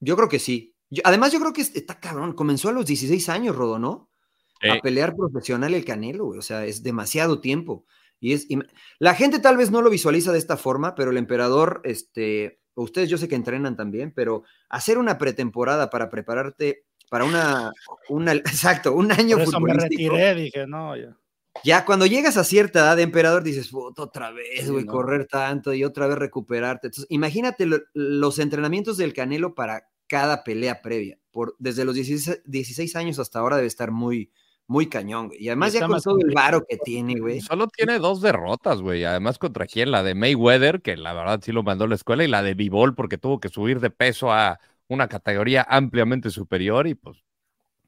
[0.00, 0.74] Yo creo que sí.
[0.90, 2.34] Yo- además, yo creo que es- está cabrón.
[2.34, 4.08] Comenzó a los 16 años, Rodo, ¿no?
[4.62, 4.68] Sí.
[4.68, 6.38] A pelear profesional el Canelo, güey.
[6.38, 7.84] O sea, es demasiado tiempo.
[8.20, 8.58] Y es, y
[8.98, 13.08] la gente tal vez no lo visualiza de esta forma, pero el emperador, este, ustedes
[13.10, 17.72] yo sé que entrenan también, pero hacer una pretemporada para prepararte para una,
[18.08, 20.14] una exacto, un año Por eso me futbolístico.
[20.14, 21.16] retiré, dije, no, ya.
[21.64, 24.92] Ya cuando llegas a cierta edad de emperador dices, otra vez, Sí, güey, no.
[24.92, 26.88] correr tanto y otra vez recuperarte.
[26.88, 31.18] Entonces, imagínate lo- los entrenamientos del Canelo para cada pelea previa.
[31.30, 34.30] Por, desde los 16, 16 años hasta ahora debe estar muy,
[34.68, 35.42] muy cañón, güey.
[35.42, 37.40] Y además Está ya con más todo el varo que tiene, güey.
[37.40, 39.04] Solo tiene dos derrotas, güey.
[39.04, 39.90] Además, ¿contra quién?
[39.90, 42.54] La de Mayweather, que la verdad sí lo mandó a la escuela, y la de
[42.54, 47.22] Bivol, porque tuvo que subir de peso a una categoría ampliamente superior y pues,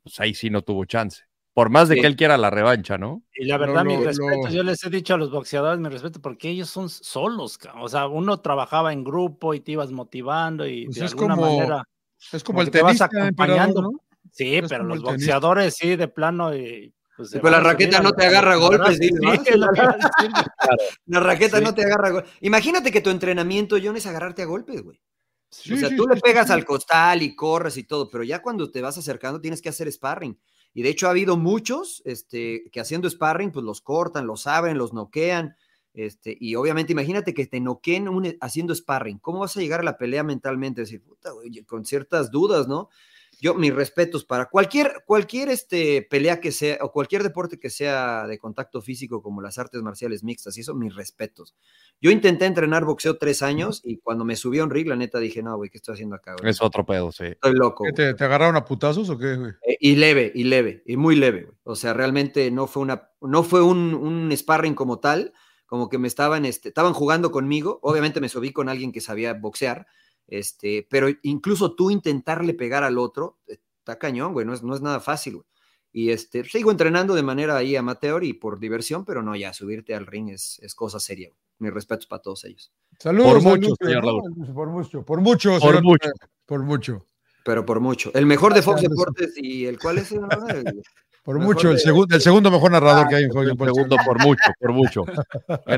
[0.03, 1.23] pues ahí sí no tuvo chance.
[1.55, 2.01] Por más de Sí.
[2.03, 3.23] que él quiera la revancha, ¿no?
[3.35, 5.89] Y la verdad, Lo- mi lo- respeto, yo les he dicho a los boxeadores, mi
[5.89, 10.67] respeto, porque ellos son solos, o sea, uno trabajaba en grupo y te ibas motivando
[10.69, 11.83] y Pues de alguna como- manera,
[12.33, 13.91] Es como como el te vas acompañando.
[14.33, 16.93] Sí, es pero los boxeadores sí, de plano y...
[17.17, 19.57] Pues, se Pero la raqueta no te agarra golpes, Sí, es.
[21.07, 21.65] La raqueta Sí.
[21.65, 22.11] no te agarra.
[22.11, 25.01] gol- Imagínate que tu entrenamiento, John, es agarrarte a golpes, güey.
[25.51, 26.53] Sí, o sea, sí, tú sí, le sí, pegas sí.
[26.53, 29.91] al costal y corres y todo, pero ya cuando te vas acercando tienes que hacer
[29.91, 30.39] sparring.
[30.75, 34.77] Y de hecho ha habido muchos este, que haciendo sparring, pues los cortan, los abren,
[34.79, 35.57] los noquean.
[35.95, 39.19] Este, y obviamente imagínate que te noqueen un- haciendo sparring.
[39.19, 40.83] ¿Cómo vas a llegar a la pelea mentalmente?
[40.83, 42.91] Decir, puta, güey, con ciertas dudas, ¿no?
[43.41, 48.27] Yo, mis respetos para cualquier, cualquier este, pelea que sea, o cualquier deporte que sea
[48.27, 51.55] de contacto físico, como las artes marciales mixtas, y eso, mis respetos.
[52.01, 55.19] Yo intenté entrenar boxeo tres años y cuando me subí a un ring, la neta
[55.19, 56.35] dije, no, güey, ¿qué estoy haciendo acá?
[56.39, 56.51] güey?
[56.51, 57.25] Es otro pedo, sí.
[57.25, 57.85] Estoy loco.
[57.85, 58.13] ¿Qué, güey".
[58.13, 59.53] ¿Te, te agarraron a putazos o qué, güey?
[59.67, 61.45] Eh, y leve, y leve, y muy leve.
[61.45, 61.57] güey.
[61.65, 65.33] O sea, realmente no fue una, no fue un, un sparring como tal,
[65.67, 67.79] como que me estaban, este, estaban jugando conmigo.
[67.83, 69.87] Obviamente me subí con alguien que sabía boxear,
[70.29, 74.75] este, pero incluso tú intentarle pegar al otro, eh, está cañón, güey, no es, no
[74.75, 75.47] es nada fácil, güey.
[75.91, 79.95] Y este, sigo entrenando de manera ahí amateur y por diversión, pero no, ya subirte
[79.95, 81.29] al ring es, es cosa seria.
[81.31, 81.39] güey.
[81.61, 82.71] Mis respetos para todos ellos.
[83.01, 83.33] Saludos.
[83.33, 84.05] Por saludos, mucho, señor.
[84.05, 84.55] Raúl.
[84.55, 85.51] Por mucho, por mucho.
[85.51, 86.11] Por señor, mucho.
[86.47, 87.07] Por mucho.
[87.45, 88.11] Pero por mucho.
[88.15, 88.83] El mejor de Fox.
[88.83, 90.21] Deportes y el cual es el,
[90.67, 90.83] el-
[91.29, 91.71] Por Mejor mucho.
[91.73, 95.05] El, segundo el segundo mejor narrador que hay en El segundo por mucho, por mucho.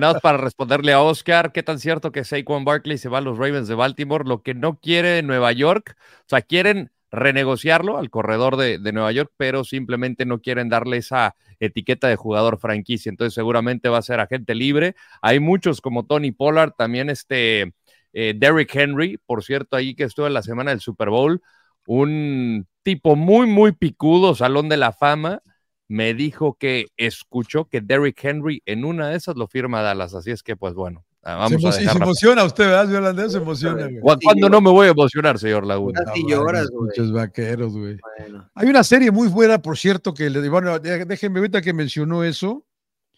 [0.01, 3.37] Más para responderle a Oscar, ¿qué tan cierto que Saquon Barkley se va a los
[3.37, 4.23] Ravens de Baltimore?
[4.25, 9.11] Lo que no quiere Nueva York, o sea, quieren renegociarlo al corredor de, de Nueva
[9.11, 13.11] York, pero simplemente no quieren darle esa etiqueta de jugador franquicia.
[13.11, 14.95] Entonces, seguramente va a ser agente libre.
[15.21, 17.75] Hay muchos como Tony Pollard, también este
[18.13, 21.43] eh, Derrick Henry, por cierto, ahí que estuvo en la semana del Super Bowl,
[21.87, 25.43] un tipo muy, muy picudo, Salón de la Fama,
[25.89, 30.15] me dijo que escuchó que Derrick Henry en una de esas lo firma Dallas.
[30.15, 32.05] Así es que, pues bueno, Se vamos emo- a y se dejarla.
[32.05, 33.33] emociona usted, ¿verdad, señor Landés?
[33.33, 34.01] Se emociona, güey.
[34.01, 36.05] ¿Cu- ¿Cuándo no me voy a emocionar, señor Laguna?
[36.05, 36.87] Casi Ah, lloras, güey.
[36.91, 37.97] Muchos vaqueros, güey.
[38.19, 38.49] Bueno.
[38.55, 42.65] Hay una serie muy buena, por cierto, que le bueno, déjenme ahorita que mencionó eso.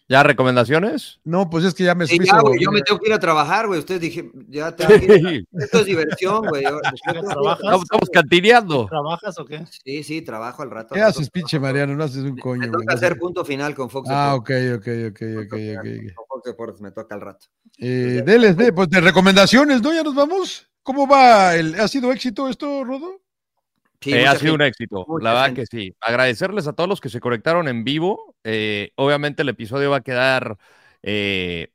[0.09, 1.21] ¿Ya recomendaciones?
[1.23, 3.67] No, pues es que ya me Sí, ya, yo me tengo que ir a trabajar,
[3.67, 3.79] güey.
[3.79, 6.63] Ustedes dije, ya tengo que ir a- Sí, Esto es diversión, güey.
[7.03, 7.59] ¿Trabajas?
[7.63, 8.85] Estamos, estamos cantineando.
[8.87, 9.65] ¿Trabajas o qué?
[9.85, 10.93] Sí, sí, trabajo al rato.
[10.93, 11.57] ¿Qué al rato haces, pinche.
[11.57, 11.95] Mariano?
[11.95, 15.21] No haces un coño, Me toca hacer punto final con Fox Ah, ok, ok, ok,
[15.45, 16.13] ok, ok.
[16.15, 17.47] con Fox Deportes, me toca al rato.
[17.77, 19.93] Eh, deles, de, pues de recomendaciones, ¿no?
[19.93, 20.69] Ya nos vamos.
[20.83, 21.55] ¿Cómo va?
[21.55, 23.21] El, ¿Ha sido éxito esto, Rodo?
[24.03, 25.61] Sí, Eh, ha sido un éxito, la verdad gente.
[25.61, 25.95] que sí.
[26.01, 28.35] Agradecerles a todos los que se conectaron en vivo.
[28.43, 30.57] Eh, obviamente el episodio va a quedar
[31.01, 31.69] eh,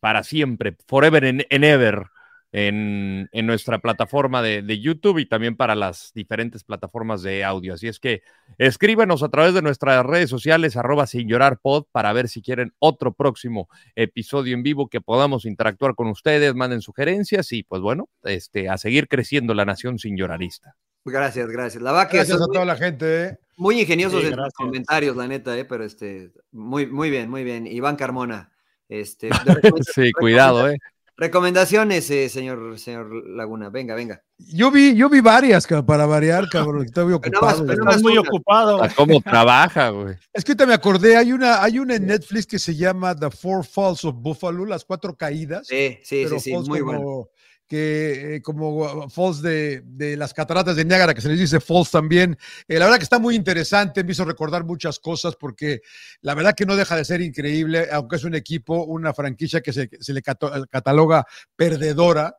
[0.00, 2.06] para siempre, forever and, and ever,
[2.52, 7.74] en, en nuestra plataforma de, de YouTube y también para las diferentes plataformas de audio.
[7.74, 8.22] Así es que
[8.58, 12.72] escríbenos a través de nuestras redes sociales, arroba sin llorar pod, para ver si quieren
[12.80, 18.08] otro próximo episodio en vivo que podamos interactuar con ustedes, manden sugerencias y pues bueno,
[18.24, 20.74] este, a seguir creciendo la nación sin llorarista.
[21.04, 21.82] Gracias, gracias.
[21.82, 23.38] La que Gracias a muy, toda la gente, ¿eh?
[23.56, 24.54] muy ingeniosos Sí, en gracias.
[24.54, 27.66] comentarios, la neta, eh, pero este, muy, muy bien, muy bien.
[27.66, 28.52] Iván Carmona.
[28.88, 29.30] Este,
[29.94, 30.78] Sí, cuidado, eh.
[31.20, 33.68] Recomendaciones, eh, señor, señor Laguna.
[33.68, 34.22] Venga, venga.
[34.38, 36.86] Yo vi, yo vi varias, para variar, cabrón.
[36.86, 37.66] Estaba muy Pero ocupado.
[37.66, 38.82] pero nada Estás muy ocupado.
[38.82, 40.14] A cómo trabaja, güey.
[40.32, 43.30] Es que ahorita me acordé, hay una, hay una en Netflix que se llama The
[43.30, 45.66] Four Falls of Buffalo, las cuatro caídas.
[45.66, 47.28] Sí, sí, pero sí, sí, muy como, bueno.
[47.70, 51.88] Que, eh, como falls de, de las cataratas de Niágara, que se les dice falls
[51.92, 52.36] también.
[52.66, 55.80] Eh, la verdad que está muy interesante, me hizo recordar muchas cosas porque
[56.22, 59.72] la verdad que no deja de ser increíble, aunque es un equipo, una franquicia que
[59.72, 61.24] se, se le cato- cataloga
[61.54, 62.34] perdedora.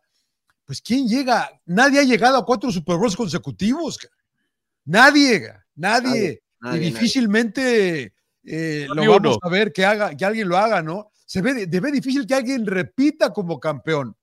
[0.65, 1.49] Pues ¿quién llega?
[1.65, 3.99] Nadie ha llegado a cuatro Super Bowls consecutivos.
[4.83, 6.03] Nadie, nadie.
[6.03, 6.79] Nadie, y nadie.
[6.91, 8.13] difícilmente
[8.43, 9.39] eh, No lo vamos uno.
[9.41, 11.09] a ver que haga, que alguien lo haga, ¿no?
[11.25, 14.13] Se ve, de- ve difícil que alguien repita como campeón.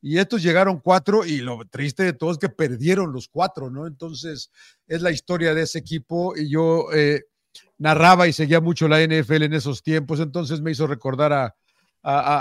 [0.00, 3.86] Y estos llegaron cuatro y lo triste de todo es que perdieron los cuatro, ¿no?
[3.86, 4.50] Entonces
[4.86, 7.24] es la historia de ese equipo y yo eh,
[7.78, 11.54] narraba y seguía mucho la NFL en esos tiempos, entonces me hizo recordar a,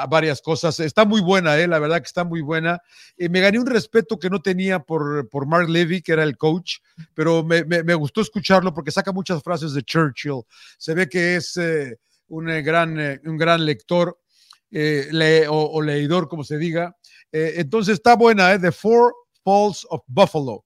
[0.09, 0.79] varias cosas.
[0.79, 1.67] Está muy buena, ¿eh?
[1.67, 2.79] la verdad que está muy buena.
[3.17, 6.38] Eh, me gané un respeto que no tenía por, por Mark Levy, que era el
[6.38, 6.75] coach,
[7.13, 10.43] pero me, me- me gustó escucharlo porque saca muchas frases de Churchill.
[10.77, 11.97] Se ve que es eh,
[12.29, 14.17] un, eh, gran, un gran lector
[14.72, 16.95] eh, le- o, o leidor, como se diga.
[17.31, 18.60] Eh, entonces está buena, ¿eh?
[18.60, 19.14] The Four
[19.44, 20.64] Falls of Buffalo.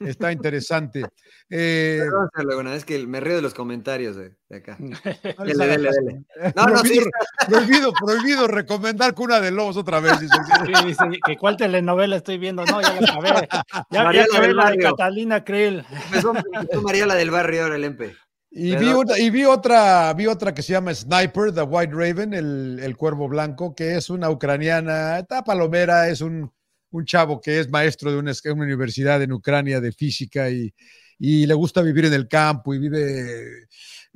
[0.00, 1.04] Está interesante.
[1.50, 2.00] Eh,
[2.34, 4.78] Perdón, es que me río de los comentarios de, de acá.
[4.80, 6.24] Dele, dele, dele.
[6.56, 6.98] No, no, sí.
[6.98, 7.10] prohibido,
[7.46, 10.18] prohibido, prohibido recomendar Cuna de Lobos otra vez.
[10.20, 10.34] dice.
[10.64, 12.64] Sí, dice que cuál telenovela estoy viendo.
[12.64, 13.48] No, ya la acabé.
[13.50, 14.90] Ya, ya Mariela acabé del la de Barrio.
[14.96, 15.84] Catalina Krill.
[16.06, 18.16] Empezó, empezó María la del barrio ahora el Empe.
[18.56, 21.92] Y Pero- vi, otra, y vi otra, vi otra que se llama Sniper, The White
[21.92, 26.52] Raven, el, el cuervo blanco, que es una ucraniana, está palomera, es un,
[26.92, 28.32] un chavo que es maestro de una,
[28.62, 30.72] universidad en Ucrania de física y,
[31.18, 33.64] y le gusta vivir en el campo y vive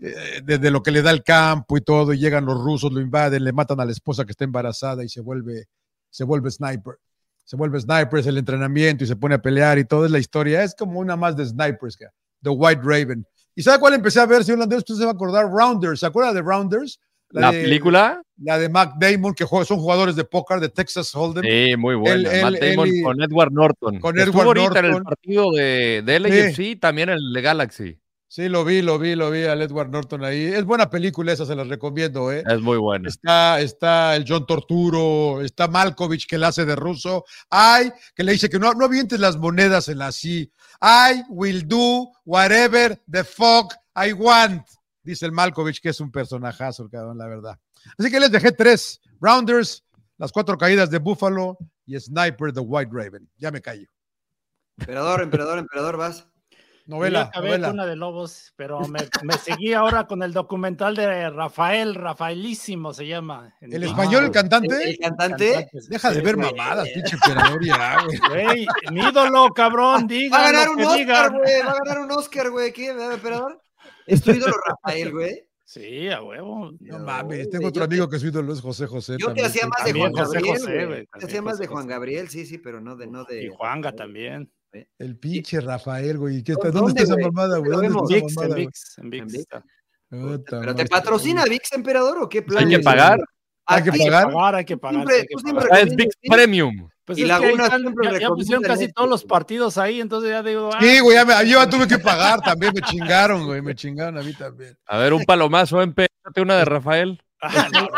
[0.00, 3.00] eh, desde lo que le da el campo y todo, y llegan los rusos, lo
[3.00, 5.64] invaden, le matan a la esposa que está embarazada y se vuelve,
[6.10, 6.94] se vuelve sniper.
[7.44, 10.18] Se vuelve sniper, es el entrenamiento y se pone a pelear y todo es la
[10.18, 10.62] historia.
[10.62, 11.96] Es como una más de snipers,
[12.42, 13.26] The White Raven.
[13.58, 14.78] ¿Y sabe cuál empecé a ver, señor Landés?
[14.78, 15.98] Usted se va a acordar, Rounders.
[15.98, 17.00] ¿Se acuerda de Rounders?
[17.30, 21.12] La de- película, La de Mac Damon, que juega- son jugadores de póker de Texas
[21.12, 21.42] Hold'em.
[21.44, 22.30] sí, muy buena.
[22.40, 23.98] Matt Damon con Edward Norton.
[23.98, 25.04] con Estuvo Edward ahorita en el Norton.
[25.10, 27.98] partido de, de LAFC, también en el de Galaxy.
[28.30, 30.44] Sí, lo vi, lo vi, lo vi al Edward Norton ahí.
[30.44, 32.44] Es buena película esa, se la recomiendo, ¿eh?
[32.46, 33.08] Es muy buena.
[33.08, 37.24] Está, está el John Torturo, está Malkovich que la hace de ruso.
[37.48, 40.52] Ay, que le dice que no, no avientes las monedas en la sí.
[40.82, 44.66] I will do whatever the fuck I want.
[45.02, 47.58] Dice el Malkovich, que es un personajazo, el cabrón, la verdad.
[47.96, 49.84] Así que les dejé tres: Rounders,
[50.18, 51.56] las cuatro caídas de Buffalo
[51.86, 53.26] y Sniper the White Raven.
[53.38, 53.88] Ya me callo.
[54.76, 56.28] Emperador, emperador, emperador, vas.
[56.88, 57.70] Yo Novela, acabé novela.
[57.70, 63.06] Cuna de Lobos, pero me, me seguí ahora con el documental de Rafael, Rafaelísimo se
[63.06, 63.54] llama.
[63.60, 64.90] ¿El español, el cantante?
[64.92, 65.68] el cantante.
[65.90, 68.18] Deja de ver mamadas, pinche emperador ya, güey.
[68.30, 70.38] Güey, mi ídolo, cabrón, diga.
[70.38, 71.62] Va a ganar un Oscar, güey.
[71.62, 72.72] Va a ganar un Oscar, güey.
[72.72, 73.60] ¿Qué, emperador?
[74.06, 75.44] Es tu ídolo Rafael, güey.
[75.66, 76.72] Sí, a huevo.
[76.80, 79.16] No No, mames, tengo otro yo te- amigo que su ídolo es José José.
[79.18, 81.86] Yo te hacía más de Juan José Gabriel, José, Te hacía más de Juan.
[81.86, 83.44] Gabriel, sí, sí, pero no de, no de.
[83.44, 84.50] Y Juanga también.
[84.98, 86.42] El pinche Rafael, güey.
[86.42, 86.78] ¿Qué ¿Dónde, está?
[86.80, 87.24] ¿Dónde está esa güey?
[87.26, 87.70] mamada, güey?
[87.70, 88.54] ¿Dónde ¿Dónde está Vix, en mamada?
[88.56, 89.46] Vix, en Vix En Vix.
[90.10, 90.86] Pero te madre.
[90.88, 92.64] patrocina VIX, emperador, o qué plan?
[92.64, 93.18] Hay que Sí, pagar.
[93.66, 94.54] Hay que pagar.
[94.54, 94.94] Hay que pagar.
[95.06, 95.78] Siempre- hay que tú pagar.
[95.86, 96.28] siempre- Es sí.
[96.30, 96.88] Premium.
[97.04, 97.40] Pues Y están-
[97.80, 101.16] siempre ya, ya pusieron casi todos los partidos ahí, entonces ya digo, ah, Sí, güey,
[101.16, 104.34] ya, me- yo ya tuve que pagar también, me chingaron, güey, me chingaron a mí
[104.34, 104.76] también.
[104.86, 106.06] A ver, un palomazo, MP.
[106.24, 107.22] Date una de Rafael.
[107.40, 107.88] ah, no.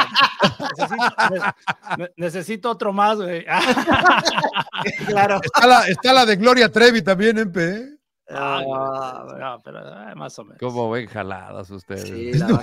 [1.00, 3.44] Necesito, ne- ne- necesito otro más, güey.
[5.06, 5.40] Claro.
[5.42, 7.60] Está la, está la de Gloria Trevi también, MP.
[7.76, 7.86] ¿eh?
[8.32, 10.58] Ah, Ah, no, pero ah, más o menos.
[10.60, 12.02] ¿Cómo ven jaladas ustedes?
[12.02, 12.60] Sí, la No.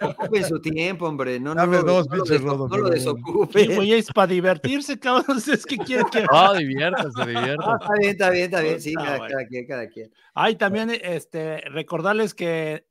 [0.00, 1.38] Ocupen su tiempo, hombre.
[1.38, 2.88] No, Dame lo, dos, no lo Rodo, no lo pero bueno.
[2.94, 3.66] desocupe.
[3.66, 5.36] Sí, güey, es para divertirse, cabrón.
[5.52, 6.22] Es que quiere que.
[6.24, 7.76] No, diviértase, Ah, diviértase.
[7.82, 8.80] está bien, está bien, está bien.
[8.80, 9.30] Sí, cada, güey.
[9.30, 10.10] cada quien, cada quien.
[10.34, 12.86] Ay, también este, recordarles que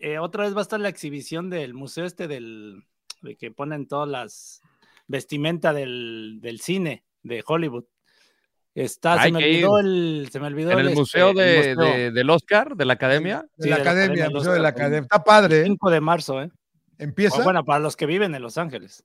[0.00, 2.84] eh, otra vez va a estar la exhibición del museo este del
[3.24, 4.60] de que ponen todas las
[5.08, 7.84] vestimenta del, del cine de Hollywood.
[8.74, 11.92] Está, se me olvidó el, se me olvidó En el este, museo, el de, museo.
[11.96, 13.44] de- del Oscar, de la academia.
[13.56, 15.00] De Sí, la de la academia, Academia, Museo de la Academia.
[15.02, 15.64] Está padre, ¿eh?
[15.64, 16.50] 5 de marzo, ¿eh?
[16.98, 17.40] Empieza.
[17.40, 19.04] O bueno, para los que viven en Los Ángeles.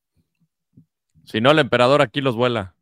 [1.25, 2.75] Si no, el emperador aquí los vuela.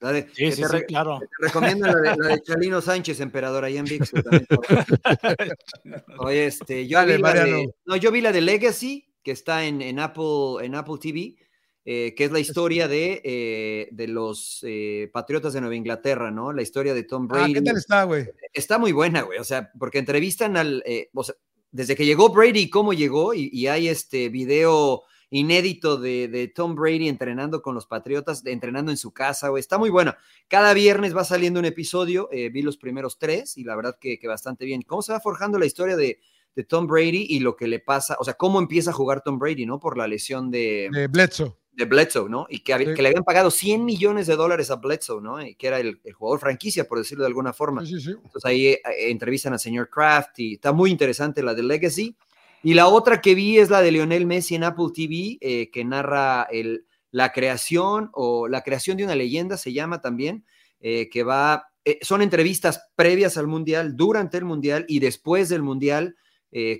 [0.00, 1.18] De- Sí, sí, te, sí, claro.
[1.20, 4.12] te recomiendo la de, la de Chalino Sánchez, emperador, ahí en VIX.
[6.18, 7.72] Oye, este, yo Dale, vi la de, Mariano.
[7.84, 11.36] no, yo vi la de Legacy, que está en, en Apple, en Apple TV,
[11.84, 16.52] eh, que es la historia de, eh, de los eh, Patriotas de Nueva Inglaterra, ¿no?
[16.52, 17.54] La historia de Tom Ah, Brady.
[17.54, 18.28] ¿qué tal está, güey?
[18.52, 19.38] Está muy buena, güey.
[19.38, 20.84] O sea, porque entrevistan al.
[21.14, 21.34] o sea,
[21.72, 26.74] desde que llegó Brady, cómo llegó, y, y hay este video inédito de, de Tom
[26.74, 29.60] Brady entrenando con los Patriotas, de- entrenando en su casa, güey.
[29.60, 30.14] Está muy bueno.
[30.48, 32.28] Cada viernes va saliendo un episodio.
[32.32, 34.82] eh, vi los primeros tres y la verdad que, que bastante bien.
[34.82, 36.20] ¿Cómo se va forjando la historia de,
[36.56, 38.16] de Tom Brady y lo que le pasa?
[38.20, 39.78] O sea, cómo empieza a jugar Tom Brady, ¿no?
[39.80, 41.54] Por la lesión de, De Bledsoe.
[41.72, 42.46] de Bledsoe, ¿no?
[42.50, 42.94] Y que, hab- Sí.
[42.94, 45.40] que le habían pagado 100 millones de dólares a Bledsoe, ¿no?
[45.44, 47.84] Y que era el, el jugador franquicia, por decirlo de alguna forma.
[47.86, 48.10] Sí, sí, sí.
[48.10, 52.16] Entonces ahí eh, entrevistan al señor Kraft y está muy interesante la de Legacy.
[52.62, 55.82] Y la otra que vi es la de Lionel Messi en Apple TV, eh, que
[55.84, 60.44] narra el, la creación o la creación de una leyenda, se llama también,
[60.80, 65.62] eh, que va, eh, son entrevistas previas al Mundial, durante el Mundial y después del
[65.62, 66.16] Mundial,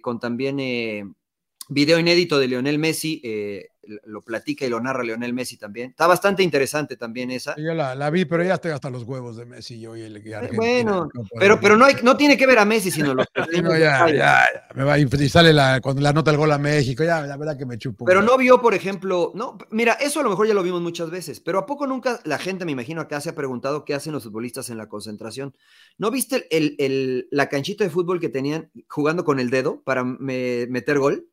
[0.02, 1.04] con también eh,
[1.70, 3.69] video inédito de Lionel Messi, eh,
[4.04, 5.90] lo platica y lo narra Lionel Messi también.
[5.90, 7.56] Está bastante interesante también esa.
[7.56, 10.26] Yo la, la vi, pero ya estoy hasta los huevos de Messi yo y el
[10.26, 10.56] y Argentina.
[10.56, 11.08] bueno.
[11.38, 13.26] Pero, pero no, hay, no tiene que ver a Messi, sino los
[13.62, 16.58] no, ya, ya, ya, me va, y sale la, cuando la nota el gol a
[16.58, 18.04] México, ya, la verdad que me chupo.
[18.04, 21.10] Pero no vio, por ejemplo, no, mira, eso a lo mejor ya lo vimos muchas
[21.10, 24.12] veces, pero ¿a poco nunca la gente, me imagino, acá se ha preguntado qué hacen
[24.12, 25.54] los futbolistas en la concentración?
[25.98, 30.04] ¿No viste el, el- la canchita de fútbol que tenían jugando con el dedo para
[30.04, 31.26] me- meter gol?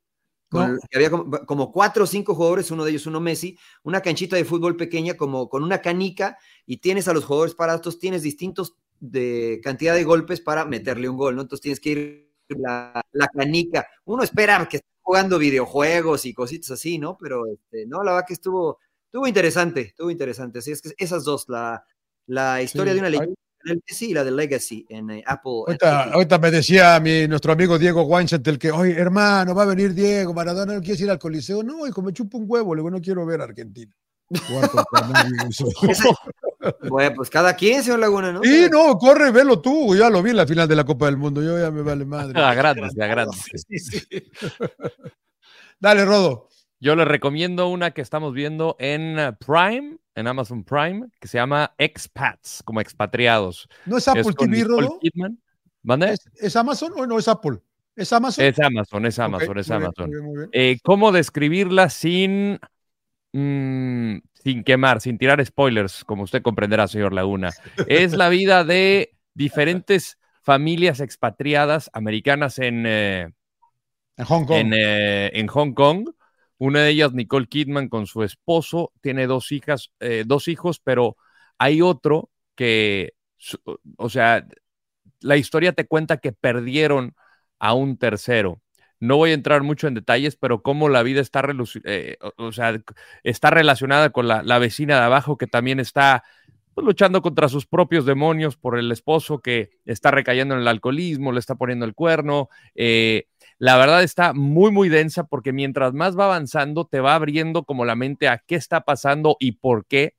[0.49, 0.79] Con- No.
[0.89, 4.35] que había como, como cuatro o cinco jugadores, uno de ellos uno Messi, una canchita
[4.37, 8.75] de fútbol pequeña como con una canica y tienes a los jugadores parados, tienes distintos
[8.99, 11.41] de cantidad de golpes para meterle un gol, ¿no?
[11.41, 13.87] Entonces tienes que ir la, la canica.
[14.05, 17.17] Uno espera que esté jugando videojuegos y cositas así, ¿no?
[17.19, 20.59] Pero este, no, la verdad que estuvo, estuvo interesante, estuvo interesante.
[20.59, 21.83] Así es que esas dos, la,
[22.25, 23.35] la historia Sí, de una leyenda
[23.67, 25.63] en el Messi y la de Legacy en eh, Apple.
[25.67, 29.93] Ahorita, ahorita me decía mi, nuestro amigo Diego Weinzettel que, oye, hermano, va a venir
[29.93, 31.63] Diego, Maradona, ¿no quieres ir al Coliseo?
[31.63, 33.91] No, hijo, me chupa un huevo, le digo, no quiero ver a Argentina.
[36.89, 38.41] Bueno, pues cada quien, señor Laguna, ¿no?
[38.43, 41.15] Sí, no, corre, velo tú, ya lo vi en la final de la Copa del
[41.15, 42.33] Mundo, yo ya me vale madre.
[42.41, 43.45] A grandes, a grandes.
[43.69, 44.01] Sí, sí.
[45.79, 46.49] Dale, Rodo.
[46.79, 51.73] Yo les recomiendo una que estamos viendo en Prime, en Amazon Prime, que se llama
[51.77, 53.69] Expats, como expatriados.
[53.85, 54.65] ¿No es Apple Es TV.
[56.11, 57.59] ¿Es, es Amazon o no es Apple?
[57.95, 58.45] ¿Es Amazon?
[58.45, 60.09] Es Amazon, es Amazon, es muy bien, Amazon.
[60.09, 60.49] muy bien, muy bien.
[60.53, 62.59] Eh, ¿Cómo describirla sin,
[63.31, 67.51] mm, sin quemar, sin tirar spoilers, como usted comprenderá, señor Laguna?
[67.87, 73.29] Es la vida de diferentes familias expatriadas americanas en, eh,
[74.17, 74.57] En Hong Kong.
[74.57, 76.09] en, eh, en Hong Kong.
[76.57, 81.17] Una de ellas, Nicole Kidman, con su esposo, tiene dos hijas, eh, dos hijos, pero
[81.57, 83.13] hay otro que,
[83.97, 84.47] o sea,
[85.19, 87.15] la historia te cuenta que perdieron
[87.59, 88.61] a un tercero.
[88.99, 91.43] No voy a entrar mucho en detalles, pero cómo la vida está,
[91.83, 92.81] eh, o, sea,
[93.23, 96.23] está relacionada con la, la vecina de abajo que también está
[96.73, 101.31] pues, luchando contra sus propios demonios por el esposo que está recayendo en el alcoholismo,
[101.31, 102.49] le está poniendo el cuerno.
[102.75, 103.27] eh,
[103.59, 107.85] la verdad está muy, muy densa porque mientras más va avanzando, te va abriendo como
[107.85, 110.13] la mente a qué está pasando y por qué.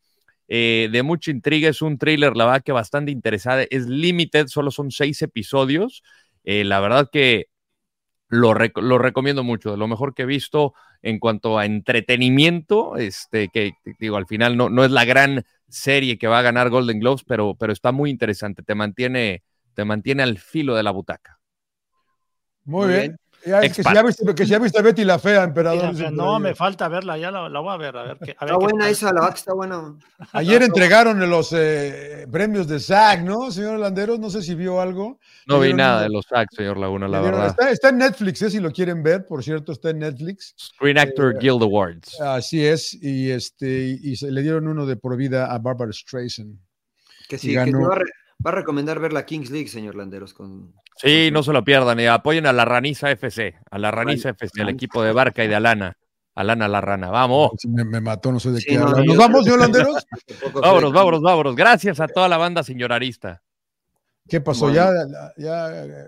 [0.48, 3.65] Eh, de mucha intriga, es un thriller, la verdad que bastante interesada.
[3.70, 6.02] Es limited, solo son seis episodios.
[6.44, 7.47] Eh, la verdad que
[8.28, 12.97] lo, rec- lo recomiendo mucho, de lo mejor que he visto en cuanto a entretenimiento,
[12.97, 16.43] este, que que digo, al final no, no es la gran serie que va a
[16.43, 19.43] ganar Golden Globes, pero, pero está muy interesante, te mantiene,
[19.74, 21.39] te mantiene al filo de la butaca.
[22.65, 23.06] Muy Muy bien.
[23.09, 23.19] bien.
[23.47, 25.94] Ya, es que, si ya viste, que si ya viste Betty la Fea, emperador.
[25.94, 28.36] Mira, no, me falta verla, ya la, la voy a ver, a ver qué.
[28.39, 28.90] A ver Está qué buena tal.
[28.93, 29.94] esa, la está buena.
[30.32, 34.19] Ayer entregaron los eh, premios de SAG, ¿no, señor Landeros?
[34.19, 35.19] No sé si vio algo.
[35.47, 37.56] No vi nada de los sacks, señor Laguna, la le dieron- verdad.
[37.59, 40.55] Está, está en Netflix, eh, si lo quieren ver, por cierto, está en Netflix.
[40.59, 42.20] Screen Actor Eh, Guild Awards.
[42.20, 46.59] Así es, y este y se le dieron uno de por vida a Barbara Streisand.
[47.28, 47.89] Que sí, Y que ganó.
[48.44, 50.35] Va, a recomendar ver la Kings League, señor Landeros.
[50.35, 50.74] Con...
[50.97, 51.98] Sí, no se lo pierdan.
[52.01, 55.48] Y apoyen a la Raniza FC, a la Raniza FC, el equipo de Barca y
[55.48, 55.97] de Alana.
[56.35, 57.10] Alana la rana.
[57.10, 57.51] Vamos.
[57.66, 58.98] Me, me mató, no sé de Sí, qué no, habla.
[58.98, 60.06] yo- ¿Nos vamos, señor Landeros?
[60.55, 61.56] Vámonos, vámonos, vámonos.
[61.56, 63.43] Gracias a toda la banda señorarista.
[64.28, 64.66] ¿Qué pasó?
[64.66, 64.77] Bueno.
[64.77, 66.06] Ya, ya, eh,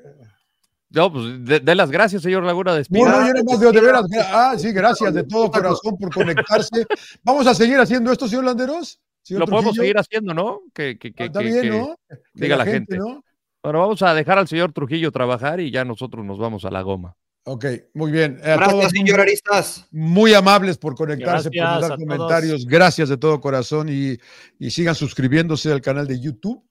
[0.91, 2.75] No, pues de, de las gracias, señor Laguna.
[2.77, 3.01] Despida.
[3.01, 4.05] Bueno, yo nada más de, de veras.
[4.33, 6.87] Ah, sí, gracias de todo corazón por conectarse.
[7.25, 9.01] Vamos a seguir haciendo esto, señor Landeros.
[9.23, 10.61] Señor lo podemos seguir haciendo, ¿no?
[10.75, 11.95] Que, que, que, Ah, Está que-
[12.35, 12.97] diga la gente.
[12.97, 13.23] ¿no?
[13.63, 16.81] Bueno, vamos a dejar al señor Trujillo trabajar y ya nosotros nos vamos a la
[16.83, 17.15] goma.
[17.45, 17.65] Ok,
[17.95, 18.39] muy bien.
[18.43, 19.89] A todos, Gracias, señoraristas.
[19.91, 22.07] muy amables por conectarse, Gracias por dar todos.
[22.19, 22.67] comentarios.
[22.67, 24.17] Gracias de todo corazón y,
[24.59, 26.63] y sigan suscribiéndose al canal de YouTube.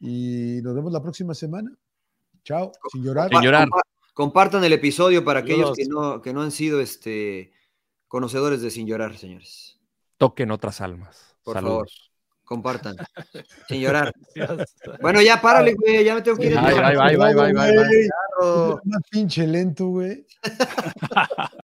[0.00, 1.70] Y nos vemos la próxima semana.
[2.44, 3.30] Chao, sin llorar.
[3.30, 3.68] Sin llorar.
[3.68, 3.82] Compa-
[4.14, 7.52] Compartan el episodio para aquellos que no, que no han sido este,
[8.08, 9.78] conocedores de Sin Llorar, señores.
[10.18, 11.31] Toquen otras almas.
[11.42, 12.12] Por Saludos.
[12.44, 12.96] Compartan.
[13.68, 14.12] Sin llorar.
[15.00, 16.04] Bueno, ya párale, güey.
[16.04, 16.58] Ya me tengo que ir.
[16.58, 18.74] Ay, ay, ay, ay, ay, ay, ay.
[18.84, 20.26] Más pinche lento, güey.